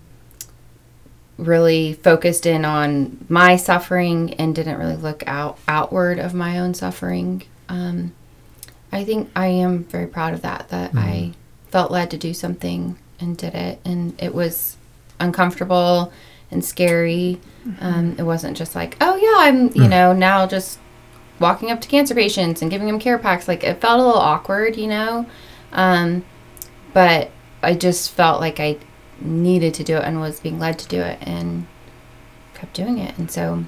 really 1.37 1.93
focused 1.93 2.45
in 2.45 2.65
on 2.65 3.25
my 3.29 3.55
suffering 3.55 4.33
and 4.35 4.55
didn't 4.55 4.79
really 4.79 4.95
look 4.95 5.23
out 5.27 5.57
outward 5.67 6.19
of 6.19 6.33
my 6.33 6.59
own 6.59 6.73
suffering. 6.73 7.43
Um, 7.69 8.13
I 8.91 9.03
think 9.03 9.29
I 9.35 9.47
am 9.47 9.83
very 9.85 10.07
proud 10.07 10.33
of 10.33 10.41
that. 10.41 10.69
That 10.69 10.91
I 10.95 11.33
felt 11.67 11.91
led 11.91 12.11
to 12.11 12.17
do 12.17 12.33
something 12.33 12.97
and 13.19 13.37
did 13.37 13.55
it, 13.55 13.79
and 13.83 14.21
it 14.21 14.33
was 14.33 14.77
uncomfortable 15.19 16.13
and 16.51 16.63
scary. 16.63 17.39
Um, 17.79 18.15
it 18.17 18.23
wasn't 18.23 18.55
just 18.57 18.75
like, 18.75 18.95
oh 19.01 19.15
yeah, 19.15 19.49
I'm 19.49 19.75
you 19.75 19.87
know 19.87 20.13
now 20.13 20.45
just 20.45 20.79
walking 21.39 21.71
up 21.71 21.81
to 21.81 21.87
cancer 21.87 22.15
patients 22.15 22.61
and 22.61 22.71
giving 22.71 22.87
them 22.87 22.99
care 22.99 23.17
packs. 23.19 23.47
Like 23.47 23.63
it 23.63 23.81
felt 23.81 23.99
a 23.99 24.03
little 24.05 24.21
awkward, 24.21 24.77
you 24.77 24.87
know. 24.87 25.27
Um, 25.71 26.25
but 26.93 27.31
I 27.63 27.75
just 27.75 28.11
felt 28.11 28.39
like 28.41 28.59
I 28.59 28.79
needed 29.19 29.73
to 29.75 29.83
do 29.83 29.97
it 29.97 30.03
and 30.03 30.19
was 30.19 30.39
being 30.39 30.59
led 30.59 30.79
to 30.79 30.87
do 30.87 31.01
it 31.01 31.19
and 31.21 31.67
kept 32.53 32.73
doing 32.75 32.97
it. 32.99 33.17
And 33.17 33.31
so 33.31 33.65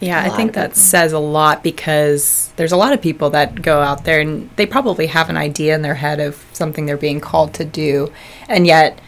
Yeah, 0.00 0.22
I 0.22 0.28
think 0.28 0.52
that 0.54 0.74
people. 0.74 0.76
says 0.76 1.12
a 1.12 1.18
lot 1.18 1.62
because 1.62 2.52
there's 2.56 2.72
a 2.72 2.76
lot 2.76 2.92
of 2.92 3.00
people 3.00 3.30
that 3.30 3.62
go 3.62 3.80
out 3.80 4.04
there 4.04 4.20
and 4.20 4.50
they 4.56 4.66
probably 4.66 5.06
have 5.06 5.30
an 5.30 5.36
idea 5.38 5.74
in 5.74 5.82
their 5.82 5.94
head 5.94 6.20
of 6.20 6.44
something 6.52 6.84
they're 6.86 6.98
being 6.98 7.20
called 7.20 7.54
to 7.54 7.64
do, 7.64 8.12
and 8.48 8.66
yet 8.66 9.00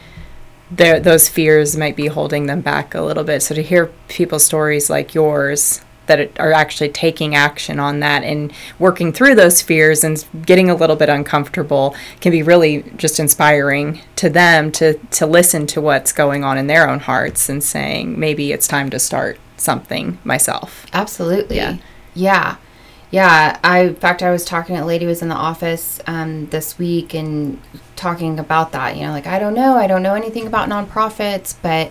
their 0.71 1.01
those 1.01 1.29
fears 1.29 1.77
might 1.77 1.97
be 1.97 2.07
holding 2.07 2.47
them 2.47 2.61
back 2.63 2.95
a 2.95 3.03
little 3.03 3.25
bit. 3.25 3.43
So 3.43 3.55
to 3.55 3.63
hear 3.63 3.93
people's 4.09 4.45
stories 4.45 4.91
like 4.91 5.15
yours 5.15 5.83
that 6.09 6.19
it- 6.21 6.37
are 6.39 6.53
actually 6.53 6.89
taking 6.89 7.35
action 7.35 7.79
on 7.79 8.01
that 8.01 8.25
and 8.25 8.53
working 8.79 9.13
through 9.13 9.35
those 9.37 9.63
fears 9.63 10.03
and 10.03 10.25
getting 10.45 10.69
a 10.69 10.75
little 10.75 10.97
bit 10.97 11.09
uncomfortable 11.09 11.95
can 12.21 12.33
be 12.33 12.43
really 12.43 12.85
just 12.97 13.21
inspiring 13.21 14.01
to 14.17 14.29
them 14.29 14.73
to 14.73 14.95
to 15.11 15.25
listen 15.25 15.67
to 15.69 15.81
what's 15.81 16.13
going 16.13 16.43
on 16.45 16.59
in 16.59 16.67
their 16.67 16.89
own 16.89 16.99
hearts 16.99 17.49
and 17.49 17.63
saying 17.63 18.19
maybe 18.19 18.53
it's 18.53 18.67
time 18.67 18.91
to 18.91 18.99
start 18.99 19.39
something 19.57 20.19
myself. 20.25 20.87
Absolutely. 20.93 21.57
Yeah. 21.57 21.77
Yeah. 22.15 22.57
Yeah. 23.11 23.59
I, 23.65 23.81
in 23.81 23.95
fact, 23.97 24.23
I 24.23 24.31
was 24.31 24.45
talking 24.45 24.77
to 24.77 24.83
a 24.83 24.85
lady 24.85 25.05
who 25.05 25.09
was 25.09 25.23
in 25.23 25.29
the 25.29 25.35
office 25.35 26.01
um, 26.07 26.47
this 26.47 26.79
week 26.79 27.15
and 27.15 27.61
talking 27.97 28.39
about 28.39 28.73
that. 28.73 28.97
You 28.97 29.07
know, 29.07 29.13
like, 29.13 29.27
I 29.27 29.39
don't 29.39 29.55
know. 29.55 29.77
I 29.77 29.87
don't 29.87 30.03
know 30.03 30.15
anything 30.15 30.47
about 30.47 30.69
nonprofits, 30.69 31.55
but 31.61 31.91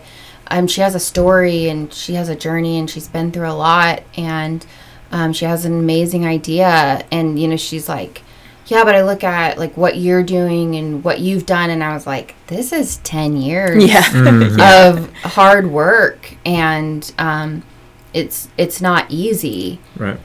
um, 0.52 0.68
she 0.68 0.82
has 0.82 0.96
a 0.96 1.00
story 1.00 1.68
and 1.70 1.94
she 1.94 2.14
has 2.16 2.30
a 2.30 2.36
journey 2.36 2.78
and 2.80 2.90
she's 2.90 3.08
been 3.08 3.32
through 3.32 3.50
a 3.50 3.54
lot 3.54 4.04
and 4.18 4.66
um, 5.12 5.34
she 5.34 5.46
has 5.46 5.66
an 5.66 5.74
amazing 5.80 6.26
idea. 6.26 7.06
And, 7.12 7.40
you 7.40 7.48
know, 7.48 7.56
she's 7.58 7.88
like, 7.88 8.22
yeah, 8.68 8.84
but 8.84 8.96
I 8.96 9.04
look 9.04 9.24
at 9.24 9.58
like 9.58 9.78
what 9.78 9.96
you're 9.98 10.24
doing 10.24 10.76
and 10.76 11.02
what 11.04 11.22
you've 11.22 11.46
done, 11.46 11.70
and 11.70 11.82
I 11.82 11.94
was 11.94 12.06
like, 12.06 12.36
this 12.48 12.74
is 12.74 12.98
10 12.98 13.38
years 13.38 13.84
Yeah. 13.86 14.04
of 14.90 15.14
hard 15.24 15.68
work 15.72 16.36
and 16.46 17.10
um, 17.18 17.64
it's 18.14 18.50
it's 18.58 18.82
not 18.82 19.06
easy 19.10 19.80
Right. 19.98 20.18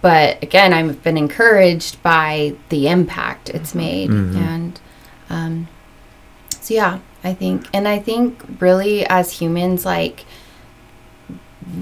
but 0.00 0.40
again 0.42 0.72
i've 0.72 1.02
been 1.02 1.16
encouraged 1.18 2.00
by 2.02 2.54
the 2.68 2.86
impact 2.88 3.50
it's 3.50 3.74
made 3.74 4.08
Mhm. 4.08 4.36
and 4.36 4.80
um, 5.28 5.68
so 6.60 6.74
yeah 6.74 6.98
i 7.24 7.32
think 7.34 7.66
and 7.72 7.88
i 7.88 7.98
think 7.98 8.42
really 8.60 9.04
as 9.06 9.32
humans 9.32 9.84
like 9.84 10.24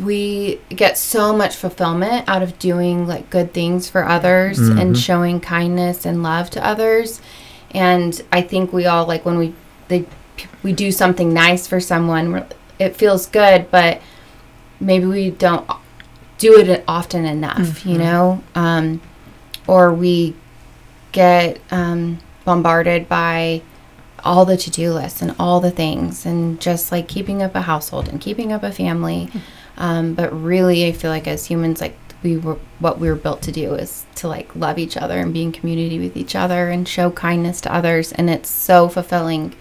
we 0.04 0.60
get 0.68 0.96
so 0.96 1.36
much 1.36 1.56
fulfillment 1.56 2.24
out 2.28 2.42
of 2.42 2.58
doing 2.58 3.06
like 3.06 3.28
good 3.30 3.52
things 3.52 3.88
for 3.88 4.04
others 4.06 4.58
and 4.58 4.94
Mhm. 4.94 5.02
showing 5.04 5.40
kindness 5.40 6.06
and 6.06 6.22
love 6.22 6.50
to 6.50 6.64
others. 6.64 7.20
And 7.74 8.20
i 8.30 8.40
think 8.42 8.72
we 8.72 8.86
all 8.86 9.06
like 9.06 9.24
when 9.24 9.38
we 9.38 9.54
they, 9.88 10.04
we 10.62 10.72
do 10.72 10.92
something 10.92 11.32
nice 11.34 11.66
for 11.66 11.80
someone 11.80 12.44
it 12.78 12.96
feels 12.96 13.26
good 13.26 13.70
but 13.70 14.00
maybe 14.80 15.06
we 15.06 15.30
don't 15.30 15.68
do 16.38 16.58
it 16.58 16.84
often 16.86 17.24
enough 17.24 17.84
you 17.86 17.98
know? 17.98 18.42
Um, 18.54 19.00
or 19.66 19.92
we 19.92 20.34
get 21.12 21.58
um, 21.70 22.18
bombarded 22.44 23.08
by 23.08 23.62
all 24.24 24.44
the 24.44 24.56
to-do 24.56 24.92
lists 24.92 25.20
and 25.22 25.34
all 25.38 25.60
the 25.60 25.70
things 25.70 26.24
and 26.24 26.60
just 26.60 26.92
like 26.92 27.08
keeping 27.08 27.42
up 27.42 27.54
a 27.54 27.62
household 27.62 28.08
and 28.08 28.20
keeping 28.20 28.52
up 28.52 28.62
a 28.62 28.72
family 28.72 29.28
um, 29.76 30.14
but 30.14 30.30
really 30.32 30.86
i 30.86 30.92
feel 30.92 31.10
like 31.10 31.26
as 31.26 31.46
humans 31.46 31.80
like 31.80 31.96
we 32.22 32.36
were 32.36 32.56
what 32.78 33.00
we 33.00 33.08
were 33.08 33.16
built 33.16 33.42
to 33.42 33.50
do 33.50 33.74
is 33.74 34.06
to 34.14 34.28
like 34.28 34.54
love 34.54 34.78
each 34.78 34.96
other 34.96 35.18
and 35.18 35.34
be 35.34 35.42
in 35.42 35.50
community 35.50 35.98
with 35.98 36.16
each 36.16 36.36
other 36.36 36.68
and 36.68 36.86
show 36.86 37.10
kindness 37.10 37.60
to 37.60 37.74
others 37.74 38.12
and 38.12 38.30
it's 38.30 38.48
so 38.48 38.88
fulfilling 38.88 39.54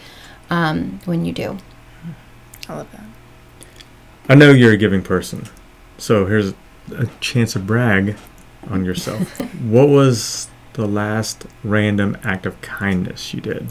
um, 0.50 1.00
when 1.06 1.26
you 1.26 1.34
do 1.34 1.58
I 2.70 2.76
love 2.76 2.92
that. 2.92 3.04
I 4.30 4.36
know 4.36 4.52
you're 4.52 4.72
a 4.72 4.78
giving 4.78 5.02
person, 5.02 5.46
so 5.98 6.26
here's 6.26 6.54
a 6.96 7.08
chance 7.20 7.54
to 7.54 7.60
brag 7.60 8.16
on 8.70 8.86
yourself. 8.86 9.40
what 9.62 9.90
was 9.90 10.50
the 10.74 10.88
last 10.88 11.46
random 11.64 12.18
act 12.24 12.46
of 12.46 12.62
kindness 12.62 13.34
you 13.34 13.42
did? 13.42 13.68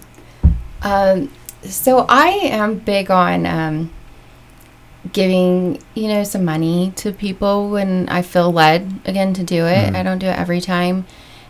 Um, 0.82 1.30
so 1.62 2.06
I 2.08 2.28
am 2.28 2.76
big 2.78 3.10
on 3.10 3.46
um, 3.46 3.90
giving, 5.12 5.78
you 5.94 6.08
know, 6.08 6.24
some 6.24 6.44
money 6.44 6.92
to 6.96 7.12
people 7.12 7.70
when 7.70 8.08
I 8.08 8.22
feel 8.22 8.52
led 8.52 8.92
again 9.04 9.34
to 9.34 9.42
do 9.44 9.66
it. 9.66 9.92
Mhm. 9.92 9.96
I 9.96 10.02
don't 10.02 10.18
do 10.18 10.26
it 10.26 10.38
every 10.38 10.60
time. 10.60 11.06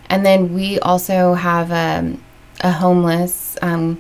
And 0.09 0.25
then 0.27 0.55
we 0.55 0.79
also 0.81 1.35
have 1.35 1.71
um, 1.71 2.21
a 2.61 2.73
homeless 2.73 3.57
um, 3.63 3.99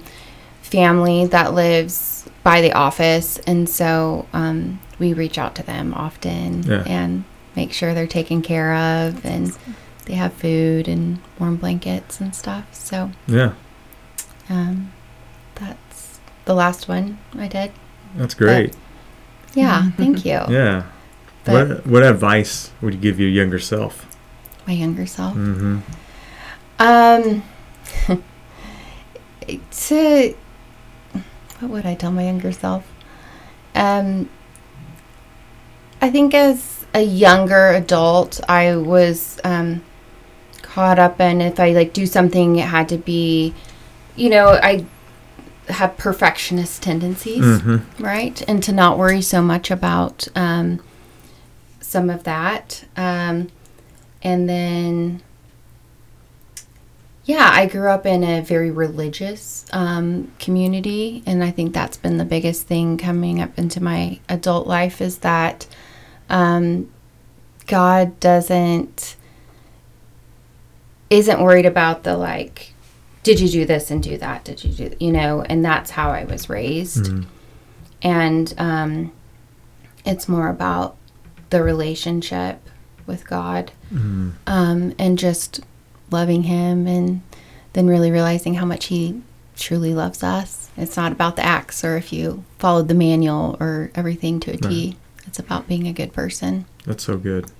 family 0.62 1.26
that 1.26 1.54
lives 1.54 2.24
by 2.42 2.60
the 2.62 2.72
office, 2.72 3.38
and 3.46 3.68
so 3.68 4.26
um, 4.32 4.80
we 4.98 5.12
reach 5.12 5.36
out 5.38 5.54
to 5.56 5.62
them 5.62 5.92
often 5.94 6.62
Yeah. 6.64 6.82
and 6.86 7.24
make 7.54 7.72
sure 7.72 7.92
they're 7.94 8.06
taken 8.06 8.40
care 8.42 8.74
of 8.74 9.24
and 9.26 9.52
they 10.06 10.14
have 10.14 10.32
food 10.32 10.88
and 10.88 11.18
warm 11.38 11.56
blankets 11.56 12.20
and 12.20 12.34
stuff. 12.34 12.64
So. 12.72 13.10
Yeah, 13.28 13.52
Um, 14.48 14.90
that's 14.90 14.99
the 16.44 16.54
last 16.54 16.88
one 16.88 17.18
I 17.38 17.48
did. 17.48 17.72
that's 18.16 18.34
great. 18.34 18.74
Yeah, 19.54 19.90
thank 19.92 20.24
you. 20.24 20.40
Yeah. 20.48 20.84
But 21.44 21.68
what 21.68 21.86
what 21.86 22.02
advice 22.02 22.70
would 22.82 22.94
you 22.94 23.00
give 23.00 23.18
your 23.18 23.30
younger 23.30 23.58
self? 23.58 24.06
my 24.70 24.76
younger 24.76 25.06
self. 25.06 25.34
Mm-hmm. 25.34 25.78
Um, 26.78 27.42
to 29.70 30.34
what 31.58 31.70
would 31.70 31.86
I 31.86 31.94
tell 31.94 32.12
my 32.12 32.24
younger 32.24 32.52
self? 32.52 32.86
Um, 33.74 34.30
I 36.00 36.10
think 36.10 36.34
as 36.34 36.86
a 36.94 37.02
younger 37.02 37.70
adult, 37.70 38.40
I 38.48 38.76
was 38.76 39.40
um, 39.44 39.82
caught 40.62 40.98
up 40.98 41.20
in 41.20 41.40
if 41.40 41.58
I 41.58 41.72
like 41.72 41.92
do 41.92 42.06
something, 42.06 42.56
it 42.56 42.68
had 42.68 42.88
to 42.90 42.96
be, 42.96 43.54
you 44.14 44.30
know, 44.30 44.58
I 44.62 44.84
have 45.70 45.96
perfectionist 45.96 46.82
tendencies. 46.82 47.44
Mm-hmm. 47.44 48.02
right? 48.02 48.42
And 48.48 48.62
to 48.62 48.72
not 48.72 48.98
worry 48.98 49.22
so 49.22 49.42
much 49.42 49.70
about 49.70 50.28
um, 50.34 50.82
some 51.80 52.10
of 52.10 52.24
that. 52.24 52.84
Um, 52.96 53.48
and 54.22 54.48
then, 54.48 55.22
yeah, 57.24 57.50
I 57.52 57.66
grew 57.66 57.88
up 57.88 58.06
in 58.06 58.22
a 58.22 58.42
very 58.42 58.70
religious 58.70 59.64
um, 59.72 60.32
community, 60.38 61.22
and 61.26 61.42
I 61.42 61.50
think 61.50 61.72
that's 61.72 61.96
been 61.96 62.18
the 62.18 62.24
biggest 62.24 62.66
thing 62.66 62.98
coming 62.98 63.40
up 63.40 63.58
into 63.58 63.82
my 63.82 64.20
adult 64.28 64.66
life 64.66 65.00
is 65.00 65.18
that 65.18 65.66
um, 66.28 66.90
God 67.66 68.18
doesn't 68.20 69.16
isn't 71.08 71.42
worried 71.42 71.66
about 71.66 72.04
the 72.04 72.16
like 72.16 72.72
did 73.22 73.38
you 73.40 73.48
do 73.48 73.64
this 73.64 73.90
and 73.90 74.02
do 74.02 74.16
that 74.16 74.44
did 74.44 74.64
you 74.64 74.72
do 74.72 74.96
you 74.98 75.12
know 75.12 75.42
and 75.42 75.64
that's 75.64 75.90
how 75.90 76.10
i 76.10 76.24
was 76.24 76.48
raised 76.48 77.04
Mm-hmm. 77.06 77.22
and 78.02 78.54
um, 78.58 79.12
it's 80.04 80.28
more 80.28 80.48
about 80.48 80.96
the 81.50 81.62
relationship 81.62 82.60
with 83.06 83.26
God 83.28 83.72
Mm-hmm. 83.92 84.30
um, 84.46 84.94
and 85.00 85.18
just 85.18 85.60
loving 86.12 86.44
Him, 86.44 86.86
and 86.86 87.22
then 87.72 87.88
really 87.88 88.10
realizing 88.12 88.54
how 88.54 88.64
much 88.64 88.86
He 88.86 89.20
truly 89.56 89.94
loves 89.94 90.22
us. 90.22 90.70
It's 90.76 90.96
not 90.96 91.10
about 91.12 91.34
the 91.36 91.44
acts 91.44 91.84
or 91.84 91.96
if 91.96 92.12
you 92.12 92.44
followed 92.60 92.86
the 92.88 92.94
manual 92.94 93.56
or 93.60 93.90
everything 93.96 94.38
to 94.40 94.52
a 94.52 94.56
T. 94.56 94.96
It's 95.26 95.38
about 95.40 95.66
being 95.68 95.88
a 95.88 95.92
good 95.92 96.12
person. 96.12 96.66
That's 96.86 97.02
so 97.04 97.16
good. 97.16 97.50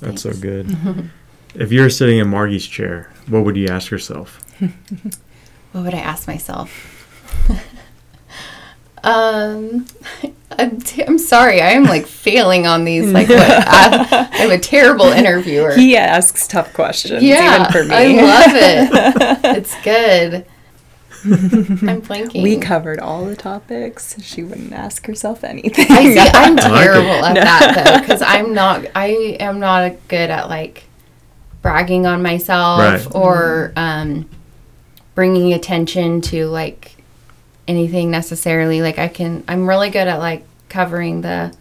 That's 0.00 0.22
so 0.22 0.32
good. 0.34 0.76
if 1.54 1.72
you 1.72 1.80
were 1.80 1.90
sitting 1.90 2.18
in 2.18 2.28
Margie's 2.28 2.66
chair, 2.66 3.10
what 3.28 3.44
would 3.44 3.56
you 3.56 3.68
ask 3.68 3.90
yourself? 3.90 4.40
What 5.72 5.84
would 5.84 5.94
I 5.94 6.00
ask 6.00 6.26
myself? 6.28 6.70
um, 9.02 9.86
I'm, 10.58 10.78
t- 10.80 11.02
I'm 11.02 11.18
sorry. 11.18 11.62
I 11.62 11.70
am 11.70 11.84
like 11.84 12.06
failing 12.06 12.66
on 12.66 12.84
these. 12.84 13.10
Like, 13.10 13.28
what, 13.30 13.40
I, 13.40 14.28
I'm 14.32 14.50
a 14.50 14.58
terrible 14.58 15.06
interviewer. 15.06 15.72
He 15.72 15.96
asks 15.96 16.46
tough 16.46 16.74
questions, 16.74 17.22
yeah, 17.22 17.60
even 17.62 17.72
for 17.72 17.84
me. 17.84 17.94
I 17.94 18.22
love 18.22 18.52
it. 18.54 19.56
it's 19.56 19.74
good. 19.82 20.44
I'm 21.24 22.02
blanking. 22.02 22.42
we 22.42 22.58
covered 22.58 22.98
all 23.00 23.24
the 23.24 23.36
topics. 23.36 24.20
She 24.22 24.42
wouldn't 24.42 24.72
ask 24.74 25.06
herself 25.06 25.42
anything. 25.42 25.86
I 25.88 26.12
see. 26.12 26.18
I'm 26.18 26.58
I 26.58 26.62
like 26.62 26.66
it. 26.66 26.68
terrible 26.84 27.24
at 27.24 27.34
that 27.36 27.84
though, 27.86 28.00
because 28.00 28.20
I'm 28.22 28.52
not. 28.52 28.84
I 28.94 29.36
am 29.40 29.58
not 29.58 29.92
good 30.08 30.28
at 30.30 30.48
like 30.50 30.84
bragging 31.62 32.06
on 32.06 32.22
myself 32.22 32.80
Right. 33.06 33.14
or 33.14 33.72
um, 33.76 34.28
bringing 35.14 35.52
attention 35.52 36.20
to 36.22 36.46
like 36.46 36.96
anything 37.68 38.10
necessarily. 38.10 38.82
Like 38.82 38.98
I 38.98 39.08
can. 39.08 39.44
I'm 39.46 39.68
really 39.68 39.90
good 39.90 40.08
at 40.08 40.18
like 40.18 40.44
covering 40.68 41.20
the, 41.20 41.54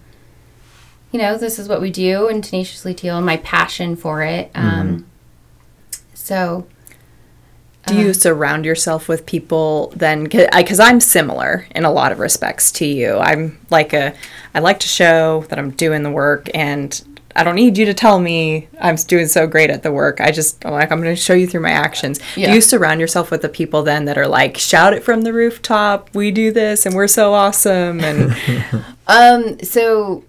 you 1.11 1.19
know, 1.19 1.37
this 1.37 1.59
is 1.59 1.67
what 1.67 1.81
we 1.81 1.91
do 1.91 2.27
and 2.27 2.43
tenaciously 2.43 2.93
teal 2.93 3.17
and 3.17 3.25
my 3.25 3.37
passion 3.37 3.95
for 3.95 4.23
it. 4.23 4.51
Um, 4.55 5.05
so 6.13 6.67
Do 7.87 7.99
you 7.99 8.13
surround 8.13 8.63
yourself 8.65 9.07
with 9.07 9.25
people 9.25 9.91
then? 9.95 10.23
Because 10.25 10.79
I'm 10.79 10.99
similar 11.01 11.65
in 11.75 11.83
a 11.83 11.91
lot 11.91 12.11
of 12.11 12.19
respects 12.19 12.71
to 12.73 12.85
you. 12.85 13.17
I'm 13.17 13.59
like 13.69 13.93
a, 13.93 14.13
I 14.53 14.59
like 14.59 14.79
to 14.81 14.87
show 14.87 15.45
that 15.49 15.57
I'm 15.57 15.71
doing 15.71 16.03
the 16.03 16.11
work, 16.11 16.47
and 16.53 17.03
I 17.41 17.43
don't 17.43 17.55
need 17.55 17.75
you 17.75 17.85
to 17.85 17.93
tell 17.95 18.19
me 18.19 18.67
I'm 18.79 18.95
doing 18.95 19.27
so 19.27 19.47
great 19.47 19.71
at 19.71 19.81
the 19.81 19.91
work. 19.91 20.21
I 20.21 20.29
just 20.29 20.63
I'm 20.63 20.73
like 20.73 20.91
I'm 20.91 21.01
going 21.01 21.15
to 21.15 21.19
show 21.19 21.33
you 21.33 21.47
through 21.47 21.61
my 21.61 21.71
actions. 21.71 22.19
Yeah. 22.35 22.49
Do 22.49 22.53
you 22.53 22.61
surround 22.61 23.01
yourself 23.01 23.31
with 23.31 23.41
the 23.41 23.49
people 23.49 23.81
then 23.81 24.05
that 24.05 24.15
are 24.15 24.27
like 24.27 24.57
shout 24.59 24.93
it 24.93 25.03
from 25.03 25.23
the 25.23 25.33
rooftop? 25.33 26.13
We 26.13 26.29
do 26.29 26.51
this, 26.51 26.85
and 26.85 26.93
we're 26.93 27.07
so 27.07 27.33
awesome. 27.33 27.99
And 28.01 28.37
Um, 29.07 29.59
so 29.63 30.23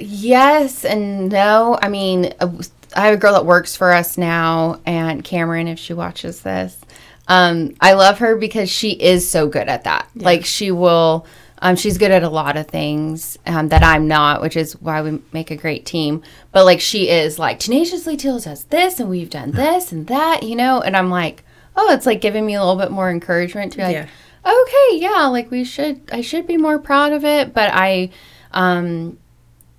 yes 0.00 0.86
and 0.86 1.30
no. 1.30 1.78
I 1.82 1.90
mean, 1.90 2.32
uh, 2.40 2.50
I 2.96 3.02
have 3.02 3.14
a 3.14 3.18
girl 3.18 3.34
that 3.34 3.44
works 3.44 3.76
for 3.76 3.92
us 3.92 4.16
now, 4.16 4.80
and 4.86 5.22
Cameron, 5.22 5.68
if 5.68 5.78
she 5.78 5.92
watches 5.92 6.40
this, 6.40 6.80
um, 7.28 7.74
I 7.78 7.92
love 7.92 8.20
her 8.20 8.36
because 8.36 8.70
she 8.70 8.92
is 8.92 9.28
so 9.28 9.48
good 9.48 9.68
at 9.68 9.84
that. 9.84 10.08
Like 10.14 10.46
she 10.46 10.70
will. 10.70 11.26
Um, 11.64 11.76
she's 11.76 11.96
good 11.96 12.10
at 12.10 12.24
a 12.24 12.28
lot 12.28 12.56
of 12.56 12.66
things 12.66 13.38
um, 13.46 13.68
that 13.68 13.84
I'm 13.84 14.08
not, 14.08 14.42
which 14.42 14.56
is 14.56 14.72
why 14.82 15.00
we 15.00 15.22
make 15.32 15.52
a 15.52 15.56
great 15.56 15.86
team. 15.86 16.20
But 16.50 16.64
like 16.64 16.80
she 16.80 17.08
is 17.08 17.38
like 17.38 17.60
tenaciously 17.60 18.16
Teal 18.16 18.40
does 18.40 18.64
this, 18.64 18.98
and 18.98 19.08
we've 19.08 19.30
done 19.30 19.52
this 19.52 19.92
and 19.92 20.08
that, 20.08 20.42
you 20.42 20.56
know. 20.56 20.80
And 20.80 20.96
I'm 20.96 21.08
like, 21.08 21.44
oh, 21.76 21.94
it's 21.94 22.04
like 22.04 22.20
giving 22.20 22.44
me 22.44 22.54
a 22.54 22.60
little 22.60 22.76
bit 22.76 22.90
more 22.90 23.08
encouragement 23.08 23.70
to 23.72 23.78
be 23.78 23.84
like, 23.84 23.94
Yeah. 23.94 24.08
okay, 24.44 24.96
yeah, 24.98 25.26
like 25.26 25.52
we 25.52 25.62
should, 25.62 26.00
I 26.12 26.20
should 26.20 26.48
be 26.48 26.56
more 26.56 26.80
proud 26.80 27.12
of 27.12 27.24
it. 27.24 27.54
But 27.54 27.70
I, 27.72 28.10
um, 28.50 29.18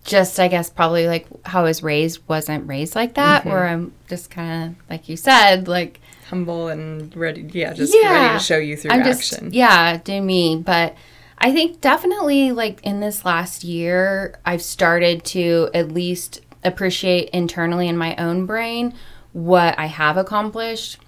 just 0.05 0.39
I 0.39 0.47
guess 0.47 0.69
probably 0.69 1.07
like 1.07 1.27
how 1.45 1.61
I 1.61 1.63
was 1.63 1.83
raised 1.83 2.21
wasn't 2.29 2.65
raised 2.67 2.95
like 2.95 3.15
that, 3.15 3.45
where 3.45 3.67
I'm 3.67 3.93
just 4.07 4.29
kind 4.29 4.71
of 4.71 4.89
like 4.89 5.09
you 5.09 5.17
said, 5.17 5.67
like 5.67 5.99
humble 6.29 6.69
and 6.69 7.13
ready, 7.15 7.41
yeah, 7.51 7.73
just 7.73 7.93
ready 7.93 8.37
to 8.37 8.43
show 8.43 8.57
you 8.57 8.77
through 8.77 8.91
I'm 8.91 9.01
action. 9.01 9.45
Just, 9.45 9.53
yeah, 9.53 9.97
do 9.97 10.21
me. 10.21 10.57
But 10.65 10.95
I 11.37 11.51
think 11.51 11.81
definitely 11.81 12.51
like 12.51 12.81
in 12.83 12.99
this 12.99 13.25
last 13.25 13.63
year, 13.63 14.39
I've 14.45 14.61
started 14.61 15.23
to 15.25 15.69
at 15.73 15.91
least 15.91 16.41
appreciate 16.63 17.29
internally 17.29 17.87
in 17.87 17.97
my 17.97 18.15
own 18.15 18.45
brain 18.45 18.93
what 19.33 19.77
I 19.77 19.87
have 19.87 20.17
accomplished. 20.17 20.99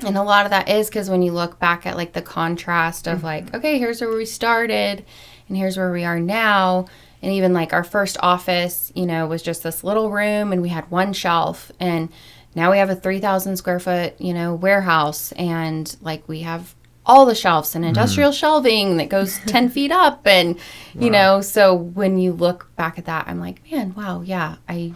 And 0.00 0.18
a 0.18 0.22
lot 0.22 0.44
of 0.44 0.50
that 0.50 0.68
is 0.68 0.88
because 0.88 1.08
when 1.08 1.22
you 1.22 1.32
look 1.32 1.58
back 1.58 1.86
at 1.86 1.96
like 1.96 2.12
the 2.12 2.22
contrast 2.22 3.06
of 3.06 3.22
like, 3.22 3.46
mm-hmm. 3.46 3.56
okay, 3.56 3.78
here's 3.78 4.00
where 4.00 4.14
we 4.14 4.26
started 4.26 5.04
and 5.48 5.56
here's 5.56 5.76
where 5.76 5.92
we 5.92 6.04
are 6.04 6.18
now. 6.18 6.86
And 7.22 7.32
even 7.32 7.54
like 7.54 7.72
our 7.72 7.84
first 7.84 8.18
office, 8.20 8.92
you 8.94 9.06
know, 9.06 9.26
was 9.26 9.42
just 9.42 9.62
this 9.62 9.82
little 9.82 10.10
room 10.10 10.52
and 10.52 10.60
we 10.60 10.68
had 10.68 10.90
one 10.90 11.12
shelf. 11.12 11.72
And 11.80 12.10
now 12.54 12.70
we 12.70 12.78
have 12.78 12.90
a 12.90 12.96
3,000 12.96 13.56
square 13.56 13.80
foot, 13.80 14.20
you 14.20 14.34
know, 14.34 14.54
warehouse. 14.54 15.32
And 15.32 15.96
like 16.02 16.28
we 16.28 16.40
have 16.40 16.74
all 17.06 17.26
the 17.26 17.34
shelves 17.34 17.74
and 17.74 17.84
industrial 17.84 18.32
shelving 18.32 18.96
that 18.96 19.08
goes 19.08 19.38
10 19.46 19.68
feet 19.68 19.92
up. 19.92 20.26
And, 20.26 20.58
you 20.98 21.10
know, 21.10 21.40
so 21.40 21.74
when 21.74 22.18
you 22.18 22.32
look 22.32 22.74
back 22.76 22.98
at 22.98 23.04
that, 23.04 23.28
I'm 23.28 23.38
like, 23.40 23.60
man, 23.70 23.94
wow, 23.94 24.22
yeah, 24.22 24.56
I 24.68 24.94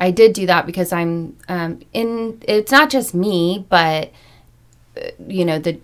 I 0.00 0.10
did 0.10 0.32
do 0.32 0.46
that 0.46 0.64
because 0.64 0.92
I'm 0.92 1.36
um, 1.48 1.80
in. 1.92 2.42
It's 2.48 2.72
not 2.72 2.88
just 2.88 3.14
me, 3.14 3.66
but 3.68 4.10
uh, 4.96 5.10
you 5.28 5.44
know 5.44 5.58
the 5.58 5.78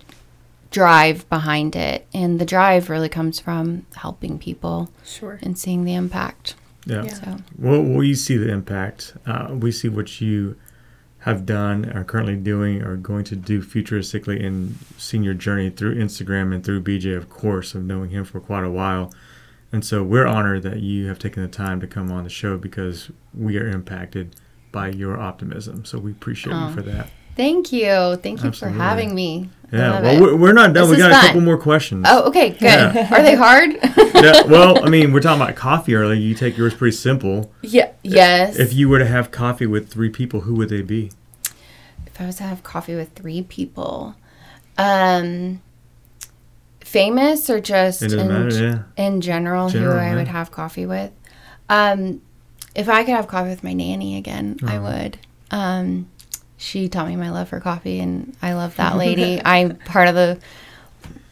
drive 0.71 1.29
behind 1.29 1.75
it, 1.75 2.07
and 2.15 2.39
the 2.41 2.45
drive 2.45 2.89
really 2.89 3.09
comes 3.09 3.39
from 3.39 3.85
helping 3.95 4.39
people 4.39 4.91
Sure. 5.05 5.39
and 5.43 5.57
seeing 5.57 5.85
the 5.85 5.93
impact. 5.93 6.55
Yeah. 6.87 7.07
So 7.07 7.37
Well, 7.59 7.83
we 7.83 8.15
see 8.15 8.37
the 8.37 8.49
impact. 8.51 9.13
Uh, 9.27 9.49
we 9.51 9.71
see 9.71 9.87
what 9.87 10.19
you 10.19 10.55
have 11.19 11.45
done, 11.45 11.89
are 11.91 12.03
currently 12.03 12.35
doing, 12.35 12.81
or 12.81 12.95
going 12.95 13.23
to 13.25 13.35
do 13.35 13.61
futuristically, 13.61 14.39
in 14.39 14.75
seeing 14.97 15.23
your 15.23 15.33
journey 15.33 15.69
through 15.69 15.95
Instagram 15.95 16.53
and 16.53 16.63
through 16.63 16.83
BJ, 16.83 17.15
of 17.17 17.29
course, 17.29 17.73
of 17.75 17.83
knowing 17.83 18.11
him 18.11 18.23
for 18.23 18.39
quite 18.39 18.63
a 18.63 18.69
while. 18.69 19.11
And 19.71 19.83
so 19.83 20.03
we're 20.03 20.27
honored 20.27 20.63
that 20.63 20.79
you 20.79 21.07
have 21.07 21.19
taken 21.19 21.41
the 21.43 21.49
time 21.49 21.81
to 21.81 21.87
come 21.87 22.11
on 22.11 22.23
the 22.23 22.29
show 22.29 22.57
because 22.57 23.11
we 23.33 23.57
are 23.57 23.67
impacted 23.67 24.35
by 24.71 24.89
your 24.89 25.19
optimism. 25.19 25.83
So 25.85 25.97
we 25.99 26.11
appreciate 26.11 26.53
Oh. 26.53 26.69
you 26.69 26.73
for 26.75 26.81
that. 26.83 27.09
Thank 27.37 27.71
you, 27.71 28.17
thank 28.17 28.41
you 28.43 28.49
Absolutely. 28.49 28.77
for 28.77 28.83
having 28.83 29.15
me. 29.15 29.49
Yeah. 29.71 30.01
Well, 30.01 30.15
it. 30.15 30.21
we're, 30.21 30.35
we're 30.35 30.53
not 30.53 30.73
done. 30.73 30.89
This 30.89 30.89
we 30.89 30.95
is 30.97 31.01
got 31.03 31.11
a 31.11 31.13
fun. 31.15 31.25
couple 31.27 31.41
more 31.41 31.57
questions. 31.57 32.05
Oh, 32.09 32.23
okay, 32.29 32.49
good. 32.51 32.61
Yeah. 32.63 33.07
Are 33.17 33.21
they 33.21 33.35
hard? 33.35 33.71
yeah, 34.15 34.43
well, 34.47 34.83
I 34.85 34.89
mean, 34.89 35.11
we're 35.13 35.19
talking 35.21 35.41
about 35.41 35.55
coffee 35.55 35.93
earlier. 35.95 36.15
You 36.19 36.33
take 36.35 36.57
yours 36.57 36.73
pretty 36.73 36.95
simple. 36.95 37.51
yeah. 37.61 37.91
Yes. 38.03 38.57
If 38.59 38.73
you 38.73 38.87
were 38.89 38.99
to 38.99 39.05
have 39.05 39.31
coffee 39.31 39.65
with 39.65 39.89
three 39.89 40.09
people, 40.09 40.41
who 40.41 40.55
would 40.55 40.69
they 40.69 40.81
be? 40.81 41.11
if 42.05 42.19
I 42.21 42.25
was 42.25 42.37
to 42.37 42.43
have 42.43 42.63
coffee 42.63 42.95
with 42.95 43.11
three 43.13 43.43
people, 43.43 44.15
um, 44.77 45.61
famous 46.81 47.49
or 47.49 47.59
just 47.59 48.01
in, 48.01 48.15
matter. 48.27 48.49
Yeah. 48.97 49.05
in 49.05 49.21
general, 49.21 49.69
General, 49.69 49.93
who 49.93 49.99
I 49.99 50.09
yeah. 50.09 50.15
would 50.15 50.27
have 50.29 50.49
coffee 50.51 50.85
with. 50.85 51.11
Um, 51.69 52.21
if 52.73 52.87
I 52.89 53.03
could 53.03 53.13
have 53.15 53.27
coffee 53.27 53.49
with 53.49 53.63
my 53.63 53.73
nanny 53.73 54.17
again, 54.17 54.57
I 54.65 54.77
Oh. 54.77 54.81
would. 54.83 55.17
Um, 55.51 56.07
she 56.57 56.89
taught 56.89 57.07
me 57.07 57.15
my 57.15 57.29
love 57.29 57.49
for 57.49 57.59
coffee, 57.59 57.99
and 57.99 58.35
I 58.41 58.53
love 58.53 58.75
that 58.77 58.97
lady. 58.97 59.41
I'm 59.43 59.75
part 59.77 60.07
of 60.07 60.15
the 60.15 60.39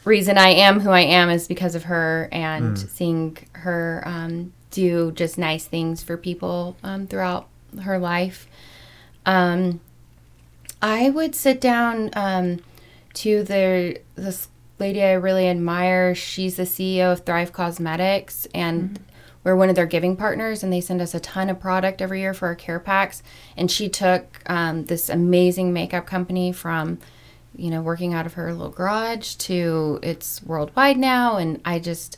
reason 0.05 0.37
I 0.37 0.49
am 0.49 0.79
who 0.81 0.91
I 0.91 1.01
am 1.01 1.29
is 1.29 1.47
because 1.47 1.73
of 1.75 1.83
her 1.85 2.29
and 2.31 2.77
Mm. 2.77 2.89
seeing 2.89 3.37
her 3.53 4.03
um, 4.05 4.53
do 4.71 5.11
just 5.11 5.37
nice 5.37 5.65
things 5.65 6.03
for 6.03 6.15
people 6.17 6.77
um, 6.83 7.07
throughout 7.07 7.47
her 7.81 7.97
life. 7.97 8.47
Um, 9.25 9.79
I 10.81 11.09
would 11.09 11.33
sit 11.33 11.59
down 11.59 12.11
um, 12.13 12.59
to 13.15 13.41
the 13.43 13.99
this 14.15 14.49
lady 14.77 15.01
I 15.01 15.13
really 15.13 15.47
admire. 15.47 16.13
She's 16.13 16.57
the 16.57 16.63
CEO 16.63 17.11
of 17.13 17.25
Thrive 17.25 17.51
Causemetics, 17.53 18.45
and 18.53 18.99
we're 19.45 19.55
one 19.55 19.69
of 19.69 19.75
their 19.75 19.85
giving 19.85 20.17
partners. 20.17 20.61
And 20.63 20.73
they 20.73 20.81
send 20.81 20.99
us 20.99 21.13
a 21.13 21.19
ton 21.21 21.49
of 21.49 21.61
product 21.61 22.01
every 22.01 22.19
year 22.19 22.33
for 22.33 22.47
our 22.47 22.55
care 22.55 22.79
packs. 22.79 23.23
And 23.55 23.71
she 23.71 23.87
took 23.87 24.41
um, 24.47 24.85
this 24.85 25.07
amazing 25.07 25.71
makeup 25.71 26.05
company 26.05 26.51
from, 26.51 26.97
you 27.55 27.69
know, 27.69 27.81
working 27.81 28.13
out 28.13 28.25
of 28.25 28.33
her 28.33 28.51
little 28.51 28.69
garage 28.69 29.35
to 29.35 29.99
it's 30.03 30.43
worldwide 30.43 30.97
now. 30.97 31.37
And 31.37 31.61
I 31.63 31.79
just 31.79 32.17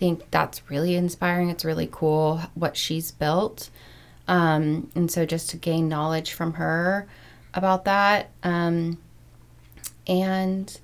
think 0.00 0.28
that's 0.32 0.68
really 0.68 0.96
inspiring. 0.96 1.50
It's 1.50 1.64
really 1.64 1.88
cool 1.92 2.40
what 2.54 2.76
she's 2.76 3.12
built. 3.12 3.70
Um, 4.26 4.90
and 4.94 5.10
so 5.10 5.26
just 5.26 5.50
to 5.50 5.58
gain 5.58 5.88
knowledge 5.88 6.32
from 6.32 6.54
her 6.54 7.06
about 7.52 7.84
that. 7.84 8.30
Um, 8.42 8.98
and 10.06 10.80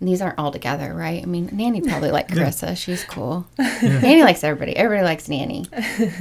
these 0.00 0.20
aren't 0.20 0.38
all 0.38 0.50
together, 0.50 0.92
right? 0.92 1.22
I 1.22 1.26
mean, 1.26 1.48
Nanny 1.52 1.80
probably 1.80 2.10
like 2.10 2.28
Karissa. 2.28 2.76
She's 2.76 3.04
cool. 3.04 3.46
Nanny 3.58 4.22
likes 4.22 4.44
everybody. 4.44 4.76
Everybody 4.76 5.04
likes 5.04 5.28
Nanny. 5.28 5.66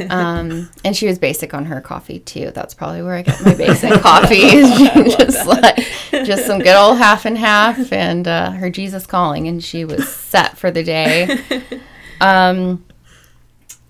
Um, 0.10 0.70
and 0.86 0.96
she 0.96 1.08
was 1.08 1.20
basic 1.20 1.54
on 1.54 1.66
her 1.66 1.82
coffee 1.82 2.20
too. 2.20 2.52
That's 2.52 2.74
probably 2.74 3.02
where 3.02 3.16
I 3.16 3.24
get 3.24 3.44
my 3.44 3.56
basic 3.56 3.94
coffee. 4.02 4.50
just 5.18 5.48
like 5.48 5.78
just 6.26 6.46
some 6.46 6.60
good 6.60 6.76
old 6.76 6.98
half 6.98 7.26
and 7.26 7.38
half, 7.38 7.92
and 7.92 8.28
uh, 8.28 8.52
her 8.52 8.70
Jesus 8.70 9.06
calling, 9.06 9.48
and 9.48 9.64
she 9.64 9.84
was 9.86 10.08
set 10.08 10.58
for 10.58 10.72
the 10.72 10.84
day. 10.84 11.40
Um, 12.22 12.86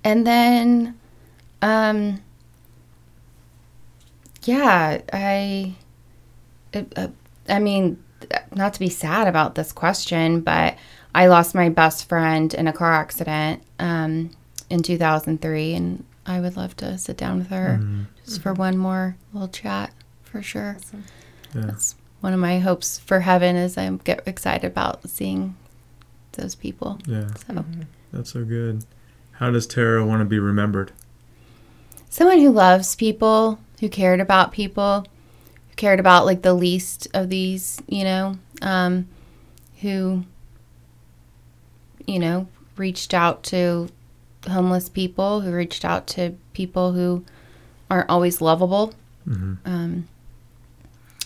and 0.04 0.26
then, 0.26 1.00
um, 1.62 2.22
yeah, 4.44 5.02
I, 5.14 5.76
uh, 6.74 7.08
I 7.48 7.60
mean, 7.60 8.03
not 8.54 8.74
to 8.74 8.80
be 8.80 8.90
sad 8.90 9.28
about 9.28 9.56
this 9.56 9.72
question, 9.72 10.42
but 10.42 10.78
I 11.16 11.28
lost 11.28 11.56
my 11.56 11.70
best 11.70 12.08
friend 12.10 12.54
in 12.54 12.68
a 12.68 12.74
car 12.74 12.94
accident 12.94 13.64
um, 13.80 14.32
in 14.70 14.82
2003, 14.82 15.74
and 15.74 16.04
I 16.26 16.40
would 16.40 16.56
love 16.56 16.76
to 16.78 16.98
sit 16.98 17.18
down 17.18 17.38
with 17.38 17.48
her 17.48 17.82
just 18.26 18.42
for 18.42 18.54
one 18.54 18.78
more 18.78 19.16
little 19.34 19.50
chat 19.50 19.92
for 20.24 20.42
sure. 20.42 20.78
Yeah. 21.54 21.62
That's 21.62 21.96
one 22.22 22.34
of 22.34 22.40
my 22.40 22.60
hopes 22.60 23.00
for 23.00 23.20
heaven 23.20 23.56
is 23.56 23.78
I 23.78 23.90
get 24.04 24.28
excited 24.28 24.66
about 24.66 25.08
seeing 25.10 25.56
those 26.34 26.56
people. 26.56 27.00
Yeah. 27.06 27.28
So 27.48 27.66
That's 28.12 28.32
so 28.32 28.46
good. 28.46 28.86
How 29.34 29.52
does 29.52 29.68
Tarah 29.68 30.06
want 30.06 30.22
to 30.22 30.26
be 30.26 30.40
remembered? 30.40 30.92
someone 32.14 32.38
who 32.38 32.52
loves 32.52 32.96
people, 32.96 33.60
who 33.80 33.90
cared 33.90 34.20
about 34.20 34.52
people, 34.52 35.00
who 35.00 35.08
cared 35.76 36.00
about 36.00 36.26
like 36.26 36.42
the 36.42 36.54
least 36.54 37.08
of 37.14 37.30
these, 37.30 37.82
you 37.88 38.04
know, 38.04 38.38
um, 38.62 39.08
who, 39.82 40.24
you 42.06 42.20
know, 42.20 42.48
reached 42.78 43.14
out 43.14 43.44
to 43.44 43.90
homeless 44.50 44.90
people, 44.90 45.42
who 45.42 45.52
reached 45.52 45.86
out 45.86 46.08
to 46.08 46.36
people 46.54 46.94
who 46.94 47.24
aren't 47.90 48.10
always 48.10 48.42
lovable, 48.42 48.94
hmm 49.26 49.54
um, 49.66 50.08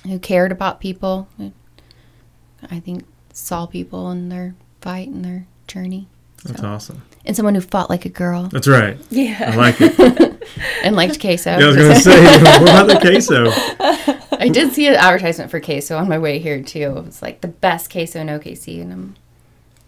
who 0.03 0.19
cared 0.19 0.51
about 0.51 0.79
people. 0.79 1.27
I 2.71 2.79
think 2.79 3.05
saw 3.33 3.65
people 3.65 4.09
in 4.11 4.29
their 4.29 4.55
fight 4.81 5.09
and 5.09 5.23
their 5.23 5.47
journey. 5.67 6.07
That's 6.43 6.63
awesome. 6.63 7.01
And 7.25 7.35
someone 7.35 7.55
who 7.55 7.61
fought 7.61 7.89
like 7.89 8.05
a 8.05 8.09
girl 8.09 8.43
That's 8.43 8.67
right. 8.67 8.97
Yeah. 9.09 9.51
I 9.53 9.55
like 9.55 9.75
it. 9.79 9.99
and 10.83 10.95
liked 10.95 11.19
queso. 11.19 11.51
Yeah, 11.51 11.65
I 11.65 11.67
was 11.67 11.75
gonna 11.75 11.95
say, 11.95 12.23
what 12.41 12.61
about 12.61 12.87
the 12.87 12.99
queso? 12.99 14.13
I 14.45 14.49
did 14.49 14.73
see 14.73 14.87
an 14.87 14.95
advertisement 14.95 15.51
for 15.51 15.59
queso 15.59 15.97
on 15.97 16.07
my 16.09 16.17
way 16.17 16.39
here 16.39 16.61
too. 16.61 17.03
It's 17.07 17.21
like 17.21 17.41
the 17.41 17.47
best 17.47 17.91
queso 17.91 18.19
in 18.19 18.27
OKC, 18.27 18.81
and 18.81 18.91
I'm 18.93 19.15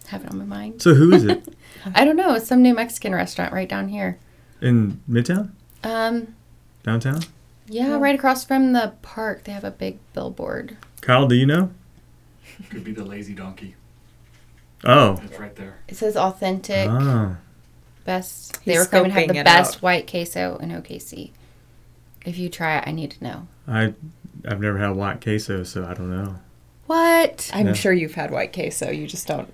have 0.08 0.24
it 0.24 0.32
on 0.32 0.38
my 0.39 0.45
mind. 0.45 0.82
So 0.82 0.95
who 0.95 1.14
is 1.14 1.24
it 1.24 1.47
I 1.95 2.04
don't 2.04 2.16
know. 2.16 2.34
It's 2.34 2.47
some 2.47 2.62
new 2.64 2.74
Mexican 2.74 3.14
restaurant 3.14 3.54
right 3.54 3.70
down 3.70 3.89
here. 3.89 4.18
in 4.62 5.02
Midtown, 5.10 5.52
Um, 5.84 6.36
downtown? 6.84 7.22
yeah, 7.68 7.95
right 7.97 8.16
across 8.16 8.43
from 8.43 8.74
the 8.74 8.93
park, 9.04 9.43
they 9.43 9.52
have 9.52 9.64
a 9.64 9.72
big 9.72 10.00
billboard. 10.14 10.78
Kyle, 11.02 11.28
do 11.28 11.36
you 11.36 11.45
know? 11.45 11.70
Could 12.70 12.84
be 12.84 12.91
the 12.91 13.06
lazy 13.06 13.34
donkey. 13.34 13.76
Oh, 14.84 15.22
It's 15.24 15.39
right 15.39 15.56
there. 15.56 15.78
It 15.88 15.95
says 15.95 16.18
authentic 16.18 16.89
oh, 16.89 17.38
best. 18.04 18.64
They 18.66 18.72
He's 18.74 18.82
were 18.82 18.86
claiming 18.88 19.12
to 19.12 19.20
have 19.20 19.28
the 19.28 19.43
best 19.43 19.76
out. 19.78 19.82
white 19.82 20.10
queso 20.10 20.58
in 20.58 20.70
OKC. 20.72 21.32
If 22.26 22.38
you 22.38 22.50
try 22.50 22.78
it, 22.80 22.84
I 22.88 22.91
need 22.91 23.12
to 23.12 23.24
know. 23.24 23.47
I 23.68 23.93
I've 24.48 24.60
never 24.62 24.78
had 24.78 24.90
white 24.92 25.22
queso, 25.22 25.64
so 25.64 25.86
I 25.86 25.94
don't 25.94 26.10
know. 26.10 26.36
What? 26.88 27.50
I'm 27.54 27.68
Yeah. 27.68 27.74
sure 27.74 27.94
you've 27.94 28.16
had 28.16 28.32
white 28.32 28.54
queso. 28.54 28.90
You 28.90 29.06
just 29.08 29.28
don't. 29.28 29.54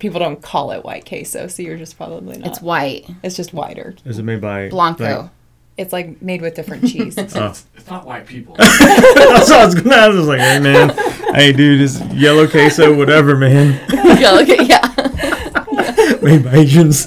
People 0.00 0.18
don't 0.18 0.42
call 0.42 0.72
it 0.72 0.84
white 0.84 1.06
queso, 1.06 1.46
so 1.46 1.62
you're 1.62 1.76
just 1.76 1.96
probably 1.96 2.38
not. 2.38 2.48
It's 2.48 2.60
white. 2.60 3.06
It's 3.22 3.36
just 3.36 3.54
whiter. 3.54 3.94
Is 4.04 4.18
it 4.18 4.24
made 4.24 4.40
by 4.40 4.68
Blanco. 4.68 5.30
It's 5.76 5.92
like 5.92 6.20
made 6.22 6.40
with 6.42 6.54
different 6.54 6.88
cheese. 6.88 7.16
Oh. 7.36 7.54
It's 7.76 7.90
not 7.90 8.06
white 8.06 8.26
people. 8.26 8.54
That's 8.58 8.80
what 9.50 9.52
I 9.52 9.64
was 9.66 9.74
gonna 9.74 9.94
ask. 9.94 10.10
I 10.10 10.14
was 10.14 10.26
like, 10.26 10.40
hey 10.40 10.58
man, 10.58 10.90
hey 11.34 11.52
dude, 11.52 11.78
this 11.80 12.00
yellow 12.14 12.48
queso, 12.48 12.96
whatever, 12.96 13.36
man, 13.36 13.78
yeah, 14.18 14.30
look 14.32 14.48
at, 14.48 14.66
yeah. 14.66 16.16
made 16.22 16.42
by 16.44 16.54
Asians. 16.56 17.04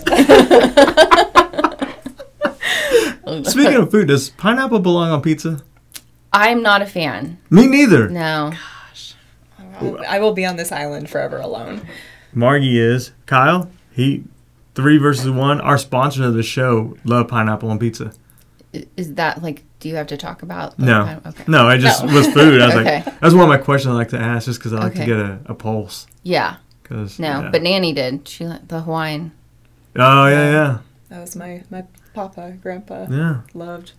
Speaking 3.49 3.75
of 3.75 3.91
food, 3.91 4.07
does 4.07 4.29
pineapple 4.31 4.79
belong 4.79 5.09
on 5.11 5.21
pizza? 5.21 5.61
I'm 6.31 6.61
not 6.61 6.81
a 6.81 6.85
fan. 6.85 7.37
Me 7.49 7.65
neither. 7.67 8.09
No. 8.09 8.51
Gosh. 8.51 9.15
I 10.07 10.19
will 10.19 10.33
be 10.33 10.45
on 10.45 10.55
this 10.57 10.71
island 10.71 11.09
forever 11.09 11.37
alone. 11.37 11.87
Margie 12.33 12.79
is. 12.79 13.11
Kyle, 13.25 13.69
he 13.91 14.23
three 14.75 14.97
versus 14.97 15.29
one. 15.29 15.59
Our 15.61 15.77
sponsor 15.77 16.23
of 16.25 16.33
the 16.33 16.43
show 16.43 16.97
love 17.03 17.27
pineapple 17.29 17.69
on 17.69 17.79
pizza. 17.79 18.11
Is 18.95 19.15
that 19.15 19.41
like, 19.41 19.63
do 19.79 19.89
you 19.89 19.95
have 19.95 20.07
to 20.07 20.17
talk 20.17 20.43
about? 20.43 20.77
No, 20.77 21.19
okay. 21.25 21.43
no, 21.47 21.67
I 21.67 21.77
just 21.77 22.03
No. 22.05 22.13
was 22.13 22.27
food. 22.27 22.61
I 22.61 22.67
was 22.67 22.75
Okay. 22.85 23.03
like, 23.03 23.19
that's 23.19 23.33
one 23.33 23.43
of 23.43 23.49
my 23.49 23.57
questions 23.57 23.91
I 23.91 23.95
like 23.95 24.09
to 24.09 24.19
ask, 24.19 24.45
just 24.45 24.59
because 24.59 24.73
I 24.73 24.79
like 24.79 24.91
Okay. 24.91 24.99
to 24.99 25.05
get 25.07 25.17
a, 25.17 25.39
a 25.45 25.55
pulse. 25.55 26.05
Yeah. 26.21 26.57
Cause 26.83 27.17
No, 27.19 27.41
yeah. 27.41 27.49
but 27.51 27.63
Nanny 27.63 27.93
did. 27.93 28.27
She 28.27 28.45
liked 28.45 28.67
the 28.67 28.81
Hawaiian. 28.81 29.31
oh 29.95 30.27
yeah, 30.27 30.51
yeah, 30.51 30.77
That 31.09 31.21
was 31.21 31.35
my 31.35 31.63
my 31.71 31.85
papa, 32.13 32.57
grandpa 32.61 33.07
yeah. 33.09 33.41
loved. 33.55 33.93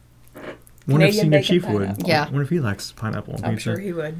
Wonder 0.91 1.07
if 1.07 1.15
Senior 1.15 1.31
bacon 1.39 1.45
Chief 1.45 1.69
would. 1.69 1.81
pineapple. 1.83 2.09
Yeah. 2.09 2.25
Wonder 2.25 2.43
if 2.43 2.51
he 2.51 2.61
likes 2.61 2.93
pineapple 2.93 3.35
on 3.35 3.45
I'm 3.45 3.55
pizza. 3.57 3.71
sure 3.71 3.79
he 3.79 3.93
would. 3.93 4.17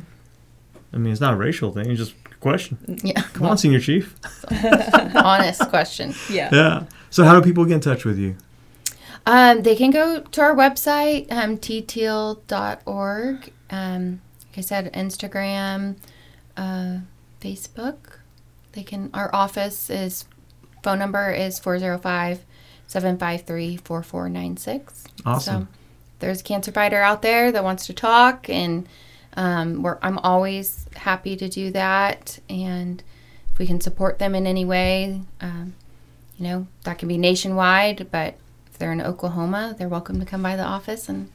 I 0.93 0.97
mean, 0.99 1.13
it's 1.13 1.21
not 1.21 1.35
a 1.35 1.37
racial 1.37 1.73
thing. 1.73 1.91
It's 1.91 1.99
just 2.01 2.15
a 2.31 2.35
question. 2.37 2.99
Yeah. 3.05 3.23
Come 3.33 3.47
on, 3.47 3.59
Senior 3.59 3.81
Chief. 3.81 4.15
Honest 5.15 5.69
question. 5.69 6.15
Yeah. 6.29 6.49
Yeah. 6.53 6.85
So 7.11 7.25
how 7.25 7.39
do 7.39 7.43
people 7.45 7.65
get 7.65 7.75
in 7.75 7.81
touch 7.81 8.05
with 8.05 8.19
you? 8.19 8.37
Um, 9.27 9.63
they 9.63 9.77
can 9.77 9.91
go 9.91 10.21
to 10.21 10.41
our 10.41 10.55
website, 10.55 11.31
um, 11.31 11.59
tteal.org. 11.59 13.53
Um, 13.71 14.21
like 14.49 14.59
I 14.59 14.61
said, 14.63 14.93
Instagram, 14.93 15.97
uh, 16.57 16.99
Facebook. 17.41 18.19
They 18.73 18.83
can. 18.83 19.11
Our 19.15 19.33
office 19.35 19.91
is 19.91 20.25
phone 20.83 20.99
number 20.99 21.31
is 21.31 21.59
405 21.59 22.45
753 22.87 23.77
4496. 23.77 25.05
Awesome. 25.25 25.63
So 25.63 25.69
there's 26.21 26.41
a 26.41 26.45
cancer 26.45 26.73
fighter 26.73 27.01
out 27.03 27.23
there 27.23 27.51
that 27.53 27.65
wants 27.65 27.87
to 27.87 27.93
talk, 27.93 28.49
and 28.49 28.89
um, 29.37 29.83
we're, 29.83 29.99
I'm 30.03 30.19
always 30.19 30.87
happy 30.97 31.37
to 31.37 31.49
do 31.49 31.71
that. 31.73 32.39
And 32.49 33.03
if 33.53 33.59
we 33.59 33.67
can 33.67 33.81
support 33.81 34.19
them 34.19 34.35
in 34.35 34.47
any 34.47 34.65
way, 34.65 35.23
um, 35.41 35.75
you 36.39 36.45
know, 36.45 36.67
that 36.85 36.99
can 36.99 37.09
be 37.09 37.19
nationwide, 37.19 38.09
but 38.11 38.35
if 38.71 38.79
they're 38.79 38.93
in 38.93 39.01
Oklahoma, 39.03 39.75
they're 39.79 39.89
welcome 39.89 40.19
to 40.21 40.27
come 40.27 40.43
by 40.43 40.57
the 40.57 40.63
office 40.65 41.09
and 41.09 41.31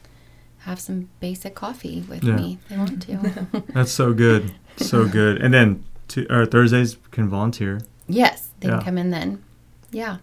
have 0.60 0.80
some 0.80 1.10
basic 1.20 1.54
coffee 1.54 2.04
with 2.10 2.24
Yeah. 2.24 2.36
me 2.36 2.58
if 2.64 2.70
they 2.70 2.78
want 2.78 3.02
to. 3.04 3.64
That's 3.74 3.92
so 3.92 4.14
good, 4.14 4.54
so 4.78 5.08
good. 5.08 5.40
And 5.42 5.54
then 5.54 5.84
to, 6.10 6.26
or 6.36 6.46
Thursdays 6.46 6.98
can 7.12 7.30
volunteer. 7.30 7.82
yes, 8.08 8.50
they 8.60 8.68
Yeah. 8.70 8.78
can 8.78 8.86
come 8.86 8.98
in 8.98 9.12
then. 9.12 9.44
Yeah. 9.92 10.18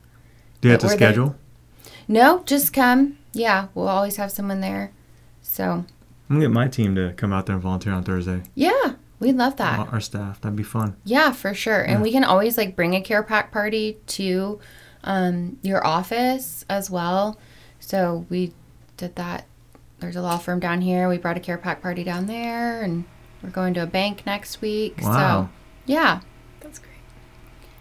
Do 0.61 0.69
you 0.69 0.73
have 0.73 0.81
But 0.81 0.89
to 0.89 0.95
we're 0.95 0.99
there- 0.99 1.09
schedule? 1.13 1.37
No, 2.09 2.43
just 2.45 2.73
come. 2.73 3.19
Yeah, 3.33 3.68
we'll 3.74 3.89
always 3.89 4.16
have 4.16 4.30
someone 4.30 4.61
there. 4.61 4.93
So, 5.41 5.64
I'm 5.64 5.87
gonna 6.28 6.41
get 6.41 6.51
my 6.51 6.68
team 6.68 6.95
to 6.97 7.12
come 7.14 7.33
out 7.33 7.47
there 7.47 7.55
and 7.55 7.62
volunteer 7.62 7.93
on 7.93 8.05
Thursday. 8.05 8.43
yeah, 8.55 8.95
we'd 9.20 9.37
love 9.37 9.57
that. 9.57 9.78
Our 9.78 9.89
our 9.89 10.01
staff. 10.01 10.41
That'd 10.41 10.57
be 10.57 10.62
fun. 10.62 10.97
Yeah, 11.05 11.33
for 11.33 11.55
sure. 11.55 11.85
Yeah. 11.85 11.95
And 11.95 12.03
we 12.03 12.12
can 12.12 12.24
always 12.24 12.57
like 12.59 12.76
bring 12.76 12.95
a 12.95 13.01
care 13.01 13.22
pack 13.22 13.51
party 13.53 13.99
to 14.09 14.61
um, 15.05 15.59
your 15.62 15.85
office 15.87 16.64
as 16.68 16.91
well. 16.91 17.39
So 17.80 18.26
we 18.30 18.53
did 18.97 19.16
that. 19.16 19.47
There's 20.01 20.16
a 20.16 20.22
law 20.22 20.39
firm 20.39 20.61
down 20.61 20.80
here. 20.80 21.09
We 21.09 21.18
brought 21.18 21.37
a 21.37 21.41
care 21.41 21.59
pack 21.59 21.80
party 21.83 22.05
down 22.05 22.26
there, 22.26 22.83
and 22.83 23.05
we're 23.43 23.51
going 23.51 23.74
to 23.74 23.83
a 23.83 23.87
bank 23.87 24.24
next 24.26 24.61
week. 24.61 24.99
Wow. 25.03 25.43
So 25.45 25.51
yeah, 25.87 26.20
That's 26.61 26.78
great. 26.78 26.93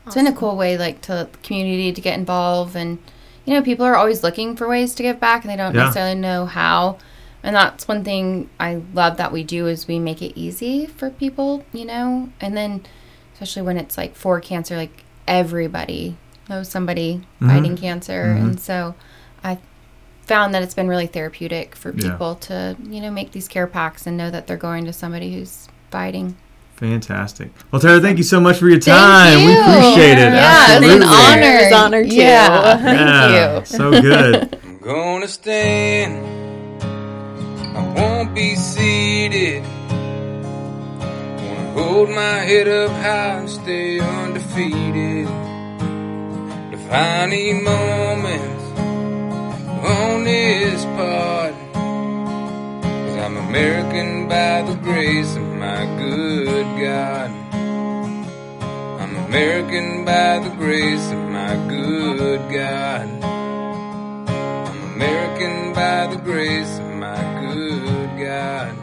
it's 0.05 0.15
been 0.15 0.27
a 0.27 0.33
cool 0.33 0.55
way 0.55 0.77
like 0.77 1.01
to 1.01 1.11
the 1.31 1.37
community 1.43 1.91
to 1.93 2.01
get 2.01 2.17
involved, 2.17 2.75
and 2.75 2.97
you 3.45 3.53
know 3.53 3.61
people 3.61 3.85
are 3.85 3.95
always 3.95 4.23
looking 4.23 4.55
for 4.55 4.67
ways 4.67 4.93
to 4.95 5.03
give 5.03 5.19
back, 5.19 5.43
and 5.43 5.51
they 5.51 5.55
don't 5.57 5.73
Yeah. 5.75 5.81
necessarily 5.85 6.15
know 6.15 6.45
how. 6.45 6.97
And 7.43 7.55
that's 7.55 7.87
one 7.87 8.03
thing 8.03 8.49
I 8.59 8.81
love 8.93 9.17
that 9.17 9.31
we 9.31 9.43
do 9.43 9.65
is 9.67 9.87
we 9.87 9.97
make 9.97 10.21
it 10.21 10.39
easy 10.39 10.85
for 10.85 11.09
people, 11.09 11.63
you 11.73 11.85
know, 11.85 12.29
and 12.39 12.55
then 12.55 12.81
especially 13.33 13.63
when 13.63 13.77
it's 13.77 13.97
like 13.97 14.15
for 14.15 14.39
cancer, 14.39 14.75
like 14.77 15.03
everybody 15.27 16.17
knows 16.49 16.69
somebody 16.69 17.21
Mhm. 17.41 17.47
fighting 17.47 17.77
cancer, 17.77 18.25
Mhm. 18.25 18.41
and 18.41 18.59
so 18.59 18.93
I 19.43 19.57
found 20.27 20.53
that 20.53 20.61
it's 20.61 20.75
been 20.75 20.87
really 20.87 21.07
therapeutic 21.07 21.75
for 21.75 21.91
Yeah. 21.95 22.11
people 22.11 22.35
to 22.35 22.75
you 22.87 23.01
know 23.01 23.09
make 23.11 23.31
these 23.31 23.47
care 23.47 23.65
packs 23.67 24.05
and 24.05 24.15
know 24.17 24.29
that 24.29 24.45
they're 24.47 24.55
going 24.57 24.85
to 24.85 24.93
somebody 24.93 25.33
who's 25.33 25.67
fighting. 25.89 26.35
Fantastic. 26.81 27.51
Well, 27.69 27.79
Tarah, 27.79 28.01
thank 28.01 28.17
you 28.17 28.23
so 28.23 28.41
much 28.41 28.57
for 28.57 28.67
your 28.67 28.79
Thank 28.81 28.97
time. 28.97 29.45
We 29.45 29.53
appreciate 29.55 30.17
it. 30.17 30.33
Yeah, 30.33 30.65
Absolutely. 30.67 30.95
it's 30.95 31.05
an 31.05 31.11
honor. 31.11 31.57
It's 31.61 31.67
an 31.67 31.73
honor, 31.77 32.03
too. 32.03 32.15
Yeah, 32.15 32.77
thank 32.77 32.99
Yeah, 32.99 33.59
you. 33.59 33.65
so 33.65 33.91
good. 34.01 34.59
I'm 34.63 34.77
gonna 34.79 35.27
stand. 35.27 36.25
I 37.77 37.93
won't 37.95 38.33
be 38.33 38.55
seated. 38.55 39.61
Wanna 39.91 41.71
hold 41.73 42.09
my 42.09 42.37
head 42.49 42.67
up 42.67 42.89
high 42.89 43.37
and 43.41 43.47
stay 43.49 43.99
undefeated. 43.99 45.27
Defining 46.71 47.63
moments 47.63 48.63
on 49.85 50.23
this 50.23 50.83
pod. 50.97 51.53
American 53.51 54.29
by 54.29 54.61
the 54.61 54.75
grace 54.75 55.35
of 55.35 55.43
my 55.43 55.83
good 55.99 56.65
God. 56.79 57.31
I'm 59.01 59.13
American 59.25 60.05
by 60.05 60.39
the 60.39 60.55
grace 60.55 61.11
of 61.11 61.19
my 61.29 61.55
good 61.67 62.49
God. 62.49 63.09
I'm 64.69 64.83
American 64.93 65.73
by 65.73 66.07
the 66.07 66.21
grace 66.23 66.79
of 66.79 66.95
my 66.95 67.19
good 67.41 68.25
God. 68.25 68.80